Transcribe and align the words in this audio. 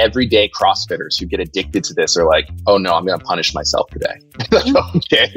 everyday 0.00 0.48
CrossFitters 0.48 1.18
who 1.18 1.26
get 1.26 1.40
addicted 1.40 1.84
to 1.84 1.94
this 1.94 2.16
are 2.16 2.26
like, 2.26 2.48
oh 2.66 2.78
no, 2.78 2.92
I'm 2.92 3.04
going 3.06 3.18
to 3.18 3.24
punish 3.24 3.54
myself 3.54 3.88
today. 3.90 4.14
Mm-hmm. 4.50 4.98
okay. 4.98 5.32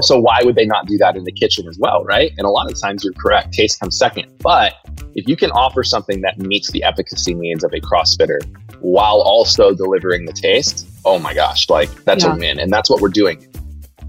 So 0.00 0.18
why 0.18 0.40
would 0.44 0.54
they 0.54 0.66
not 0.66 0.86
do 0.86 0.98
that 0.98 1.16
in 1.16 1.24
the 1.24 1.32
kitchen 1.32 1.66
as 1.66 1.78
well? 1.78 2.04
Right. 2.04 2.32
And 2.36 2.46
a 2.46 2.50
lot 2.50 2.70
of 2.70 2.78
times 2.80 3.02
you're 3.02 3.14
correct. 3.14 3.54
Taste 3.54 3.80
comes 3.80 3.96
second. 3.96 4.30
But 4.38 4.74
if 5.14 5.26
you 5.26 5.34
can 5.34 5.50
offer 5.52 5.82
something 5.82 6.20
that 6.20 6.38
meets 6.38 6.70
the 6.70 6.82
efficacy 6.82 7.34
needs 7.34 7.64
of 7.64 7.72
a 7.72 7.80
CrossFitter 7.80 8.38
while 8.80 9.22
also 9.22 9.74
delivering 9.74 10.26
the 10.26 10.32
taste, 10.32 10.86
oh 11.04 11.18
my 11.18 11.32
gosh, 11.32 11.68
like 11.70 11.90
that's 12.04 12.24
yeah. 12.24 12.34
a 12.34 12.38
win. 12.38 12.60
And 12.60 12.72
that's 12.72 12.90
what 12.90 13.00
we're 13.00 13.08
doing. 13.08 13.46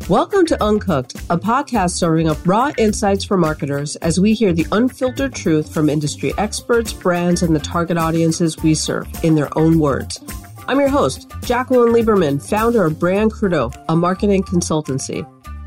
Welcome 0.10 0.46
to 0.48 0.62
Uncooked, 0.62 1.16
a 1.30 1.38
podcast 1.38 1.92
serving 1.92 2.28
up 2.28 2.38
raw 2.46 2.72
insights 2.78 3.24
for 3.24 3.38
marketers 3.38 3.96
as 3.98 4.20
we 4.20 4.34
hear 4.34 4.52
the 4.52 4.66
unfiltered 4.72 5.34
truth 5.34 5.74
from 5.74 5.90
industry 5.90 6.34
experts, 6.38 6.92
brands, 6.92 7.44
and 7.44 7.56
the 7.56 7.60
target 7.60 7.98
audiences 7.98 8.58
we 8.62 8.74
serve 8.74 9.08
in 9.24 9.36
their 9.36 9.56
own 9.58 9.80
words. 9.80 10.20
I'm 10.68 10.80
your 10.80 10.90
host, 10.90 11.32
Jacqueline 11.44 11.94
Lieberman, 11.94 12.46
founder 12.46 12.86
of 12.86 13.00
Brand 13.00 13.32
Crudo, 13.32 13.74
a 13.88 13.96
marketing 13.96 14.44
consultancy. 14.44 15.26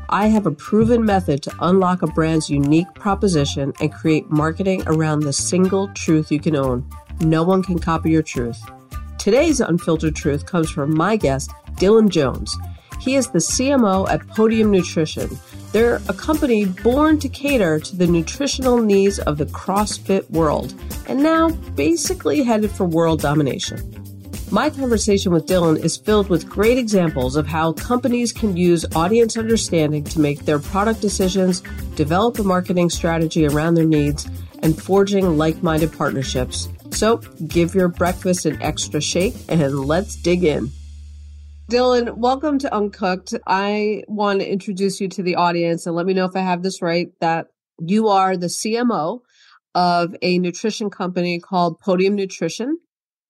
I 0.09 0.27
have 0.27 0.45
a 0.45 0.51
proven 0.51 1.03
method 1.03 1.41
to 1.43 1.55
unlock 1.61 2.03
a 2.03 2.07
brand's 2.07 2.49
unique 2.49 2.93
proposition 2.93 3.73
and 3.79 3.91
create 3.91 4.29
marketing 4.29 4.83
around 4.85 5.21
the 5.21 5.33
single 5.33 5.87
truth 5.93 6.31
you 6.31 6.39
can 6.39 6.55
own. 6.55 6.87
No 7.21 7.41
one 7.41 7.63
can 7.63 7.79
copy 7.79 8.11
your 8.11 8.21
truth. 8.21 8.61
Today's 9.17 9.59
unfiltered 9.59 10.15
truth 10.15 10.45
comes 10.45 10.69
from 10.69 10.95
my 10.95 11.15
guest, 11.15 11.49
Dylan 11.77 12.09
Jones. 12.09 12.55
He 12.99 13.15
is 13.15 13.29
the 13.29 13.39
CMO 13.39 14.09
at 14.09 14.27
Podium 14.29 14.71
Nutrition. 14.71 15.29
They're 15.71 16.01
a 16.07 16.13
company 16.13 16.65
born 16.65 17.19
to 17.19 17.29
cater 17.29 17.79
to 17.79 17.95
the 17.95 18.07
nutritional 18.07 18.81
needs 18.81 19.19
of 19.19 19.37
the 19.37 19.45
CrossFit 19.45 20.29
world 20.31 20.73
and 21.07 21.21
now 21.21 21.49
basically 21.75 22.43
headed 22.43 22.71
for 22.71 22.85
world 22.85 23.21
domination. 23.21 24.05
My 24.51 24.69
conversation 24.69 25.31
with 25.31 25.47
Dylan 25.47 25.83
is 25.83 25.97
filled 25.97 26.29
with 26.29 26.47
great 26.47 26.77
examples 26.77 27.35
of 27.35 27.47
how 27.47 27.73
companies 27.73 28.31
can 28.31 28.55
use 28.55 28.85
audience 28.95 29.37
understanding 29.37 30.03
to 30.05 30.19
make 30.19 30.45
their 30.45 30.59
product 30.59 31.01
decisions, 31.01 31.61
develop 31.95 32.37
a 32.39 32.43
marketing 32.43 32.89
strategy 32.89 33.47
around 33.47 33.73
their 33.73 33.85
needs, 33.85 34.27
and 34.59 34.81
forging 34.81 35.37
like 35.37 35.61
minded 35.63 35.91
partnerships. 35.91 36.69
So 36.91 37.17
give 37.47 37.75
your 37.75 37.87
breakfast 37.87 38.45
an 38.45 38.61
extra 38.61 39.01
shake 39.01 39.35
and 39.49 39.79
let's 39.81 40.15
dig 40.15 40.43
in. 40.43 40.71
Dylan, 41.67 42.17
welcome 42.17 42.59
to 42.59 42.71
Uncooked. 42.71 43.33
I 43.47 44.03
want 44.07 44.39
to 44.39 44.47
introduce 44.47 45.01
you 45.01 45.07
to 45.07 45.23
the 45.23 45.33
audience 45.33 45.87
and 45.87 45.95
let 45.95 46.05
me 46.05 46.13
know 46.13 46.25
if 46.25 46.35
I 46.35 46.41
have 46.41 46.61
this 46.61 46.79
right 46.79 47.07
that 47.21 47.47
you 47.79 48.09
are 48.09 48.37
the 48.37 48.47
CMO 48.47 49.21
of 49.73 50.15
a 50.21 50.37
nutrition 50.37 50.91
company 50.91 51.39
called 51.39 51.79
Podium 51.79 52.13
Nutrition. 52.13 52.77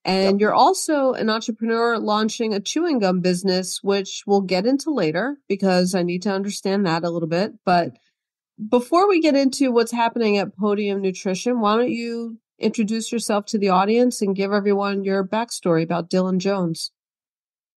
And 0.04 0.38
yep. 0.38 0.42
you're 0.42 0.54
also 0.54 1.14
an 1.14 1.30
entrepreneur 1.30 1.98
launching 1.98 2.54
a 2.54 2.60
chewing 2.60 3.00
gum 3.00 3.22
business, 3.22 3.80
which 3.82 4.24
we'll 4.28 4.42
get 4.42 4.66
into 4.66 4.94
later 4.94 5.38
because 5.48 5.96
I 5.96 6.04
need 6.04 6.22
to 6.24 6.32
understand 6.32 6.86
that 6.86 7.06
a 7.06 7.10
little 7.10 7.30
bit. 7.30 7.54
But 7.64 7.92
mm-hmm. 7.92 8.68
before 8.68 9.08
we 9.08 9.22
get 9.22 9.38
into 9.38 9.72
what's 9.72 9.94
happening 9.94 10.38
at 10.38 10.58
Podium 10.58 11.02
Nutrition, 11.02 11.62
why 11.62 11.78
don't 11.78 11.90
you 11.90 12.40
introduce 12.60 13.14
yourself 13.14 13.46
to 13.46 13.58
the 13.58 13.70
audience 13.70 14.22
and 14.22 14.36
give 14.36 14.52
everyone 14.52 15.06
your 15.06 15.26
backstory 15.26 15.84
about 15.84 16.10
Dylan 16.10 16.40
Jones? 16.40 16.92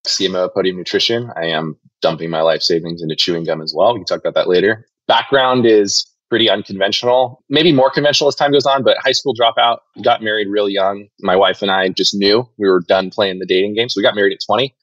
CMO 0.06 0.46
of 0.46 0.54
Podium 0.54 0.76
Nutrition. 0.76 1.30
I 1.36 1.46
am 1.46 1.76
dumping 2.00 2.30
my 2.30 2.42
life 2.42 2.62
savings 2.62 3.02
into 3.02 3.16
chewing 3.16 3.44
gum 3.44 3.60
as 3.60 3.74
well. 3.76 3.92
We 3.92 4.00
can 4.00 4.06
talk 4.06 4.20
about 4.20 4.34
that 4.34 4.48
later. 4.48 4.86
Background 5.06 5.66
is 5.66 6.06
pretty 6.28 6.50
unconventional, 6.50 7.42
maybe 7.48 7.72
more 7.72 7.90
conventional 7.90 8.28
as 8.28 8.34
time 8.34 8.52
goes 8.52 8.66
on, 8.66 8.82
but 8.82 8.98
high 8.98 9.12
school 9.12 9.34
dropout, 9.34 9.78
got 10.02 10.22
married 10.22 10.48
real 10.48 10.68
young. 10.68 11.06
My 11.20 11.36
wife 11.36 11.62
and 11.62 11.70
I 11.70 11.88
just 11.88 12.14
knew 12.14 12.48
we 12.58 12.68
were 12.68 12.82
done 12.86 13.10
playing 13.10 13.38
the 13.38 13.46
dating 13.46 13.74
game. 13.74 13.88
So 13.88 13.98
we 13.98 14.02
got 14.02 14.14
married 14.14 14.32
at 14.34 14.40
20. 14.46 14.74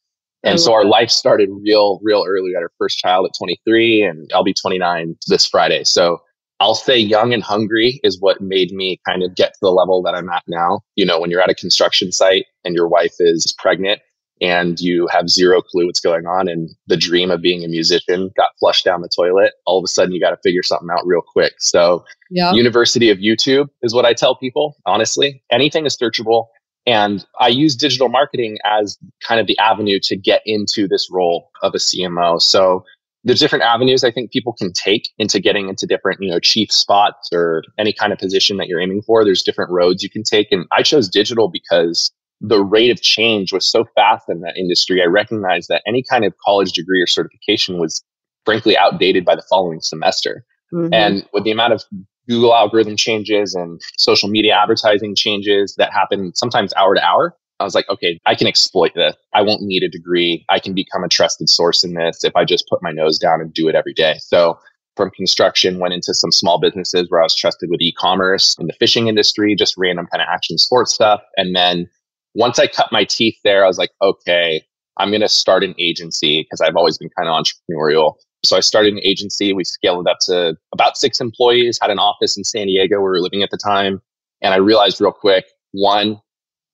And 0.44 0.60
so 0.60 0.72
oh. 0.72 0.76
our 0.76 0.86
life 0.86 1.10
started 1.10 1.50
real, 1.52 2.00
real 2.04 2.24
early. 2.28 2.44
We 2.44 2.54
got 2.54 2.62
our 2.62 2.72
first 2.78 3.00
child 3.00 3.26
at 3.26 3.38
23, 3.38 4.04
and 4.04 4.30
I'll 4.34 4.44
be 4.44 4.54
29 4.54 5.16
this 5.28 5.46
Friday. 5.46 5.84
So 5.84 6.20
I'll 6.60 6.76
say 6.76 6.98
young 6.98 7.34
and 7.34 7.44
hungry 7.44 8.00
is 8.04 8.22
what 8.22 8.42
made 8.42 8.72
me 8.72 9.00
kind 9.08 9.24
of 9.24 9.36
get 9.36 9.54
to 9.54 9.60
the 9.62 9.72
level 9.72 10.04
that 10.04 10.14
I'm 10.14 10.30
at 10.30 10.44
now. 10.48 10.82
You 10.96 11.06
know, 11.06 11.20
when 11.20 11.32
you're 11.32 11.42
at 11.42 11.50
a 11.50 11.56
construction 11.56 12.12
site 12.12 12.46
and 12.64 12.76
your 12.76 12.88
wife 12.88 13.16
is 13.20 13.56
pregnant, 13.58 14.02
and 14.42 14.80
you 14.80 15.08
have 15.08 15.30
zero 15.30 15.62
clue 15.62 15.86
what's 15.86 16.00
going 16.00 16.26
on 16.26 16.48
and 16.48 16.70
the 16.88 16.98
dream 16.98 17.32
of 17.32 17.42
being 17.42 17.64
a 17.64 17.68
musician 17.68 18.32
got 18.36 18.50
flushed 18.60 18.84
down 18.84 19.02
the 19.02 19.10
toilet 19.10 19.54
all 19.66 19.78
of 19.78 19.84
a 19.84 19.88
sudden 19.88 20.14
you 20.14 20.20
got 20.20 20.32
to 20.32 20.38
figure 20.44 20.64
something 20.64 20.90
out 20.92 21.06
real 21.06 21.22
quick. 21.22 21.54
So 21.60 22.04
yeah. 22.30 22.54
university 22.54 23.10
of 23.10 23.20
youtube 23.20 23.70
is 23.82 23.94
what 23.94 24.06
i 24.06 24.14
tell 24.14 24.36
people 24.36 24.76
honestly. 24.86 25.42
Anything 25.52 25.86
is 25.86 25.98
searchable 25.98 26.48
and 26.86 27.26
i 27.40 27.48
use 27.48 27.76
digital 27.76 28.10
marketing 28.10 28.58
as 28.66 28.98
kind 29.26 29.40
of 29.40 29.48
the 29.48 29.58
avenue 29.58 30.00
to 30.00 30.16
get 30.16 30.42
into 30.46 30.88
this 30.88 31.10
role 31.12 31.50
of 31.62 31.74
a 31.74 31.78
cmo 31.78 32.42
so 32.42 32.84
there's 33.24 33.40
different 33.40 33.64
avenues 33.64 34.04
i 34.04 34.12
think 34.12 34.32
people 34.32 34.54
can 34.54 34.72
take 34.72 35.10
into 35.18 35.40
getting 35.40 35.68
into 35.70 35.86
different 35.86 36.22
you 36.22 36.30
know 36.30 36.40
chief 36.40 36.72
spots 36.72 37.30
or 37.34 37.64
any 37.78 37.94
kind 37.94 38.14
of 38.14 38.20
position 38.20 38.58
that 38.58 38.68
you're 38.68 38.82
aiming 38.82 39.02
for 39.02 39.24
there's 39.24 39.44
different 39.44 39.72
roads 39.72 40.04
you 40.04 40.10
can 40.10 40.24
take 40.24 40.48
and 40.52 40.66
i 40.72 40.82
chose 40.82 41.10
digital 41.10 41.50
because 41.50 42.12
the 42.48 42.64
rate 42.64 42.92
of 42.92 43.02
change 43.02 43.52
was 43.52 43.66
so 43.66 43.86
fast 43.96 44.30
in 44.30 44.42
that 44.42 44.58
industry, 44.58 45.02
I 45.02 45.06
recognized 45.06 45.70
that 45.70 45.82
any 45.88 46.04
kind 46.04 46.26
of 46.26 46.34
college 46.44 46.74
degree 46.74 47.02
or 47.02 47.08
certification 47.08 47.80
was 47.80 48.04
frankly 48.46 48.78
outdated 48.78 49.26
by 49.26 49.36
the 49.36 49.44
following 49.50 49.82
semester. 49.82 50.46
Mm-hmm. 50.74 50.94
And 50.94 51.28
with 51.34 51.44
the 51.44 51.52
amount 51.52 51.74
of 51.74 51.84
Google 52.28 52.54
algorithm 52.54 52.96
changes 52.96 53.56
and 53.56 53.82
social 53.98 54.30
media 54.30 54.54
advertising 54.56 55.16
changes 55.16 55.76
that 55.78 55.92
happen 55.92 56.34
sometimes 56.36 56.74
hour 56.76 56.96
to 56.96 57.04
hour, 57.04 57.36
I 57.60 57.64
was 57.64 57.74
like, 57.74 57.90
okay, 57.90 58.20
I 58.26 58.36
can 58.36 58.48
exploit 58.48 58.94
this. 58.96 59.16
I 59.34 59.42
won't 59.42 59.62
need 59.62 59.84
a 59.84 59.90
degree. 59.90 60.46
I 60.50 60.60
can 60.60 60.74
become 60.74 61.04
a 61.04 61.08
trusted 61.08 61.50
source 61.50 61.84
in 61.84 61.94
this 61.94 62.24
if 62.24 62.36
I 62.36 62.44
just 62.44 62.68
put 62.70 62.84
my 62.84 62.92
nose 62.92 63.18
down 63.18 63.42
and 63.42 63.54
do 63.54 63.68
it 63.70 63.76
every 63.76 63.94
day. 63.94 64.16
So 64.20 64.60
from 64.96 65.10
construction, 65.12 65.80
went 65.80 65.94
into 65.94 66.14
some 66.14 66.32
small 66.32 66.60
businesses 66.60 67.10
where 67.10 67.22
I 67.22 67.24
was 67.24 67.36
trusted 67.36 67.70
with 67.70 67.82
e-commerce 67.82 68.56
in 68.60 68.68
the 68.68 68.74
fishing 68.74 69.08
industry, 69.08 69.56
just 69.56 69.76
random 69.78 70.08
kind 70.12 70.22
of 70.22 70.28
action 70.32 70.58
sports 70.58 70.94
stuff. 70.94 71.22
And 71.38 71.56
then 71.56 71.90
once 72.36 72.60
I 72.60 72.68
cut 72.68 72.92
my 72.92 73.06
teeth 73.06 73.38
there, 73.44 73.64
I 73.64 73.68
was 73.68 73.78
like, 73.78 73.92
okay, 74.02 74.62
I'm 74.98 75.10
going 75.10 75.22
to 75.22 75.30
start 75.30 75.64
an 75.64 75.74
agency 75.80 76.44
because 76.44 76.62
I've 76.62 76.76
always 76.76 76.98
been 76.98 77.10
kind 77.18 77.28
of 77.28 77.34
entrepreneurial. 77.34 78.16
So 78.44 78.56
I 78.56 78.60
started 78.60 78.94
an 78.94 79.00
agency. 79.04 79.54
We 79.54 79.64
scaled 79.64 80.06
it 80.06 80.12
up 80.12 80.18
to 80.24 80.56
about 80.74 80.98
six 80.98 81.20
employees, 81.20 81.80
had 81.82 81.90
an 81.90 81.98
office 81.98 82.38
in 82.38 82.44
San 82.44 82.68
Diego 82.68 82.98
where 83.02 83.12
we 83.12 83.18
were 83.18 83.22
living 83.22 83.42
at 83.42 83.50
the 83.50 83.58
time. 83.58 84.02
And 84.42 84.54
I 84.54 84.58
realized 84.58 85.02
real 85.02 85.12
quick 85.12 85.46
one, 85.72 86.22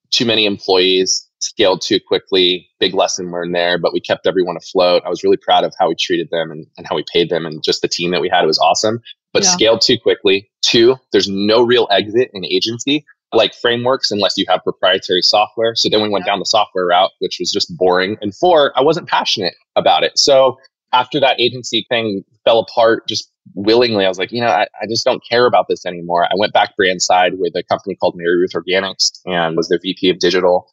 too 0.10 0.26
many 0.26 0.46
employees, 0.46 1.30
scaled 1.40 1.82
too 1.82 2.00
quickly. 2.06 2.68
Big 2.80 2.94
lesson 2.94 3.32
learned 3.32 3.56
there, 3.56 3.78
but 3.78 3.94
we 3.94 4.02
kept 4.02 4.28
everyone 4.28 4.58
afloat. 4.58 5.04
I 5.06 5.10
was 5.10 5.24
really 5.24 5.38
proud 5.38 5.64
of 5.64 5.74
how 5.80 5.88
we 5.88 5.96
treated 5.96 6.30
them 6.32 6.52
and, 6.52 6.66
and 6.78 6.86
how 6.88 6.96
we 6.96 7.06
paid 7.12 7.30
them 7.30 7.46
and 7.46 7.64
just 7.64 7.82
the 7.82 7.88
team 7.88 8.12
that 8.12 8.22
we 8.22 8.30
had. 8.30 8.44
It 8.44 8.48
was 8.48 8.60
awesome, 8.60 9.00
but 9.32 9.44
yeah. 9.44 9.52
scaled 9.52 9.82
too 9.82 9.98
quickly. 9.98 10.50
Two, 10.62 10.98
there's 11.12 11.30
no 11.30 11.62
real 11.62 11.88
exit 11.92 12.30
in 12.34 12.44
agency 12.46 13.06
like 13.34 13.54
frameworks 13.54 14.12
unless 14.12 14.38
you 14.38 14.46
have 14.50 14.64
proprietary 14.64 15.22
software. 15.22 15.76
So 15.76 15.90
then 15.90 16.02
we 16.02 16.10
went 16.10 16.26
down 16.26 16.40
the 16.40 16.46
software 16.46 16.86
route, 16.86 17.12
which 17.20 17.38
was 17.40 17.52
just 17.52 17.76
boring. 17.78 18.18
And 18.22 18.36
four, 18.36 18.78
I 18.78 18.82
wasn't 18.82 19.08
passionate 19.08 19.54
about 19.76 20.04
it. 20.04 20.18
So 20.18 20.58
after 20.94 21.20
that 21.20 21.40
agency 21.40 21.86
thing 21.90 22.24
fell 22.44 22.60
apart 22.60 23.08
just 23.08 23.32
willingly, 23.56 24.06
I 24.06 24.10
was 24.10 24.20
like, 24.20 24.32
you 24.32 24.42
know, 24.42 24.50
I, 24.50 24.64
I 24.82 24.88
just 24.90 25.06
don't 25.06 25.24
care 25.28 25.46
about 25.46 25.68
this 25.70 25.86
anymore. 25.86 26.26
I 26.26 26.36
went 26.38 26.54
back 26.54 26.76
brand 26.76 27.02
side 27.02 27.34
with 27.38 27.56
a 27.56 27.64
company 27.64 27.96
called 27.96 28.16
MaryRuth 28.20 28.54
Organics 28.54 29.20
and 29.26 29.56
was 29.56 29.70
their 29.70 29.80
VP 29.82 30.10
of 30.10 30.20
digital. 30.20 30.70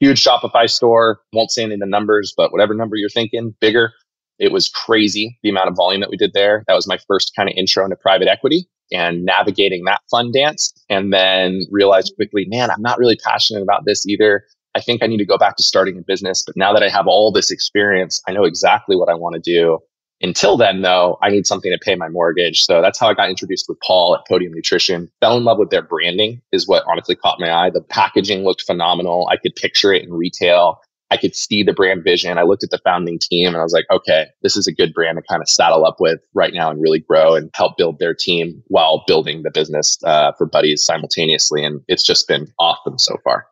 Huge 0.00 0.22
Shopify 0.22 0.68
store. 0.68 1.20
Won't 1.32 1.50
say 1.50 1.62
any 1.62 1.74
of 1.74 1.80
the 1.80 1.86
numbers, 1.86 2.34
but 2.36 2.52
whatever 2.52 2.74
number 2.74 2.96
you're 2.96 3.08
thinking, 3.08 3.54
bigger. 3.60 3.92
It 4.38 4.50
was 4.50 4.68
crazy 4.68 5.38
the 5.42 5.50
amount 5.50 5.68
of 5.68 5.76
volume 5.76 6.00
that 6.00 6.10
we 6.10 6.16
did 6.16 6.32
there. 6.32 6.64
That 6.66 6.74
was 6.74 6.88
my 6.88 6.98
first 7.06 7.32
kind 7.36 7.48
of 7.48 7.54
intro 7.56 7.84
into 7.84 7.96
private 7.96 8.28
equity 8.28 8.68
and 8.92 9.24
navigating 9.24 9.84
that 9.84 10.00
fun 10.10 10.30
dance 10.32 10.72
and 10.88 11.12
then 11.12 11.62
realized 11.70 12.12
quickly, 12.16 12.46
man, 12.48 12.70
I'm 12.70 12.82
not 12.82 12.98
really 12.98 13.16
passionate 13.16 13.62
about 13.62 13.84
this 13.84 14.06
either. 14.06 14.44
I 14.74 14.80
think 14.80 15.02
I 15.02 15.06
need 15.06 15.18
to 15.18 15.26
go 15.26 15.38
back 15.38 15.56
to 15.56 15.62
starting 15.62 15.98
a 15.98 16.02
business. 16.02 16.42
But 16.46 16.56
now 16.56 16.72
that 16.72 16.82
I 16.82 16.88
have 16.88 17.06
all 17.06 17.32
this 17.32 17.50
experience, 17.50 18.22
I 18.26 18.32
know 18.32 18.44
exactly 18.44 18.96
what 18.96 19.08
I 19.08 19.14
want 19.14 19.34
to 19.34 19.40
do. 19.40 19.78
Until 20.22 20.56
then, 20.56 20.82
though, 20.82 21.18
I 21.20 21.30
need 21.30 21.48
something 21.48 21.72
to 21.72 21.78
pay 21.78 21.96
my 21.96 22.08
mortgage. 22.08 22.62
So 22.62 22.80
that's 22.80 22.98
how 22.98 23.08
I 23.08 23.14
got 23.14 23.28
introduced 23.28 23.66
with 23.68 23.78
Paul 23.80 24.14
at 24.14 24.26
Podium 24.28 24.52
Nutrition. 24.52 25.10
Fell 25.20 25.36
in 25.36 25.42
love 25.42 25.58
with 25.58 25.70
their 25.70 25.82
branding, 25.82 26.40
is 26.52 26.68
what 26.68 26.84
honestly 26.88 27.16
caught 27.16 27.40
my 27.40 27.50
eye. 27.50 27.70
The 27.70 27.82
packaging 27.82 28.44
looked 28.44 28.62
phenomenal. 28.62 29.28
I 29.32 29.36
could 29.36 29.56
picture 29.56 29.92
it 29.92 30.04
in 30.04 30.12
retail. 30.12 30.80
I 31.12 31.18
could 31.18 31.36
see 31.36 31.62
the 31.62 31.74
brand 31.74 32.02
vision. 32.02 32.38
I 32.38 32.42
looked 32.42 32.64
at 32.64 32.70
the 32.70 32.80
founding 32.82 33.18
team 33.18 33.48
and 33.48 33.58
I 33.58 33.62
was 33.62 33.74
like, 33.74 33.84
okay, 33.90 34.28
this 34.40 34.56
is 34.56 34.66
a 34.66 34.72
good 34.72 34.94
brand 34.94 35.18
to 35.18 35.22
kind 35.28 35.42
of 35.42 35.48
saddle 35.48 35.84
up 35.84 35.96
with 36.00 36.20
right 36.32 36.54
now 36.54 36.70
and 36.70 36.80
really 36.80 37.00
grow 37.00 37.34
and 37.34 37.50
help 37.52 37.76
build 37.76 37.98
their 37.98 38.14
team 38.14 38.62
while 38.68 39.04
building 39.06 39.42
the 39.42 39.50
business 39.50 39.98
uh, 40.04 40.32
for 40.32 40.46
buddies 40.46 40.82
simultaneously. 40.82 41.62
And 41.66 41.82
it's 41.86 42.02
just 42.02 42.28
been 42.28 42.46
awesome 42.58 42.98
so 42.98 43.18
far. 43.24 43.46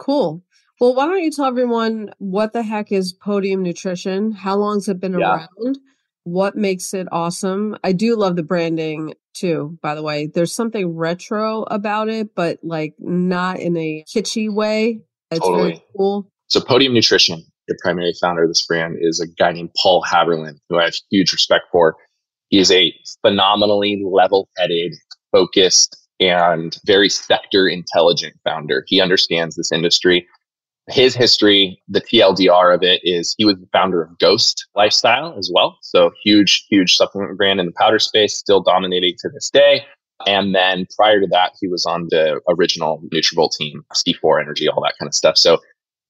Cool. 0.00 0.42
Well, 0.80 0.92
why 0.92 1.06
don't 1.06 1.22
you 1.22 1.30
tell 1.30 1.44
everyone 1.44 2.10
what 2.18 2.52
the 2.52 2.64
heck 2.64 2.90
is 2.90 3.12
Podium 3.12 3.62
Nutrition? 3.62 4.32
How 4.32 4.56
long's 4.56 4.88
it 4.88 4.98
been 4.98 5.16
yeah. 5.16 5.46
around? 5.60 5.78
What 6.24 6.56
makes 6.56 6.94
it 6.94 7.06
awesome? 7.12 7.76
I 7.84 7.92
do 7.92 8.16
love 8.16 8.34
the 8.34 8.42
branding 8.42 9.14
too, 9.34 9.78
by 9.82 9.94
the 9.94 10.02
way. 10.02 10.26
There's 10.26 10.52
something 10.52 10.96
retro 10.96 11.62
about 11.62 12.08
it, 12.08 12.34
but 12.34 12.58
like 12.64 12.94
not 12.98 13.60
in 13.60 13.76
a 13.76 14.04
kitschy 14.12 14.52
way 14.52 15.02
It's 15.30 15.38
totally. 15.38 15.80
cool. 15.96 16.28
So 16.48 16.60
Podium 16.60 16.94
Nutrition, 16.94 17.44
the 17.68 17.78
primary 17.82 18.14
founder 18.20 18.44
of 18.44 18.48
this 18.48 18.66
brand, 18.66 18.96
is 19.00 19.20
a 19.20 19.26
guy 19.26 19.52
named 19.52 19.70
Paul 19.80 20.02
Haberlin, 20.02 20.58
who 20.68 20.78
I 20.78 20.84
have 20.84 20.94
huge 21.10 21.32
respect 21.32 21.64
for. 21.70 21.96
He 22.48 22.58
is 22.58 22.70
a 22.70 22.94
phenomenally 23.20 24.02
level-headed, 24.04 24.94
focused, 25.30 25.94
and 26.20 26.76
very 26.86 27.10
sector 27.10 27.68
intelligent 27.68 28.34
founder. 28.44 28.84
He 28.86 29.00
understands 29.00 29.56
this 29.56 29.70
industry. 29.70 30.26
His 30.88 31.14
history, 31.14 31.82
the 31.86 32.00
TLDR 32.00 32.74
of 32.74 32.82
it 32.82 33.02
is 33.04 33.34
he 33.36 33.44
was 33.44 33.56
the 33.56 33.68
founder 33.70 34.02
of 34.02 34.18
Ghost 34.18 34.66
Lifestyle 34.74 35.36
as 35.38 35.50
well. 35.52 35.76
So 35.82 36.10
huge, 36.24 36.64
huge 36.70 36.96
supplement 36.96 37.36
brand 37.36 37.60
in 37.60 37.66
the 37.66 37.72
powder 37.72 37.98
space, 37.98 38.34
still 38.34 38.62
dominating 38.62 39.16
to 39.18 39.28
this 39.28 39.50
day. 39.50 39.84
And 40.26 40.54
then 40.54 40.86
prior 40.96 41.20
to 41.20 41.26
that, 41.30 41.52
he 41.60 41.68
was 41.68 41.84
on 41.84 42.08
the 42.08 42.40
original 42.48 43.02
Nutrabolt 43.12 43.52
team, 43.52 43.84
C4 43.92 44.40
Energy, 44.40 44.66
all 44.66 44.82
that 44.82 44.94
kind 44.98 45.08
of 45.08 45.14
stuff. 45.14 45.36
So 45.36 45.58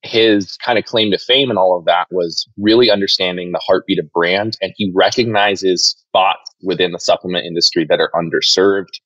his 0.03 0.57
kind 0.57 0.79
of 0.79 0.85
claim 0.85 1.11
to 1.11 1.17
fame 1.17 1.49
and 1.49 1.59
all 1.59 1.77
of 1.77 1.85
that 1.85 2.07
was 2.09 2.47
really 2.57 2.89
understanding 2.89 3.51
the 3.51 3.61
heartbeat 3.65 3.99
of 3.99 4.11
brand. 4.11 4.57
And 4.61 4.73
he 4.77 4.91
recognizes 4.95 5.83
spots 5.83 6.51
within 6.63 6.91
the 6.91 6.99
supplement 6.99 7.45
industry 7.45 7.85
that 7.89 7.99
are 7.99 8.11
underserved, 8.15 8.99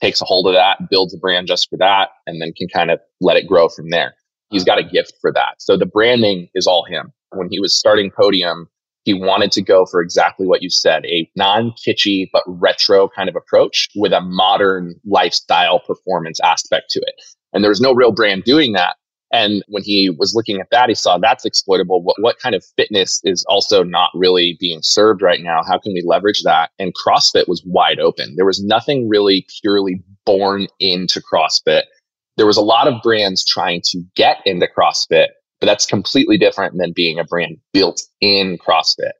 takes 0.00 0.22
a 0.22 0.24
hold 0.24 0.46
of 0.46 0.54
that, 0.54 0.88
builds 0.90 1.14
a 1.14 1.18
brand 1.18 1.48
just 1.48 1.68
for 1.68 1.76
that, 1.78 2.10
and 2.26 2.40
then 2.40 2.52
can 2.56 2.68
kind 2.68 2.90
of 2.90 2.98
let 3.20 3.36
it 3.36 3.46
grow 3.46 3.68
from 3.68 3.90
there. 3.90 4.14
He's 4.50 4.64
got 4.64 4.78
a 4.78 4.84
gift 4.84 5.14
for 5.20 5.32
that. 5.32 5.56
So 5.58 5.76
the 5.76 5.86
branding 5.86 6.48
is 6.54 6.66
all 6.66 6.84
him. 6.84 7.12
When 7.30 7.48
he 7.50 7.60
was 7.60 7.72
starting 7.74 8.10
Podium, 8.10 8.68
he 9.04 9.14
wanted 9.14 9.50
to 9.52 9.62
go 9.62 9.84
for 9.86 10.00
exactly 10.00 10.46
what 10.46 10.62
you 10.62 10.70
said, 10.70 11.04
a 11.06 11.28
non 11.36 11.72
kitschy 11.72 12.28
but 12.32 12.42
retro 12.46 13.08
kind 13.08 13.28
of 13.28 13.36
approach 13.36 13.88
with 13.96 14.12
a 14.12 14.20
modern 14.20 14.94
lifestyle 15.04 15.80
performance 15.80 16.38
aspect 16.40 16.90
to 16.90 17.00
it. 17.00 17.14
And 17.52 17.64
there 17.64 17.70
was 17.70 17.80
no 17.80 17.92
real 17.92 18.12
brand 18.12 18.44
doing 18.44 18.72
that. 18.72 18.96
And 19.32 19.64
when 19.68 19.82
he 19.82 20.10
was 20.10 20.34
looking 20.34 20.60
at 20.60 20.68
that, 20.70 20.90
he 20.90 20.94
saw 20.94 21.16
that's 21.16 21.46
exploitable. 21.46 22.02
What, 22.02 22.16
what 22.20 22.38
kind 22.38 22.54
of 22.54 22.62
fitness 22.76 23.20
is 23.24 23.44
also 23.48 23.82
not 23.82 24.10
really 24.14 24.58
being 24.60 24.82
served 24.82 25.22
right 25.22 25.40
now? 25.42 25.62
How 25.66 25.78
can 25.78 25.94
we 25.94 26.02
leverage 26.04 26.42
that? 26.42 26.70
And 26.78 26.92
CrossFit 26.94 27.48
was 27.48 27.62
wide 27.64 27.98
open. 27.98 28.36
There 28.36 28.44
was 28.44 28.62
nothing 28.62 29.08
really 29.08 29.46
purely 29.60 30.02
born 30.26 30.66
into 30.80 31.20
CrossFit. 31.20 31.84
There 32.36 32.46
was 32.46 32.58
a 32.58 32.62
lot 32.62 32.88
of 32.88 33.02
brands 33.02 33.44
trying 33.44 33.80
to 33.86 34.02
get 34.14 34.38
into 34.44 34.68
CrossFit, 34.76 35.28
but 35.60 35.66
that's 35.66 35.86
completely 35.86 36.36
different 36.36 36.76
than 36.76 36.92
being 36.92 37.18
a 37.18 37.24
brand 37.24 37.56
built 37.72 38.02
in 38.20 38.58
CrossFit. 38.58 39.12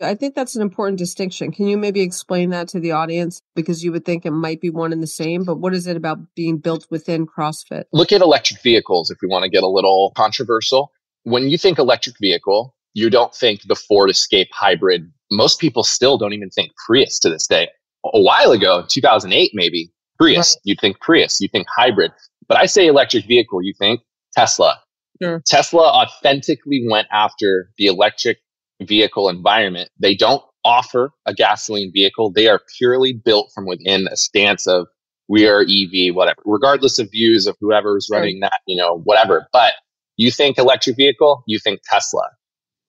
I 0.00 0.14
think 0.14 0.34
that's 0.34 0.56
an 0.56 0.62
important 0.62 0.98
distinction. 0.98 1.52
Can 1.52 1.66
you 1.66 1.76
maybe 1.76 2.00
explain 2.00 2.50
that 2.50 2.68
to 2.68 2.80
the 2.80 2.92
audience? 2.92 3.40
Because 3.54 3.84
you 3.84 3.92
would 3.92 4.04
think 4.04 4.24
it 4.24 4.30
might 4.30 4.60
be 4.60 4.70
one 4.70 4.92
and 4.92 5.02
the 5.02 5.06
same, 5.06 5.44
but 5.44 5.56
what 5.56 5.74
is 5.74 5.86
it 5.86 5.96
about 5.96 6.18
being 6.34 6.58
built 6.58 6.86
within 6.90 7.26
CrossFit? 7.26 7.84
Look 7.92 8.12
at 8.12 8.20
electric 8.20 8.62
vehicles 8.62 9.10
if 9.10 9.18
we 9.22 9.28
want 9.28 9.44
to 9.44 9.50
get 9.50 9.62
a 9.62 9.68
little 9.68 10.12
controversial. 10.16 10.90
When 11.24 11.50
you 11.50 11.58
think 11.58 11.78
electric 11.78 12.16
vehicle, 12.20 12.74
you 12.94 13.10
don't 13.10 13.34
think 13.34 13.62
the 13.66 13.76
Ford 13.76 14.10
Escape 14.10 14.48
hybrid. 14.52 15.10
Most 15.30 15.60
people 15.60 15.84
still 15.84 16.18
don't 16.18 16.32
even 16.32 16.50
think 16.50 16.72
Prius 16.86 17.18
to 17.20 17.30
this 17.30 17.46
day. 17.46 17.68
A 18.04 18.20
while 18.20 18.52
ago, 18.52 18.84
2008 18.88 19.50
maybe, 19.54 19.92
Prius, 20.18 20.56
right. 20.56 20.60
you'd 20.64 20.80
think 20.80 21.00
Prius, 21.00 21.40
you 21.40 21.48
think 21.48 21.66
hybrid. 21.76 22.12
But 22.48 22.58
I 22.58 22.66
say 22.66 22.86
electric 22.86 23.26
vehicle, 23.26 23.62
you 23.62 23.74
think 23.78 24.00
Tesla, 24.34 24.80
Sure. 25.22 25.42
Tesla 25.46 25.82
authentically 25.82 26.86
went 26.88 27.06
after 27.12 27.70
the 27.76 27.86
electric 27.86 28.38
vehicle 28.82 29.28
environment. 29.28 29.90
They 29.98 30.14
don't 30.14 30.42
offer 30.64 31.12
a 31.26 31.34
gasoline 31.34 31.92
vehicle. 31.92 32.30
They 32.30 32.48
are 32.48 32.60
purely 32.78 33.12
built 33.12 33.50
from 33.54 33.66
within 33.66 34.08
a 34.08 34.16
stance 34.16 34.66
of 34.66 34.86
we 35.28 35.46
are 35.46 35.62
EV, 35.62 36.14
whatever, 36.14 36.42
regardless 36.44 36.98
of 36.98 37.10
views 37.10 37.46
of 37.46 37.56
whoever's 37.60 38.08
running 38.10 38.40
that, 38.40 38.60
you 38.66 38.76
know, 38.76 38.98
whatever. 39.04 39.46
But 39.52 39.74
you 40.16 40.30
think 40.30 40.58
electric 40.58 40.96
vehicle, 40.96 41.44
you 41.46 41.58
think 41.58 41.80
Tesla. 41.84 42.28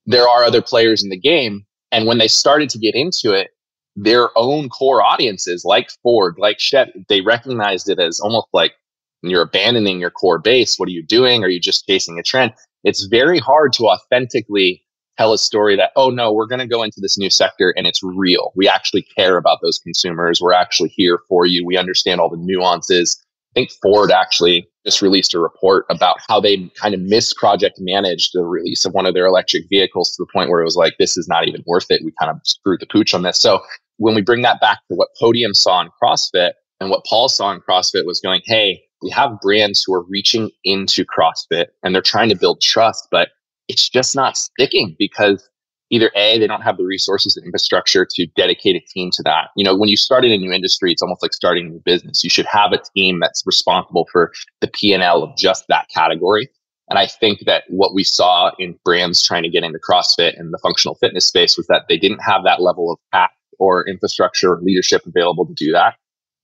There 0.08 0.28
are 0.28 0.44
other 0.44 0.62
players 0.62 1.04
in 1.04 1.10
the 1.10 1.20
game. 1.20 1.66
And 1.92 2.08
when 2.08 2.18
they 2.18 2.28
started 2.28 2.70
to 2.72 2.80
get 2.80 2.96
into 2.96 3.34
it, 3.34 3.52
their 3.96 4.30
own 4.38 4.70
core 4.70 5.04
audiences 5.04 5.64
like 5.66 5.92
Ford, 6.02 6.36
like 6.38 6.60
Chevy, 6.60 7.06
they 7.10 7.22
recognized 7.22 7.90
it 7.90 8.00
as 8.00 8.20
almost 8.20 8.48
like 8.54 8.74
you're 9.22 9.44
abandoning 9.44 10.00
your 10.00 10.10
core 10.10 10.40
base, 10.40 10.80
what 10.80 10.88
are 10.88 10.94
you 10.94 11.06
doing? 11.06 11.44
Are 11.44 11.50
you 11.50 11.60
just 11.60 11.86
chasing 11.86 12.18
a 12.18 12.24
trend? 12.24 12.54
It's 12.84 13.06
very 13.06 13.38
hard 13.38 13.74
to 13.74 13.88
authentically 13.88 14.84
tell 15.18 15.34
a 15.34 15.38
story 15.38 15.76
that, 15.76 15.92
oh 15.96 16.10
no, 16.10 16.32
we're 16.32 16.48
going 16.48 16.60
to 16.60 16.68
go 16.68 16.84
into 16.84 17.00
this 17.02 17.18
new 17.18 17.30
sector 17.30 17.74
and 17.78 17.86
it's 17.86 18.02
real. 18.04 18.52
We 18.56 18.68
actually 18.68 19.04
care 19.16 19.38
about 19.38 19.60
those 19.62 19.80
consumers. 19.80 20.42
We're 20.42 20.54
actually 20.54 20.90
here 20.96 21.20
for 21.28 21.46
you. 21.46 21.66
We 21.66 21.78
understand 21.78 22.20
all 22.20 22.30
the 22.30 22.38
nuances. 22.38 23.22
I 23.52 23.60
think 23.60 23.72
Ford 23.82 24.12
actually 24.12 24.68
just 24.86 25.02
released 25.02 25.34
a 25.34 25.40
report 25.40 25.86
about 25.90 26.18
how 26.28 26.40
they 26.40 26.70
kind 26.76 26.96
of 26.96 27.02
misproject 27.02 27.74
managed 27.80 28.32
the 28.34 28.44
release 28.44 28.86
of 28.86 28.94
one 28.94 29.06
of 29.06 29.14
their 29.14 29.26
electric 29.26 29.64
vehicles 29.70 30.12
to 30.12 30.24
the 30.24 30.32
point 30.34 30.50
where 30.50 30.62
it 30.62 30.66
was 30.66 30.78
like, 30.78 30.94
this 30.98 31.18
is 31.18 31.28
not 31.28 31.48
even 31.48 31.64
worth 31.68 31.88
it. 31.90 32.02
We 32.04 32.14
kind 32.20 32.32
of 32.32 32.40
screwed 32.46 32.80
the 32.80 32.88
pooch 32.88 33.14
on 33.14 33.24
this. 33.24 33.38
So 33.38 33.62
when 33.98 34.16
we 34.16 34.22
bring 34.22 34.42
that 34.42 34.62
back 34.62 34.80
to 34.88 34.96
what 34.96 35.10
Podium 35.20 35.54
saw 35.54 35.82
in 35.82 35.90
CrossFit 36.02 36.54
and 36.80 36.90
what 36.90 37.06
Paul 37.06 37.30
saw 37.30 37.52
in 37.52 37.60
CrossFit 37.60 38.06
was 38.06 38.20
going, 38.22 38.42
hey, 38.46 38.82
we 39.04 39.10
have 39.10 39.40
brands 39.42 39.84
who 39.84 39.94
are 39.94 40.06
reaching 40.08 40.50
into 40.64 41.06
CrossFit 41.06 41.68
and 41.84 41.94
they're 41.94 42.02
trying 42.02 42.30
to 42.30 42.36
build 42.36 42.62
trust, 42.62 43.08
but 43.12 43.30
it's 43.72 43.88
just 43.88 44.18
not 44.18 44.36
sticking 44.36 44.98
because 45.00 45.50
either 45.92 46.12
A, 46.14 46.38
they 46.38 46.48
don't 46.48 46.62
have 46.62 46.76
the 46.76 46.84
resources 46.84 47.38
and 47.38 47.46
infrastructure 47.46 48.06
to 48.06 48.28
dedicate 48.36 48.76
a 48.76 48.86
team 48.86 49.12
to 49.12 49.24
that. 49.24 49.48
You 49.56 49.64
know, 49.64 49.78
when 49.78 49.88
you 49.88 49.96
start 49.96 50.26
in 50.26 50.32
a 50.32 50.38
new 50.38 50.52
industry, 50.52 50.92
it's 50.92 51.02
almost 51.02 51.22
like 51.22 51.34
starting 51.34 51.68
a 51.68 51.70
new 51.70 51.82
business. 51.86 52.22
You 52.22 52.30
should 52.30 52.46
have 52.48 52.74
a 52.74 52.82
team 52.94 53.22
that's 53.22 53.44
responsible 53.46 54.10
for 54.12 54.34
the 54.60 54.68
P&L 54.68 55.24
of 55.24 55.38
just 55.38 55.66
that 55.70 55.88
category. 55.88 56.50
And 56.90 57.00
I 57.00 57.08
think 57.08 57.46
that 57.46 57.64
what 57.70 57.94
we 57.94 58.04
saw 58.04 58.52
in 58.60 58.78
brands 58.84 59.26
trying 59.26 59.44
to 59.44 59.50
get 59.50 59.64
into 59.64 59.80
CrossFit 59.80 60.38
and 60.38 60.54
the 60.54 60.60
functional 60.62 60.96
fitness 60.96 61.26
space 61.26 61.56
was 61.56 61.68
that 61.68 61.84
they 61.88 61.98
didn't 61.98 62.20
have 62.20 62.44
that 62.44 62.62
level 62.62 62.92
of 62.92 63.00
path 63.14 63.32
or 63.58 63.88
infrastructure 63.88 64.52
or 64.52 64.62
leadership 64.62 65.06
available 65.06 65.46
to 65.46 65.54
do 65.54 65.72
that. 65.72 65.96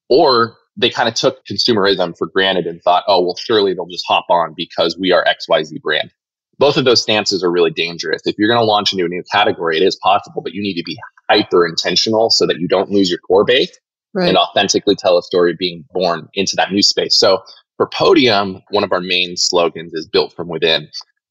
Or 0.10 0.56
they 0.78 0.90
kind 0.90 1.10
of 1.10 1.16
took 1.16 1.46
consumerism 1.46 2.18
for 2.18 2.28
granted 2.28 2.68
and 2.68 2.82
thought, 2.82 3.04
oh, 3.08 3.22
well, 3.22 3.36
surely 3.36 3.74
they'll 3.74 3.88
just 3.88 4.06
hop 4.08 4.26
on 4.30 4.54
because 4.56 4.98
we 4.98 5.12
are 5.12 5.26
XYZ 5.26 5.82
brand. 5.82 6.14
Both 6.60 6.78
of 6.78 6.86
those 6.86 7.02
stances 7.02 7.44
are 7.44 7.52
really 7.52 7.72
dangerous. 7.72 8.22
If 8.26 8.36
you're 8.38 8.50
going 8.50 8.60
to 8.60 8.66
launch 8.66 8.92
into 8.92 9.06
a 9.06 9.10
new 9.10 9.24
category, 9.32 9.78
it 9.78 9.84
is 9.84 9.96
possible, 9.98 10.42
but 10.42 10.54
you 10.54 10.62
need 10.62 10.76
to 10.76 10.84
be 10.84 10.98
hyper 11.30 11.68
intentional 11.68 12.30
so 12.30 12.46
that 12.48 12.60
you 12.60 12.68
don't 12.68 12.90
lose 12.90 13.10
your 13.10 13.20
core 13.20 13.46
base 13.46 13.78
right. 14.14 14.30
and 14.30 14.38
authentically 14.38 14.96
tell 14.96 15.18
a 15.18 15.24
story 15.24 15.56
being 15.58 15.86
born 15.92 16.28
into 16.34 16.56
that 16.56 16.72
new 16.72 16.82
space. 16.82 17.16
So 17.16 17.44
for 17.78 17.88
Podium, 17.88 18.62
one 18.72 18.84
of 18.84 18.92
our 18.92 19.02
main 19.02 19.38
slogans 19.38 19.94
is 19.94 20.08
built 20.08 20.34
from 20.36 20.48
within. 20.48 20.88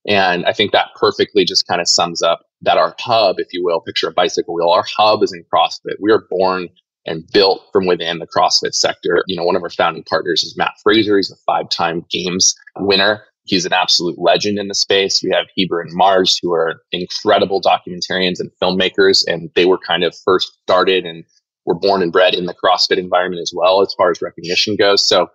And 0.08 0.46
I 0.46 0.52
think 0.52 0.70
that 0.72 0.90
perfectly 0.94 1.44
just 1.44 1.66
kind 1.66 1.80
of 1.80 1.88
sums 1.88 2.22
up 2.22 2.42
that 2.62 2.78
our 2.78 2.94
hub, 3.00 3.36
if 3.38 3.48
you 3.52 3.64
will, 3.64 3.80
picture 3.80 4.08
a 4.08 4.12
bicycle 4.12 4.54
wheel, 4.54 4.68
our 4.68 4.84
hub 4.96 5.22
is 5.22 5.32
in 5.32 5.44
CrossFit. 5.52 5.96
We 6.00 6.12
are 6.12 6.24
born 6.30 6.68
and 7.06 7.24
built 7.32 7.62
from 7.72 7.86
within 7.86 8.18
the 8.18 8.26
CrossFit 8.26 8.74
sector. 8.74 9.22
You 9.26 9.36
know, 9.36 9.44
one 9.44 9.56
of 9.56 9.62
our 9.62 9.70
founding 9.70 10.04
partners 10.04 10.42
is 10.42 10.56
Matt 10.56 10.72
Fraser. 10.82 11.16
He's 11.16 11.30
a 11.30 11.36
five 11.46 11.68
time 11.70 12.04
games 12.10 12.54
winner. 12.78 13.24
He's 13.46 13.64
an 13.64 13.72
absolute 13.72 14.18
legend 14.18 14.58
in 14.58 14.68
the 14.68 14.74
space. 14.74 15.22
We 15.22 15.30
have 15.30 15.46
Heber 15.54 15.80
and 15.80 15.92
Mars, 15.94 16.38
who 16.42 16.52
are 16.52 16.82
incredible 16.92 17.60
documentarians 17.62 18.40
and 18.40 18.50
filmmakers, 18.60 19.24
and 19.26 19.50
they 19.54 19.64
were 19.64 19.78
kind 19.78 20.04
of 20.04 20.16
first 20.24 20.58
started 20.62 21.06
and 21.06 21.24
were 21.64 21.74
born 21.74 22.02
and 22.02 22.12
bred 22.12 22.34
in 22.34 22.46
the 22.46 22.54
CrossFit 22.54 22.98
environment 22.98 23.40
as 23.40 23.52
well, 23.54 23.82
as 23.82 23.94
far 23.96 24.10
as 24.10 24.20
recognition 24.20 24.76
goes. 24.76 25.02
So 25.02 25.28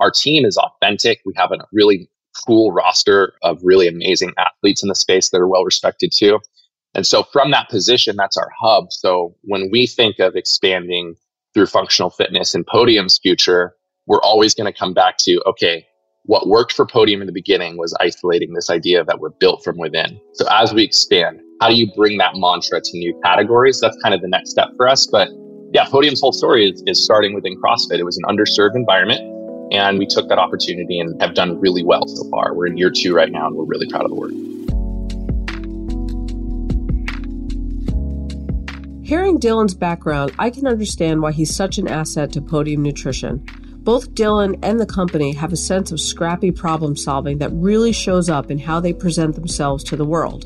our 0.00 0.10
team 0.10 0.44
is 0.44 0.56
authentic. 0.56 1.20
We 1.24 1.32
have 1.36 1.52
a 1.52 1.58
really 1.72 2.08
cool 2.46 2.72
roster 2.72 3.34
of 3.42 3.58
really 3.62 3.88
amazing 3.88 4.32
athletes 4.38 4.82
in 4.82 4.88
the 4.88 4.94
space 4.94 5.30
that 5.30 5.38
are 5.38 5.48
well 5.48 5.64
respected 5.64 6.12
too. 6.14 6.38
And 6.94 7.06
so 7.06 7.22
from 7.22 7.50
that 7.50 7.68
position, 7.68 8.16
that's 8.16 8.36
our 8.36 8.50
hub. 8.58 8.92
So 8.92 9.34
when 9.42 9.70
we 9.70 9.86
think 9.86 10.18
of 10.18 10.36
expanding 10.36 11.16
through 11.52 11.66
functional 11.66 12.10
fitness 12.10 12.54
and 12.54 12.66
Podium's 12.66 13.18
future, 13.18 13.74
we're 14.06 14.22
always 14.22 14.54
going 14.54 14.72
to 14.72 14.78
come 14.78 14.94
back 14.94 15.18
to, 15.18 15.42
okay, 15.46 15.86
what 16.28 16.46
worked 16.46 16.72
for 16.72 16.84
Podium 16.84 17.22
in 17.22 17.26
the 17.26 17.32
beginning 17.32 17.78
was 17.78 17.96
isolating 18.00 18.52
this 18.52 18.68
idea 18.68 19.02
that 19.02 19.18
we're 19.18 19.30
built 19.30 19.64
from 19.64 19.78
within. 19.78 20.20
So 20.34 20.46
as 20.50 20.74
we 20.74 20.82
expand, 20.82 21.40
how 21.62 21.70
do 21.70 21.74
you 21.74 21.90
bring 21.96 22.18
that 22.18 22.32
mantra 22.34 22.82
to 22.82 22.98
new 22.98 23.18
categories? 23.24 23.80
That's 23.80 23.96
kind 24.02 24.14
of 24.14 24.20
the 24.20 24.28
next 24.28 24.50
step 24.50 24.68
for 24.76 24.86
us. 24.86 25.06
But 25.06 25.30
yeah, 25.72 25.86
Podium's 25.86 26.20
whole 26.20 26.32
story 26.32 26.68
is, 26.68 26.82
is 26.86 27.02
starting 27.02 27.34
within 27.34 27.58
CrossFit. 27.58 27.98
It 27.98 28.04
was 28.04 28.18
an 28.18 28.24
underserved 28.24 28.76
environment. 28.76 29.22
And 29.72 29.98
we 29.98 30.04
took 30.04 30.28
that 30.28 30.38
opportunity 30.38 31.00
and 31.00 31.18
have 31.22 31.32
done 31.32 31.58
really 31.58 31.82
well 31.82 32.06
so 32.06 32.28
far. 32.28 32.54
We're 32.54 32.66
in 32.66 32.76
year 32.76 32.90
two 32.90 33.14
right 33.14 33.32
now, 33.32 33.46
and 33.46 33.56
we're 33.56 33.64
really 33.64 33.88
proud 33.88 34.04
of 34.04 34.10
the 34.10 34.14
work. 34.14 34.32
Hearing 39.02 39.40
Dylan's 39.40 39.74
background, 39.74 40.32
I 40.38 40.50
can 40.50 40.66
understand 40.66 41.22
why 41.22 41.32
he's 41.32 41.56
such 41.56 41.78
an 41.78 41.88
asset 41.88 42.32
to 42.32 42.42
Podium 42.42 42.82
Nutrition. 42.82 43.46
Both 43.88 44.12
Dylan 44.12 44.58
and 44.62 44.78
the 44.78 44.84
company 44.84 45.32
have 45.32 45.50
a 45.50 45.56
sense 45.56 45.92
of 45.92 45.98
scrappy 45.98 46.50
problem 46.50 46.94
solving 46.94 47.38
that 47.38 47.54
really 47.54 47.90
shows 47.90 48.28
up 48.28 48.50
in 48.50 48.58
how 48.58 48.80
they 48.80 48.92
present 48.92 49.34
themselves 49.34 49.82
to 49.84 49.96
the 49.96 50.04
world. 50.04 50.44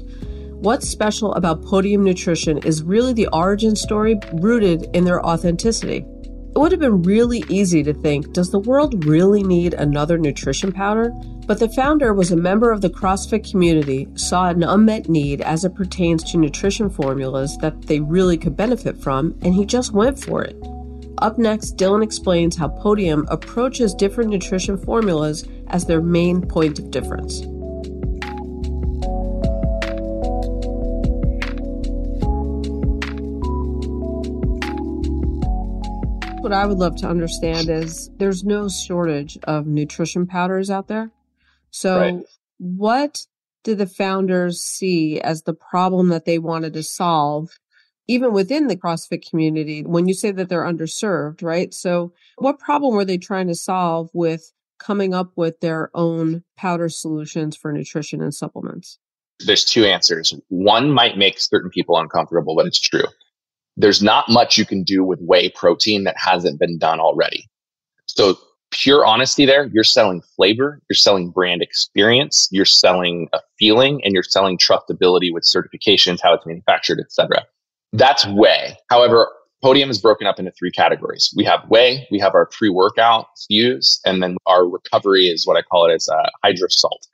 What's 0.60 0.88
special 0.88 1.34
about 1.34 1.64
Podium 1.64 2.04
Nutrition 2.04 2.58
is 2.58 2.84
really 2.84 3.12
the 3.12 3.26
origin 3.32 3.74
story 3.74 4.16
rooted 4.34 4.86
in 4.94 5.02
their 5.02 5.20
authenticity. 5.26 6.06
It 6.54 6.56
would 6.56 6.70
have 6.70 6.80
been 6.80 7.02
really 7.02 7.42
easy 7.48 7.82
to 7.82 7.92
think, 7.92 8.32
does 8.32 8.52
the 8.52 8.60
world 8.60 9.06
really 9.06 9.42
need 9.42 9.74
another 9.74 10.18
nutrition 10.18 10.70
powder? 10.70 11.10
But 11.44 11.58
the 11.58 11.68
founder 11.70 12.14
was 12.14 12.30
a 12.30 12.36
member 12.36 12.70
of 12.70 12.80
the 12.80 12.90
CrossFit 12.90 13.50
community, 13.50 14.06
saw 14.14 14.50
an 14.50 14.62
unmet 14.62 15.08
need 15.08 15.40
as 15.40 15.64
it 15.64 15.74
pertains 15.74 16.22
to 16.30 16.38
nutrition 16.38 16.88
formulas 16.88 17.56
that 17.56 17.88
they 17.88 17.98
really 17.98 18.38
could 18.38 18.56
benefit 18.56 19.02
from, 19.02 19.36
and 19.42 19.52
he 19.52 19.66
just 19.66 19.92
went 19.92 20.22
for 20.22 20.44
it. 20.44 20.56
Up 21.22 21.38
next, 21.38 21.76
Dylan 21.76 22.02
explains 22.02 22.56
how 22.56 22.66
Podium 22.66 23.28
approaches 23.30 23.94
different 23.94 24.30
nutrition 24.30 24.76
formulas 24.76 25.46
as 25.68 25.86
their 25.86 26.02
main 26.02 26.42
point 26.42 26.80
of 26.80 26.90
difference. 26.90 27.42
What 36.42 36.52
I 36.52 36.66
would 36.66 36.78
love 36.78 36.96
to 36.96 37.06
understand 37.06 37.68
is 37.68 38.10
there's 38.16 38.42
no 38.42 38.68
shortage 38.68 39.38
of 39.44 39.68
nutrition 39.68 40.26
powders 40.26 40.70
out 40.70 40.88
there. 40.88 41.12
So, 41.70 42.00
right. 42.00 42.24
what 42.58 43.26
did 43.62 43.78
the 43.78 43.86
founders 43.86 44.60
see 44.60 45.20
as 45.20 45.44
the 45.44 45.54
problem 45.54 46.08
that 46.08 46.24
they 46.24 46.40
wanted 46.40 46.72
to 46.72 46.82
solve 46.82 47.60
even 48.08 48.32
within 48.32 48.66
the 48.66 48.76
CrossFit 48.76 49.28
community, 49.28 49.82
when 49.82 50.08
you 50.08 50.14
say 50.14 50.30
that 50.32 50.48
they're 50.48 50.64
underserved, 50.64 51.42
right? 51.42 51.72
So, 51.72 52.12
what 52.36 52.58
problem 52.58 52.94
were 52.94 53.04
they 53.04 53.18
trying 53.18 53.48
to 53.48 53.54
solve 53.54 54.10
with 54.12 54.52
coming 54.78 55.14
up 55.14 55.32
with 55.36 55.60
their 55.60 55.90
own 55.94 56.42
powder 56.56 56.88
solutions 56.88 57.56
for 57.56 57.72
nutrition 57.72 58.20
and 58.20 58.34
supplements? 58.34 58.98
There's 59.44 59.64
two 59.64 59.84
answers. 59.84 60.34
One 60.48 60.90
might 60.90 61.16
make 61.16 61.38
certain 61.38 61.70
people 61.70 61.96
uncomfortable, 61.98 62.54
but 62.56 62.66
it's 62.66 62.80
true. 62.80 63.04
There's 63.76 64.02
not 64.02 64.28
much 64.28 64.58
you 64.58 64.66
can 64.66 64.82
do 64.82 65.04
with 65.04 65.20
whey 65.20 65.50
protein 65.50 66.04
that 66.04 66.16
hasn't 66.18 66.60
been 66.60 66.78
done 66.78 67.00
already. 67.00 67.48
So, 68.06 68.36
pure 68.70 69.04
honesty 69.04 69.46
there, 69.46 69.70
you're 69.72 69.84
selling 69.84 70.22
flavor, 70.34 70.80
you're 70.88 70.96
selling 70.96 71.30
brand 71.30 71.62
experience, 71.62 72.48
you're 72.50 72.64
selling 72.64 73.28
a 73.32 73.38
feeling, 73.58 74.00
and 74.04 74.12
you're 74.12 74.22
selling 74.22 74.58
trustability 74.58 75.32
with 75.32 75.44
certifications, 75.44 76.20
how 76.22 76.34
it's 76.34 76.46
manufactured, 76.46 76.98
etc. 76.98 77.46
That's 77.92 78.26
whey. 78.26 78.76
However, 78.90 79.28
Podium 79.62 79.90
is 79.90 80.00
broken 80.00 80.26
up 80.26 80.38
into 80.38 80.50
three 80.52 80.72
categories. 80.72 81.32
We 81.36 81.44
have 81.44 81.60
whey, 81.68 82.08
we 82.10 82.18
have 82.18 82.34
our 82.34 82.46
pre-workout 82.46 83.26
Fuse, 83.46 84.00
and 84.04 84.22
then 84.22 84.36
our 84.46 84.66
recovery 84.66 85.26
is 85.26 85.46
what 85.46 85.56
I 85.56 85.62
call 85.62 85.88
it 85.88 85.94
as 85.94 86.08
uh, 86.08 86.28
hydrosalt. 86.44 87.06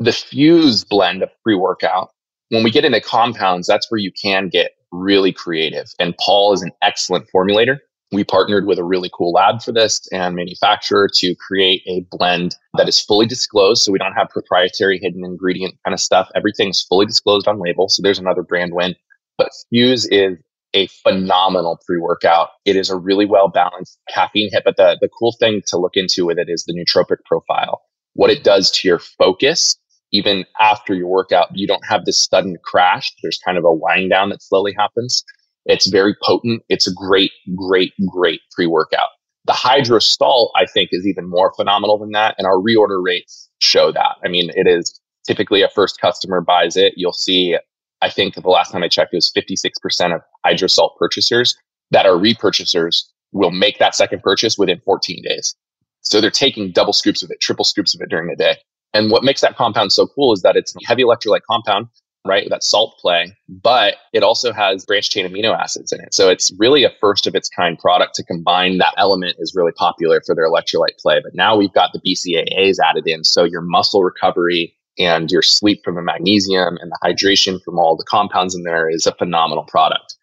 The 0.00 0.12
Fuse 0.12 0.84
blend 0.84 1.22
of 1.22 1.30
pre-workout, 1.44 2.10
when 2.48 2.64
we 2.64 2.70
get 2.70 2.84
into 2.84 3.00
compounds, 3.00 3.68
that's 3.68 3.88
where 3.90 4.00
you 4.00 4.10
can 4.10 4.48
get 4.48 4.72
really 4.90 5.32
creative. 5.32 5.86
And 6.00 6.16
Paul 6.18 6.52
is 6.54 6.62
an 6.62 6.72
excellent 6.82 7.26
formulator. 7.32 7.78
We 8.10 8.24
partnered 8.24 8.66
with 8.66 8.78
a 8.78 8.84
really 8.84 9.10
cool 9.12 9.32
lab 9.32 9.62
for 9.62 9.72
this 9.72 10.06
and 10.12 10.36
manufacturer 10.36 11.08
to 11.14 11.34
create 11.36 11.82
a 11.86 12.04
blend 12.10 12.54
that 12.76 12.88
is 12.88 13.00
fully 13.00 13.26
disclosed. 13.26 13.82
So 13.82 13.92
we 13.92 13.98
don't 13.98 14.12
have 14.12 14.28
proprietary 14.28 14.98
hidden 15.00 15.24
ingredient 15.24 15.76
kind 15.84 15.94
of 15.94 16.00
stuff. 16.00 16.30
Everything's 16.34 16.82
fully 16.82 17.06
disclosed 17.06 17.48
on 17.48 17.60
label. 17.60 17.88
So 17.88 18.02
there's 18.02 18.18
another 18.18 18.42
brand 18.42 18.72
win. 18.72 18.94
But 19.36 19.50
Fuse 19.70 20.06
is 20.06 20.38
a 20.74 20.88
phenomenal 21.02 21.80
pre-workout. 21.86 22.50
It 22.64 22.76
is 22.76 22.90
a 22.90 22.96
really 22.96 23.26
well 23.26 23.48
balanced 23.48 23.98
caffeine 24.08 24.50
hit, 24.52 24.64
but 24.64 24.76
the, 24.76 24.98
the 25.00 25.08
cool 25.08 25.34
thing 25.38 25.62
to 25.68 25.78
look 25.78 25.92
into 25.94 26.26
with 26.26 26.38
it 26.38 26.48
is 26.48 26.64
the 26.64 26.74
nootropic 26.74 27.18
profile. 27.24 27.82
What 28.14 28.30
it 28.30 28.44
does 28.44 28.70
to 28.72 28.88
your 28.88 28.98
focus, 28.98 29.76
even 30.12 30.44
after 30.60 30.94
your 30.94 31.08
workout, 31.08 31.48
you 31.54 31.66
don't 31.66 31.84
have 31.86 32.04
this 32.04 32.24
sudden 32.24 32.56
crash. 32.64 33.12
There's 33.22 33.38
kind 33.44 33.58
of 33.58 33.64
a 33.64 33.72
wind 33.72 34.10
down 34.10 34.30
that 34.30 34.42
slowly 34.42 34.74
happens. 34.76 35.24
It's 35.66 35.88
very 35.88 36.14
potent. 36.22 36.62
It's 36.68 36.86
a 36.86 36.92
great, 36.92 37.32
great, 37.56 37.92
great 38.12 38.40
pre-workout. 38.54 39.08
The 39.46 39.52
hydrosalt, 39.52 40.50
I 40.56 40.66
think, 40.66 40.90
is 40.92 41.06
even 41.06 41.28
more 41.28 41.52
phenomenal 41.54 41.98
than 41.98 42.12
that. 42.12 42.34
And 42.38 42.46
our 42.46 42.56
reorder 42.56 43.02
rates 43.02 43.48
show 43.60 43.92
that. 43.92 44.16
I 44.24 44.28
mean, 44.28 44.50
it 44.54 44.66
is 44.66 45.00
typically 45.26 45.62
a 45.62 45.68
first 45.68 46.00
customer 46.00 46.40
buys 46.40 46.76
it. 46.76 46.94
You'll 46.96 47.12
see 47.12 47.56
I 48.04 48.10
think 48.10 48.34
the 48.34 48.42
last 48.42 48.70
time 48.70 48.82
I 48.82 48.88
checked, 48.88 49.14
it 49.14 49.16
was 49.16 49.32
56% 49.34 50.14
of 50.14 50.20
hydrosalt 50.44 50.96
purchasers 50.98 51.56
that 51.90 52.04
are 52.04 52.18
repurchasers 52.18 53.04
will 53.32 53.50
make 53.50 53.78
that 53.78 53.94
second 53.94 54.22
purchase 54.22 54.58
within 54.58 54.80
14 54.84 55.22
days. 55.26 55.54
So 56.02 56.20
they're 56.20 56.30
taking 56.30 56.70
double 56.70 56.92
scoops 56.92 57.22
of 57.22 57.30
it, 57.30 57.40
triple 57.40 57.64
scoops 57.64 57.94
of 57.94 58.02
it 58.02 58.10
during 58.10 58.28
the 58.28 58.36
day. 58.36 58.58
And 58.92 59.10
what 59.10 59.24
makes 59.24 59.40
that 59.40 59.56
compound 59.56 59.90
so 59.90 60.06
cool 60.06 60.34
is 60.34 60.42
that 60.42 60.54
it's 60.54 60.76
a 60.76 60.78
heavy 60.86 61.02
electrolyte 61.02 61.40
compound, 61.50 61.86
right? 62.26 62.46
That 62.50 62.62
salt 62.62 62.98
play, 63.00 63.34
but 63.48 63.96
it 64.12 64.22
also 64.22 64.52
has 64.52 64.84
branched 64.84 65.10
chain 65.10 65.26
amino 65.26 65.58
acids 65.58 65.90
in 65.90 66.00
it. 66.00 66.12
So 66.12 66.28
it's 66.28 66.52
really 66.58 66.84
a 66.84 66.92
first 67.00 67.26
of 67.26 67.34
its 67.34 67.48
kind 67.48 67.78
product 67.78 68.16
to 68.16 68.22
combine 68.22 68.76
that 68.78 68.92
element 68.98 69.36
is 69.38 69.54
really 69.56 69.72
popular 69.72 70.20
for 70.26 70.34
their 70.34 70.46
electrolyte 70.46 70.98
play. 70.98 71.20
But 71.24 71.34
now 71.34 71.56
we've 71.56 71.72
got 71.72 71.92
the 71.94 72.00
BCAAs 72.00 72.76
added 72.84 73.06
in. 73.06 73.24
So 73.24 73.44
your 73.44 73.62
muscle 73.62 74.04
recovery 74.04 74.76
and 74.98 75.30
your 75.30 75.42
sleep 75.42 75.82
from 75.84 75.96
the 75.96 76.02
magnesium 76.02 76.78
and 76.80 76.90
the 76.90 76.98
hydration 77.02 77.62
from 77.62 77.78
all 77.78 77.96
the 77.96 78.04
compounds 78.04 78.54
in 78.54 78.62
there 78.62 78.88
is 78.88 79.06
a 79.06 79.14
phenomenal 79.14 79.64
product. 79.64 80.16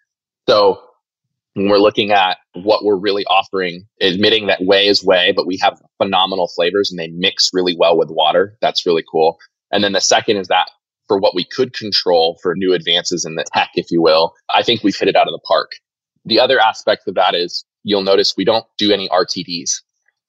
So 0.48 0.82
when 1.54 1.70
we're 1.70 1.78
looking 1.78 2.12
at 2.12 2.38
what 2.54 2.86
we're 2.86 2.98
really 2.98 3.26
offering, 3.26 3.86
admitting 4.00 4.48
that 4.48 4.64
whey 4.64 4.88
is 4.88 5.04
whey, 5.04 5.34
but 5.34 5.46
we 5.46 5.58
have 5.62 5.82
phenomenal 5.98 6.48
flavors 6.56 6.90
and 6.90 7.00
they 7.00 7.10
mix 7.10 7.50
really 7.54 7.76
well 7.78 7.98
with 7.98 8.10
water. 8.10 8.58
That's 8.62 8.86
really 8.86 9.04
cool. 9.10 9.38
And 9.72 9.84
then 9.84 9.94
the 9.94 10.02
second 10.02 10.38
is 10.38 10.48
that 10.48 10.70
for 11.08 11.20
what 11.20 11.36
we 11.36 11.44
could 11.44 11.74
control 11.74 12.40
for 12.42 12.56
new 12.56 12.74
advances 12.74 13.26
in 13.26 13.36
the 13.36 13.44
tech, 13.54 13.70
if 13.76 13.92
you 13.92 14.02
will, 14.02 14.34
I 14.54 14.64
think 14.64 14.84
we've 14.84 14.98
hit 14.98 15.10
it 15.10 15.16
out 15.16 15.28
of 15.28 15.34
the 15.34 15.42
park. 15.46 15.74
The 16.26 16.40
other 16.40 16.60
aspect 16.60 17.08
of 17.08 17.16
that 17.16 17.36
is 17.36 17.66
you'll 17.84 18.04
notice 18.04 18.36
we 18.38 18.46
don't 18.46 18.66
do 18.78 18.92
any 18.92 19.10
RTDs. 19.10 19.82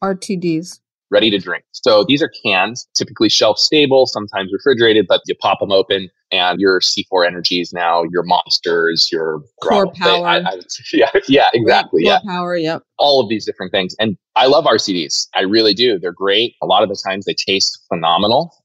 RTDs 0.03 0.81
ready 1.13 1.31
to 1.31 1.39
drink. 1.39 1.65
So 1.73 2.05
these 2.09 2.23
are 2.23 2.31
cans, 2.45 2.89
typically 2.97 3.29
shelf 3.29 3.59
stable, 3.59 4.07
sometimes 4.07 4.51
refrigerated, 4.53 5.07
but 5.07 5.21
you 5.27 5.35
pop 5.37 5.61
them 5.61 5.71
open 5.71 6.09
and 6.33 6.59
your 6.59 6.81
C4 6.81 7.27
energies 7.27 7.73
now, 7.73 8.03
your 8.11 8.23
monsters, 8.23 9.11
your 9.13 9.43
core 9.63 9.93
power. 9.93 10.27
I, 10.27 10.39
I, 10.39 10.61
yeah, 10.93 11.11
yeah, 11.29 11.51
exactly. 11.53 12.03
Core 12.03 12.13
yeah. 12.13 12.19
power. 12.27 12.57
Yep. 12.57 12.83
All 12.99 13.21
of 13.21 13.29
these 13.29 13.45
different 13.45 13.71
things. 13.71 13.95
And 14.01 14.17
I 14.35 14.47
love 14.47 14.65
RTDs. 14.65 15.29
I 15.35 15.43
really 15.43 15.75
do. 15.75 15.99
They're 15.99 16.13
great. 16.13 16.55
A 16.63 16.67
lot 16.67 16.83
of 16.83 16.89
the 16.89 16.97
times 16.97 17.27
they 17.27 17.35
taste 17.35 17.85
phenomenal. 17.89 18.57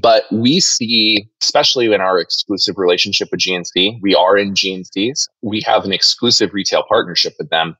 But 0.00 0.24
we 0.30 0.60
see, 0.60 1.28
especially 1.42 1.86
in 1.86 2.00
our 2.00 2.18
exclusive 2.18 2.76
relationship 2.76 3.28
with 3.30 3.40
GNC, 3.40 4.00
we 4.02 4.14
are 4.14 4.36
in 4.36 4.52
GNCs. 4.52 5.28
We 5.42 5.62
have 5.66 5.84
an 5.84 5.92
exclusive 5.92 6.52
retail 6.52 6.84
partnership 6.88 7.34
with 7.38 7.48
them. 7.50 7.76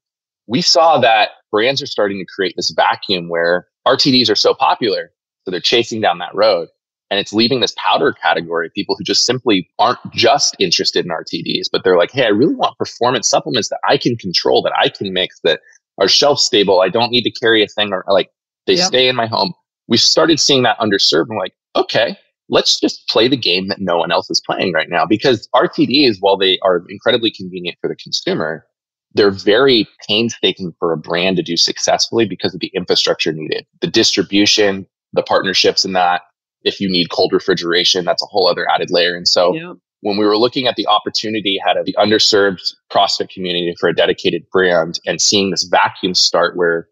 We 0.46 0.62
saw 0.62 0.98
that 1.00 1.30
brands 1.50 1.82
are 1.82 1.86
starting 1.86 2.18
to 2.18 2.24
create 2.24 2.54
this 2.56 2.70
vacuum 2.70 3.28
where 3.28 3.66
RTDs 3.88 4.30
are 4.30 4.36
so 4.36 4.54
popular. 4.54 5.10
So 5.44 5.50
they're 5.50 5.60
chasing 5.60 6.00
down 6.00 6.18
that 6.18 6.34
road. 6.34 6.68
And 7.10 7.18
it's 7.18 7.32
leaving 7.32 7.60
this 7.60 7.74
powder 7.78 8.12
category, 8.12 8.66
of 8.66 8.74
people 8.74 8.94
who 8.94 9.02
just 9.02 9.24
simply 9.24 9.66
aren't 9.78 9.98
just 10.12 10.54
interested 10.58 11.06
in 11.06 11.10
RTDs, 11.10 11.68
but 11.72 11.82
they're 11.82 11.96
like, 11.96 12.10
hey, 12.12 12.26
I 12.26 12.28
really 12.28 12.54
want 12.54 12.76
performance 12.76 13.26
supplements 13.26 13.70
that 13.70 13.80
I 13.88 13.96
can 13.96 14.16
control, 14.16 14.60
that 14.62 14.74
I 14.78 14.90
can 14.90 15.14
mix, 15.14 15.40
that 15.42 15.60
are 15.98 16.06
shelf 16.06 16.38
stable. 16.38 16.82
I 16.82 16.90
don't 16.90 17.10
need 17.10 17.22
to 17.22 17.30
carry 17.30 17.62
a 17.62 17.66
thing 17.66 17.94
or 17.94 18.04
like 18.08 18.30
they 18.66 18.74
yep. 18.74 18.86
stay 18.86 19.08
in 19.08 19.16
my 19.16 19.26
home. 19.26 19.54
We 19.88 19.96
started 19.96 20.38
seeing 20.38 20.64
that 20.64 20.78
underserved. 20.78 21.30
And 21.30 21.38
like, 21.38 21.54
okay, 21.76 22.18
let's 22.50 22.78
just 22.78 23.08
play 23.08 23.26
the 23.26 23.38
game 23.38 23.68
that 23.68 23.80
no 23.80 23.96
one 23.96 24.12
else 24.12 24.30
is 24.30 24.42
playing 24.44 24.74
right 24.74 24.90
now 24.90 25.06
because 25.06 25.48
RTDs, 25.54 26.16
while 26.20 26.36
they 26.36 26.58
are 26.62 26.84
incredibly 26.90 27.30
convenient 27.30 27.78
for 27.80 27.88
the 27.88 27.96
consumer, 27.96 28.66
they're 29.14 29.30
very 29.30 29.88
painstaking 30.06 30.74
for 30.78 30.92
a 30.92 30.96
brand 30.96 31.36
to 31.36 31.42
do 31.42 31.56
successfully 31.56 32.26
because 32.26 32.54
of 32.54 32.60
the 32.60 32.70
infrastructure 32.74 33.32
needed, 33.32 33.66
the 33.80 33.86
distribution, 33.86 34.86
the 35.12 35.22
partnerships 35.22 35.84
in 35.84 35.92
that. 35.92 36.22
If 36.62 36.80
you 36.80 36.90
need 36.90 37.10
cold 37.10 37.32
refrigeration, 37.32 38.04
that's 38.04 38.22
a 38.22 38.26
whole 38.26 38.48
other 38.48 38.66
added 38.68 38.90
layer. 38.90 39.16
And 39.16 39.26
so 39.26 39.54
yeah. 39.54 39.72
when 40.00 40.18
we 40.18 40.26
were 40.26 40.36
looking 40.36 40.66
at 40.66 40.76
the 40.76 40.86
opportunity 40.86 41.58
ahead 41.58 41.76
of 41.76 41.86
the 41.86 41.96
underserved 41.98 42.74
CrossFit 42.92 43.30
community 43.30 43.74
for 43.78 43.88
a 43.88 43.94
dedicated 43.94 44.42
brand 44.52 45.00
and 45.06 45.20
seeing 45.20 45.50
this 45.50 45.64
vacuum 45.64 46.14
start 46.14 46.56
where 46.56 46.88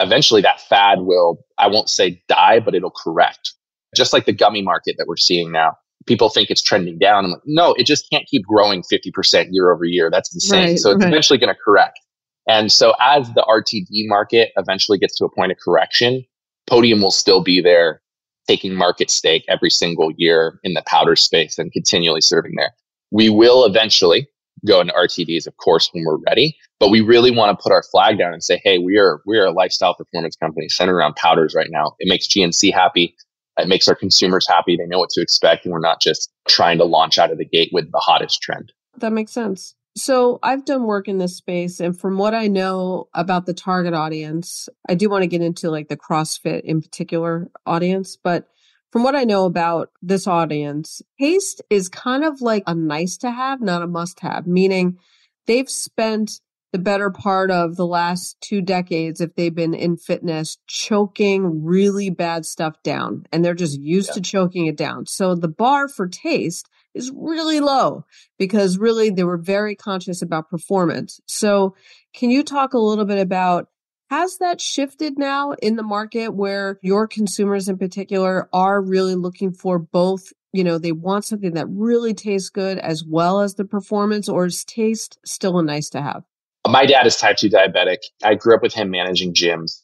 eventually 0.00 0.40
that 0.40 0.60
fad 0.60 1.00
will, 1.00 1.44
I 1.58 1.68
won't 1.68 1.90
say 1.90 2.22
die, 2.28 2.60
but 2.60 2.74
it'll 2.74 2.90
correct. 2.90 3.52
Just 3.94 4.12
like 4.12 4.24
the 4.24 4.32
gummy 4.32 4.62
market 4.62 4.96
that 4.98 5.06
we're 5.06 5.16
seeing 5.16 5.52
now 5.52 5.76
people 6.10 6.28
think 6.28 6.50
it's 6.50 6.60
trending 6.60 6.98
down. 6.98 7.24
I'm 7.24 7.30
like, 7.30 7.42
no, 7.46 7.72
it 7.74 7.86
just 7.86 8.10
can't 8.10 8.26
keep 8.26 8.42
growing 8.44 8.82
50% 8.82 9.46
year 9.52 9.70
over 9.70 9.84
year. 9.84 10.10
That's 10.10 10.34
insane. 10.34 10.70
Right, 10.70 10.78
so 10.78 10.90
it's 10.90 11.04
right. 11.04 11.08
eventually 11.08 11.38
going 11.38 11.54
to 11.54 11.60
correct. 11.64 12.00
And 12.48 12.72
so 12.72 12.94
as 13.00 13.32
the 13.34 13.46
RTD 13.48 14.08
market 14.08 14.50
eventually 14.56 14.98
gets 14.98 15.16
to 15.18 15.24
a 15.24 15.32
point 15.32 15.52
of 15.52 15.58
correction, 15.58 16.24
Podium 16.68 17.00
will 17.00 17.12
still 17.12 17.44
be 17.44 17.60
there 17.60 18.02
taking 18.48 18.74
market 18.74 19.08
stake 19.08 19.44
every 19.46 19.70
single 19.70 20.10
year 20.16 20.58
in 20.64 20.74
the 20.74 20.82
powder 20.84 21.14
space 21.14 21.58
and 21.58 21.70
continually 21.70 22.20
serving 22.20 22.54
there. 22.56 22.72
We 23.12 23.30
will 23.30 23.64
eventually 23.64 24.26
go 24.66 24.80
into 24.80 24.92
RTDs, 24.92 25.46
of 25.46 25.56
course, 25.58 25.90
when 25.92 26.04
we're 26.04 26.18
ready, 26.26 26.56
but 26.80 26.90
we 26.90 27.02
really 27.02 27.30
want 27.30 27.56
to 27.56 27.62
put 27.62 27.70
our 27.70 27.84
flag 27.84 28.18
down 28.18 28.32
and 28.32 28.42
say, 28.42 28.60
hey, 28.64 28.78
we 28.78 28.98
are 28.98 29.20
we 29.26 29.38
are 29.38 29.46
a 29.46 29.52
lifestyle 29.52 29.94
performance 29.94 30.34
company 30.34 30.68
centered 30.68 30.96
around 30.96 31.14
powders 31.14 31.54
right 31.54 31.70
now. 31.70 31.94
It 32.00 32.08
makes 32.08 32.26
GNC 32.26 32.72
happy. 32.72 33.14
It 33.62 33.68
makes 33.68 33.88
our 33.88 33.94
consumers 33.94 34.46
happy. 34.48 34.76
They 34.76 34.86
know 34.86 34.98
what 34.98 35.10
to 35.10 35.20
expect, 35.20 35.64
and 35.64 35.72
we're 35.72 35.80
not 35.80 36.00
just 36.00 36.30
trying 36.48 36.78
to 36.78 36.84
launch 36.84 37.18
out 37.18 37.30
of 37.30 37.38
the 37.38 37.44
gate 37.44 37.70
with 37.72 37.90
the 37.92 37.98
hottest 37.98 38.42
trend. 38.42 38.72
That 38.98 39.12
makes 39.12 39.32
sense. 39.32 39.74
So 39.96 40.38
I've 40.42 40.64
done 40.64 40.84
work 40.84 41.08
in 41.08 41.18
this 41.18 41.36
space, 41.36 41.80
and 41.80 41.98
from 41.98 42.16
what 42.16 42.34
I 42.34 42.46
know 42.46 43.08
about 43.12 43.46
the 43.46 43.54
target 43.54 43.92
audience, 43.92 44.68
I 44.88 44.94
do 44.94 45.10
want 45.10 45.22
to 45.22 45.28
get 45.28 45.42
into 45.42 45.70
like 45.70 45.88
the 45.88 45.96
CrossFit 45.96 46.62
in 46.62 46.80
particular 46.80 47.50
audience, 47.66 48.16
but 48.16 48.46
from 48.92 49.02
what 49.02 49.14
I 49.14 49.24
know 49.24 49.44
about 49.44 49.90
this 50.02 50.26
audience, 50.26 51.00
taste 51.20 51.62
is 51.70 51.88
kind 51.88 52.24
of 52.24 52.40
like 52.40 52.64
a 52.66 52.74
nice 52.74 53.16
to 53.18 53.30
have, 53.30 53.60
not 53.60 53.82
a 53.82 53.86
must 53.86 54.20
have, 54.20 54.46
meaning 54.46 54.98
they've 55.46 55.70
spent 55.70 56.40
the 56.72 56.78
better 56.78 57.10
part 57.10 57.50
of 57.50 57.76
the 57.76 57.86
last 57.86 58.40
two 58.40 58.60
decades, 58.60 59.20
if 59.20 59.34
they've 59.34 59.54
been 59.54 59.74
in 59.74 59.96
fitness, 59.96 60.58
choking 60.66 61.64
really 61.64 62.10
bad 62.10 62.46
stuff 62.46 62.80
down 62.82 63.24
and 63.32 63.44
they're 63.44 63.54
just 63.54 63.80
used 63.80 64.10
yeah. 64.10 64.14
to 64.14 64.20
choking 64.20 64.66
it 64.66 64.76
down. 64.76 65.06
So 65.06 65.34
the 65.34 65.48
bar 65.48 65.88
for 65.88 66.06
taste 66.06 66.68
is 66.94 67.12
really 67.14 67.60
low 67.60 68.04
because 68.38 68.78
really 68.78 69.10
they 69.10 69.24
were 69.24 69.36
very 69.36 69.74
conscious 69.74 70.22
about 70.22 70.50
performance. 70.50 71.20
So 71.26 71.74
can 72.14 72.30
you 72.30 72.42
talk 72.42 72.74
a 72.74 72.78
little 72.78 73.04
bit 73.04 73.18
about 73.18 73.68
has 74.10 74.38
that 74.38 74.60
shifted 74.60 75.18
now 75.18 75.52
in 75.62 75.76
the 75.76 75.84
market 75.84 76.30
where 76.30 76.78
your 76.82 77.06
consumers 77.06 77.68
in 77.68 77.78
particular 77.78 78.48
are 78.52 78.82
really 78.82 79.14
looking 79.14 79.52
for 79.52 79.78
both 79.78 80.32
you 80.52 80.64
know 80.64 80.78
they 80.78 80.90
want 80.90 81.24
something 81.24 81.54
that 81.54 81.68
really 81.68 82.12
tastes 82.12 82.50
good 82.50 82.76
as 82.78 83.04
well 83.04 83.40
as 83.40 83.54
the 83.54 83.64
performance 83.64 84.28
or 84.28 84.46
is 84.46 84.64
taste 84.64 85.18
still 85.24 85.60
a 85.60 85.62
nice 85.62 85.88
to 85.90 86.02
have 86.02 86.24
my 86.68 86.86
dad 86.86 87.06
is 87.06 87.16
type 87.16 87.36
2 87.36 87.48
diabetic 87.48 87.98
i 88.22 88.34
grew 88.34 88.54
up 88.54 88.62
with 88.62 88.74
him 88.74 88.90
managing 88.90 89.32
gyms 89.34 89.80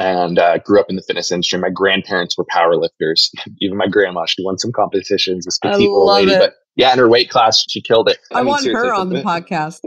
and 0.00 0.38
uh, 0.38 0.56
grew 0.58 0.80
up 0.80 0.86
in 0.88 0.96
the 0.96 1.02
fitness 1.02 1.30
industry. 1.30 1.58
My 1.58 1.68
grandparents 1.68 2.38
were 2.38 2.46
power 2.48 2.74
lifters. 2.74 3.30
Even 3.60 3.76
my 3.76 3.86
grandma, 3.86 4.24
she 4.24 4.42
won 4.42 4.56
some 4.56 4.72
competitions. 4.72 5.44
This 5.44 5.58
petite 5.58 5.80
little 5.80 6.06
lady, 6.06 6.32
it. 6.32 6.38
but 6.38 6.54
yeah, 6.74 6.92
in 6.92 6.98
her 6.98 7.08
weight 7.08 7.28
class, 7.28 7.64
she 7.68 7.82
killed 7.82 8.08
it. 8.08 8.18
I, 8.32 8.38
I 8.38 8.42
mean, 8.42 8.48
want 8.48 8.66
her 8.66 8.94
on 8.94 9.10
the 9.10 9.22
podcast. 9.22 9.80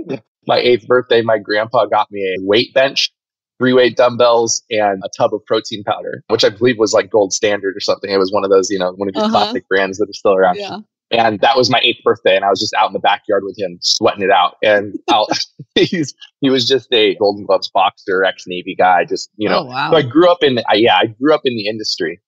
my 0.45 0.57
eighth 0.57 0.85
birthday, 0.85 1.23
my 1.23 1.39
grandpa 1.39 1.87
got 1.87 2.11
me 2.11 2.21
a 2.21 2.45
weight 2.45 2.75
bench, 2.75 3.11
three 3.57 3.73
weight 3.73 3.97
dumbbells, 3.97 4.61
and 4.69 5.01
a 5.03 5.09
tub 5.17 5.33
of 5.33 5.43
protein 5.47 5.83
powder, 5.83 6.23
which 6.27 6.43
I 6.43 6.49
believe 6.49 6.77
was 6.77 6.93
like 6.93 7.09
gold 7.09 7.33
standard 7.33 7.75
or 7.75 7.79
something. 7.79 8.11
It 8.11 8.17
was 8.17 8.31
one 8.31 8.43
of 8.43 8.51
those, 8.51 8.69
you 8.69 8.77
know, 8.77 8.91
one 8.91 9.07
of 9.07 9.15
these 9.15 9.23
uh-huh. 9.23 9.31
classic 9.31 9.67
brands 9.67 9.97
that 9.97 10.07
are 10.07 10.13
still 10.13 10.35
around. 10.35 10.57
Yeah. 10.57 10.77
And 11.13 11.39
that 11.41 11.55
was 11.55 11.69
my 11.69 11.79
eighth 11.83 12.03
birthday, 12.03 12.35
and 12.35 12.43
I 12.43 12.49
was 12.49 12.59
just 12.59 12.73
out 12.73 12.87
in 12.87 12.93
the 12.93 12.99
backyard 12.99 13.43
with 13.45 13.57
him, 13.57 13.77
sweating 13.81 14.23
it 14.23 14.31
out. 14.31 14.57
And 14.63 14.97
he's 15.75 16.13
he 16.41 16.49
was 16.49 16.67
just 16.67 16.91
a 16.91 17.15
Golden 17.15 17.45
Gloves 17.45 17.69
boxer, 17.69 18.23
ex 18.23 18.45
Navy 18.47 18.75
guy. 18.75 19.05
Just 19.05 19.29
you 19.37 19.47
know, 19.47 19.59
oh, 19.59 19.65
wow. 19.65 19.91
so 19.91 19.97
I 19.97 20.01
grew 20.01 20.29
up 20.29 20.43
in 20.43 20.59
I, 20.67 20.75
yeah, 20.75 20.97
I 20.97 21.05
grew 21.05 21.33
up 21.33 21.41
in 21.45 21.55
the 21.55 21.67
industry, 21.67 22.19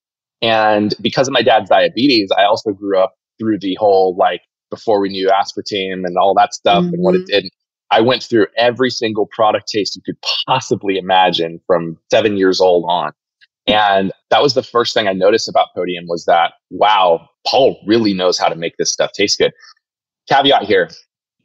and 0.41 0.93
because 1.01 1.27
of 1.27 1.33
my 1.33 1.41
dad's 1.41 1.69
diabetes, 1.69 2.29
I 2.37 2.45
also 2.45 2.71
grew 2.71 2.99
up 2.99 3.15
through 3.39 3.59
the 3.59 3.75
whole 3.75 4.15
like 4.15 4.41
before 4.69 4.99
we 4.99 5.09
knew 5.09 5.29
aspartame 5.29 6.05
and 6.05 6.17
all 6.17 6.33
that 6.35 6.53
stuff 6.53 6.83
mm-hmm. 6.83 6.93
and 6.93 7.03
what 7.03 7.15
it 7.15 7.21
mm-hmm. 7.21 7.41
did. 7.41 7.49
I 7.91 8.01
went 8.01 8.23
through 8.23 8.47
every 8.57 8.89
single 8.89 9.27
product 9.27 9.67
taste 9.67 9.95
you 9.95 10.01
could 10.03 10.17
possibly 10.47 10.97
imagine 10.97 11.61
from 11.67 11.97
seven 12.11 12.35
years 12.35 12.59
old 12.59 12.83
on. 12.87 13.13
And 13.67 14.11
that 14.29 14.41
was 14.41 14.53
the 14.53 14.63
first 14.63 14.93
thing 14.93 15.07
I 15.07 15.13
noticed 15.13 15.49
about 15.49 15.69
Podium 15.75 16.05
was 16.07 16.25
that, 16.25 16.53
wow, 16.69 17.27
Paul 17.47 17.79
really 17.87 18.13
knows 18.13 18.37
how 18.37 18.47
to 18.47 18.55
make 18.55 18.77
this 18.77 18.91
stuff 18.91 19.11
taste 19.11 19.39
good. 19.39 19.51
Caveat 20.29 20.63
here. 20.63 20.89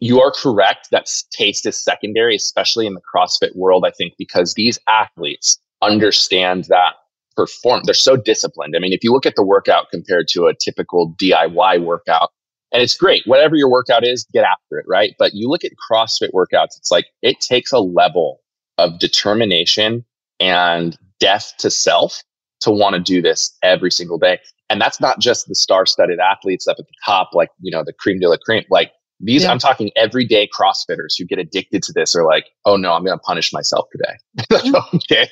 You 0.01 0.21
are 0.21 0.33
correct 0.33 0.89
that 0.91 1.11
taste 1.31 1.67
is 1.67 1.83
secondary, 1.83 2.35
especially 2.35 2.87
in 2.87 2.95
the 2.95 3.03
CrossFit 3.15 3.55
world, 3.55 3.85
I 3.87 3.91
think, 3.91 4.15
because 4.19 4.55
these 4.55 4.79
athletes 4.89 5.59
understand 5.83 6.65
that 6.65 6.95
perform. 7.37 7.83
They're 7.85 7.95
so 7.95 8.17
disciplined. 8.17 8.75
I 8.77 8.81
mean, 8.81 8.93
if 8.93 9.05
you 9.05 9.13
look 9.13 9.27
at 9.27 9.37
the 9.37 9.45
workout 9.45 9.91
compared 9.91 10.29
to 10.29 10.47
a 10.47 10.55
typical 10.55 11.15
DIY 11.21 11.83
workout, 11.85 12.31
and 12.73 12.83
it's 12.83 12.97
great, 12.97 13.23
whatever 13.27 13.57
your 13.57 13.71
workout 13.71 14.05
is, 14.05 14.25
get 14.33 14.45
after 14.45 14.79
it, 14.79 14.87
right? 14.89 15.15
But 15.19 15.35
you 15.35 15.49
look 15.49 15.65
at 15.65 15.73
CrossFit 15.91 16.31
workouts, 16.33 16.77
it's 16.79 16.91
like 16.91 17.07
it 17.23 17.41
takes 17.41 17.73
a 17.73 17.81
level 17.81 18.41
of 18.79 18.99
determination 18.99 20.05
and 20.39 20.97
death 21.21 21.53
to 21.59 21.71
self 21.71 22.23
to 22.61 22.71
want 22.71 22.95
to 22.95 23.01
do 23.01 23.23
this 23.23 23.57
every 23.63 23.91
single 23.91 24.19
day. 24.19 24.39
And 24.69 24.81
that's 24.81 25.01
not 25.01 25.19
just 25.19 25.49
the 25.49 25.55
star 25.55 25.87
studded 25.87 26.19
athletes 26.21 26.69
up 26.69 26.77
at 26.79 26.87
the 26.87 26.95
top, 27.05 27.31
like, 27.33 27.51
you 27.61 27.71
know, 27.71 27.83
the 27.85 27.93
cream 27.93 28.21
de 28.21 28.29
la 28.29 28.37
cream. 28.45 28.65
Like 28.71 28.93
these, 29.19 29.43
yeah. 29.43 29.51
I'm 29.51 29.59
talking 29.59 29.91
everyday 29.97 30.49
CrossFitters 30.49 31.19
who 31.19 31.25
get 31.25 31.39
addicted 31.39 31.83
to 31.85 31.93
this 31.93 32.15
are 32.15 32.25
like, 32.25 32.47
oh 32.65 32.77
no, 32.77 32.93
I'm 32.93 33.05
going 33.05 33.19
to 33.19 33.23
punish 33.23 33.53
myself 33.53 33.87
today. 33.93 34.15
Mm. 34.61 34.95
okay. 34.95 35.29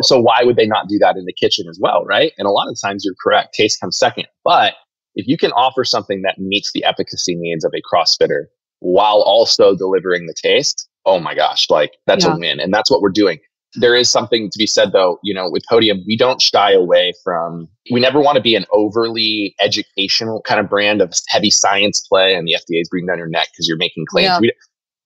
So 0.00 0.18
why 0.18 0.42
would 0.44 0.56
they 0.56 0.66
not 0.66 0.88
do 0.88 0.98
that 0.98 1.16
in 1.16 1.26
the 1.26 1.32
kitchen 1.32 1.66
as 1.68 1.78
well? 1.80 2.04
Right. 2.04 2.32
And 2.38 2.46
a 2.46 2.50
lot 2.50 2.68
of 2.68 2.76
times 2.82 3.04
you're 3.04 3.14
correct. 3.22 3.54
Taste 3.54 3.80
comes 3.80 3.98
second. 3.98 4.26
But 4.44 4.74
if 5.14 5.28
you 5.28 5.36
can 5.36 5.52
offer 5.52 5.84
something 5.84 6.22
that 6.22 6.38
meets 6.38 6.72
the 6.72 6.84
efficacy 6.84 7.34
needs 7.36 7.64
of 7.64 7.72
a 7.74 7.82
CrossFitter 7.82 8.46
while 8.80 9.22
also 9.22 9.76
delivering 9.76 10.26
the 10.26 10.34
taste, 10.34 10.88
oh 11.04 11.20
my 11.20 11.34
gosh, 11.34 11.68
like 11.68 11.92
that's 12.06 12.24
yeah. 12.24 12.34
a 12.34 12.38
win. 12.38 12.60
And 12.60 12.72
that's 12.72 12.90
what 12.90 13.02
we're 13.02 13.10
doing 13.10 13.38
there 13.74 13.94
is 13.94 14.10
something 14.10 14.50
to 14.50 14.58
be 14.58 14.66
said 14.66 14.92
though 14.92 15.18
you 15.22 15.32
know 15.32 15.48
with 15.50 15.62
podium 15.68 16.02
we 16.06 16.16
don't 16.16 16.40
shy 16.40 16.72
away 16.72 17.12
from 17.24 17.68
we 17.90 18.00
never 18.00 18.20
want 18.20 18.36
to 18.36 18.42
be 18.42 18.54
an 18.54 18.66
overly 18.72 19.54
educational 19.60 20.42
kind 20.42 20.60
of 20.60 20.68
brand 20.68 21.00
of 21.00 21.12
heavy 21.28 21.50
science 21.50 22.00
play 22.00 22.34
and 22.34 22.46
the 22.46 22.52
fda 22.52 22.80
is 22.80 22.88
breathing 22.88 23.06
down 23.06 23.18
your 23.18 23.28
neck 23.28 23.48
because 23.52 23.66
you're 23.66 23.78
making 23.78 24.04
claims. 24.06 24.26
Yeah. 24.26 24.38
we, 24.40 24.52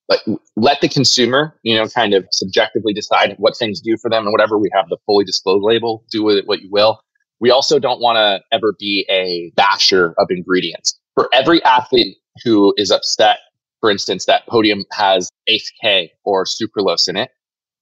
but 0.08 0.20
let 0.56 0.80
the 0.80 0.88
consumer 0.88 1.58
you 1.62 1.76
know 1.76 1.88
kind 1.88 2.14
of 2.14 2.26
subjectively 2.32 2.92
decide 2.92 3.34
what 3.38 3.56
things 3.56 3.80
do 3.80 3.96
for 4.00 4.10
them 4.10 4.24
and 4.24 4.32
whatever 4.32 4.58
we 4.58 4.70
have 4.72 4.88
the 4.88 4.98
fully 5.06 5.24
disclosed 5.24 5.64
label 5.64 6.04
do 6.10 6.22
with 6.22 6.36
it 6.36 6.46
what 6.46 6.60
you 6.60 6.68
will. 6.70 7.00
We 7.38 7.50
also 7.50 7.78
don't 7.78 8.00
want 8.00 8.16
to 8.16 8.40
ever 8.50 8.74
be 8.78 9.04
a 9.10 9.52
basher 9.56 10.14
of 10.16 10.28
ingredients. 10.30 10.98
For 11.14 11.28
every 11.34 11.62
athlete 11.64 12.16
who 12.44 12.72
is 12.76 12.90
upset 12.90 13.38
for 13.80 13.90
instance 13.90 14.24
that 14.24 14.46
podium 14.46 14.84
has 14.92 15.30
ace 15.48 15.70
k 15.80 16.12
or 16.24 16.44
sucralose 16.44 17.08
in 17.08 17.16
it 17.16 17.30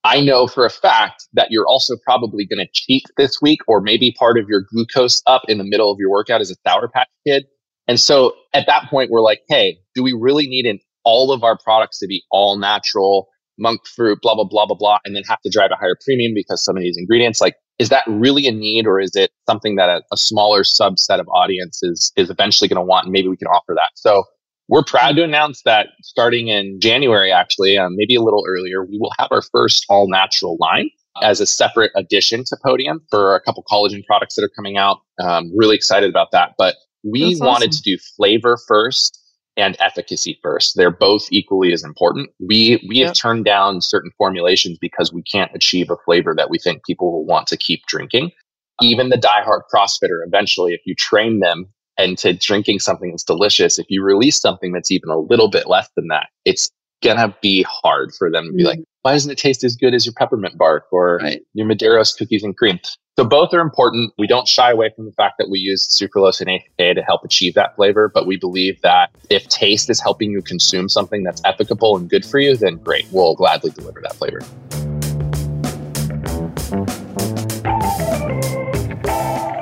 I 0.04 0.20
know 0.20 0.46
for 0.46 0.66
a 0.66 0.70
fact 0.70 1.26
that 1.32 1.48
you're 1.50 1.66
also 1.66 1.96
probably 2.04 2.44
going 2.44 2.64
to 2.64 2.70
cheat 2.72 3.04
this 3.16 3.40
week, 3.40 3.60
or 3.66 3.80
maybe 3.80 4.14
part 4.18 4.38
of 4.38 4.48
your 4.48 4.64
glucose 4.70 5.22
up 5.26 5.42
in 5.48 5.56
the 5.56 5.64
middle 5.64 5.90
of 5.90 5.98
your 5.98 6.10
workout 6.10 6.42
as 6.42 6.50
a 6.50 6.56
Sour 6.66 6.88
Patch 6.88 7.08
Kid. 7.26 7.44
And 7.88 7.98
so 7.98 8.34
at 8.52 8.66
that 8.66 8.88
point, 8.90 9.10
we're 9.10 9.22
like, 9.22 9.40
hey, 9.48 9.78
do 9.94 10.02
we 10.02 10.12
really 10.12 10.46
need 10.46 10.66
in 10.66 10.78
all 11.04 11.32
of 11.32 11.42
our 11.42 11.56
products 11.58 11.98
to 12.00 12.06
be 12.06 12.22
all 12.30 12.58
natural, 12.58 13.28
monk 13.58 13.80
fruit, 13.86 14.18
blah, 14.22 14.34
blah, 14.34 14.44
blah, 14.44 14.66
blah, 14.66 14.76
blah, 14.76 14.98
and 15.04 15.16
then 15.16 15.22
have 15.28 15.40
to 15.40 15.50
drive 15.50 15.70
a 15.70 15.76
higher 15.76 15.96
premium 16.04 16.32
because 16.34 16.62
some 16.62 16.76
of 16.76 16.82
these 16.82 16.96
ingredients, 16.98 17.40
like, 17.40 17.54
is 17.78 17.88
that 17.88 18.04
really 18.06 18.46
a 18.46 18.52
need 18.52 18.86
or 18.86 19.00
is 19.00 19.16
it 19.16 19.30
something 19.48 19.76
that 19.76 19.88
a, 19.88 20.02
a 20.12 20.16
smaller 20.16 20.62
subset 20.62 21.18
of 21.18 21.28
audiences 21.28 22.12
is 22.16 22.30
eventually 22.30 22.68
going 22.68 22.80
to 22.80 22.84
want? 22.84 23.06
And 23.06 23.12
maybe 23.12 23.28
we 23.28 23.36
can 23.36 23.48
offer 23.48 23.74
that. 23.74 23.90
So 23.94 24.24
we're 24.68 24.84
proud 24.84 25.16
to 25.16 25.24
announce 25.24 25.62
that 25.64 25.88
starting 26.02 26.48
in 26.48 26.80
January, 26.80 27.30
actually, 27.30 27.76
um, 27.76 27.94
maybe 27.96 28.14
a 28.14 28.22
little 28.22 28.44
earlier, 28.48 28.84
we 28.84 28.98
will 28.98 29.12
have 29.18 29.28
our 29.30 29.42
first 29.42 29.84
all 29.88 30.08
natural 30.08 30.56
line 30.58 30.90
as 31.22 31.40
a 31.40 31.46
separate 31.46 31.92
addition 31.96 32.44
to 32.44 32.56
Podium 32.64 33.00
for 33.10 33.34
a 33.34 33.40
couple 33.40 33.62
collagen 33.70 34.04
products 34.04 34.34
that 34.34 34.42
are 34.42 34.50
coming 34.56 34.76
out. 34.76 34.98
Um, 35.20 35.52
really 35.56 35.76
excited 35.76 36.10
about 36.10 36.32
that. 36.32 36.54
But 36.58 36.76
we 37.04 37.34
That's 37.34 37.40
wanted 37.40 37.68
awesome. 37.68 37.82
to 37.82 37.96
do 37.96 37.98
flavor 38.16 38.58
first 38.66 39.20
and 39.56 39.76
efficacy 39.78 40.38
first. 40.42 40.74
They're 40.76 40.90
both 40.90 41.26
equally 41.30 41.72
as 41.72 41.84
important. 41.84 42.30
We 42.40 42.84
we 42.88 42.96
yep. 42.96 43.08
have 43.08 43.16
turned 43.16 43.44
down 43.44 43.80
certain 43.80 44.10
formulations 44.18 44.78
because 44.80 45.12
we 45.12 45.22
can't 45.22 45.50
achieve 45.54 45.90
a 45.90 45.96
flavor 46.04 46.34
that 46.36 46.50
we 46.50 46.58
think 46.58 46.84
people 46.84 47.12
will 47.12 47.26
want 47.26 47.46
to 47.48 47.56
keep 47.56 47.86
drinking. 47.86 48.32
Even 48.80 49.10
the 49.10 49.16
diehard 49.16 49.60
CrossFitter, 49.72 50.26
eventually, 50.26 50.72
if 50.72 50.80
you 50.84 50.96
train 50.96 51.38
them 51.38 51.68
and 51.98 52.18
to 52.18 52.32
drinking 52.32 52.80
something 52.80 53.10
that's 53.10 53.24
delicious, 53.24 53.78
if 53.78 53.86
you 53.88 54.02
release 54.02 54.40
something 54.40 54.72
that's 54.72 54.90
even 54.90 55.08
a 55.10 55.18
little 55.18 55.48
bit 55.48 55.68
less 55.68 55.88
than 55.96 56.08
that, 56.08 56.28
it's 56.44 56.70
gonna 57.02 57.34
be 57.42 57.62
hard 57.68 58.12
for 58.14 58.30
them 58.30 58.46
to 58.46 58.52
be 58.52 58.62
mm 58.62 58.66
like, 58.66 58.80
why 59.02 59.12
doesn't 59.12 59.30
it 59.30 59.36
taste 59.36 59.62
as 59.64 59.76
good 59.76 59.92
as 59.92 60.06
your 60.06 60.14
peppermint 60.14 60.56
bark 60.56 60.86
or 60.90 61.18
right. 61.22 61.42
your 61.52 61.66
Medeiros 61.66 62.16
cookies 62.16 62.42
and 62.42 62.56
cream? 62.56 62.80
So 63.18 63.24
both 63.24 63.52
are 63.52 63.60
important. 63.60 64.14
We 64.18 64.26
don't 64.26 64.48
shy 64.48 64.70
away 64.70 64.90
from 64.96 65.04
the 65.04 65.12
fact 65.12 65.34
that 65.38 65.50
we 65.50 65.58
use 65.58 65.86
sucralose 65.86 66.40
and 66.40 66.48
AHA 66.48 66.94
to 66.94 67.02
help 67.02 67.22
achieve 67.22 67.52
that 67.54 67.76
flavor, 67.76 68.10
but 68.12 68.26
we 68.26 68.38
believe 68.38 68.80
that 68.80 69.10
if 69.28 69.46
taste 69.48 69.90
is 69.90 70.00
helping 70.00 70.30
you 70.30 70.40
consume 70.40 70.88
something 70.88 71.22
that's 71.22 71.42
ethical 71.44 71.96
and 71.98 72.08
good 72.08 72.24
for 72.24 72.38
you, 72.38 72.56
then 72.56 72.76
great, 72.76 73.06
we'll 73.12 73.34
gladly 73.34 73.70
deliver 73.70 74.00
that 74.00 74.16
flavor. 74.16 74.40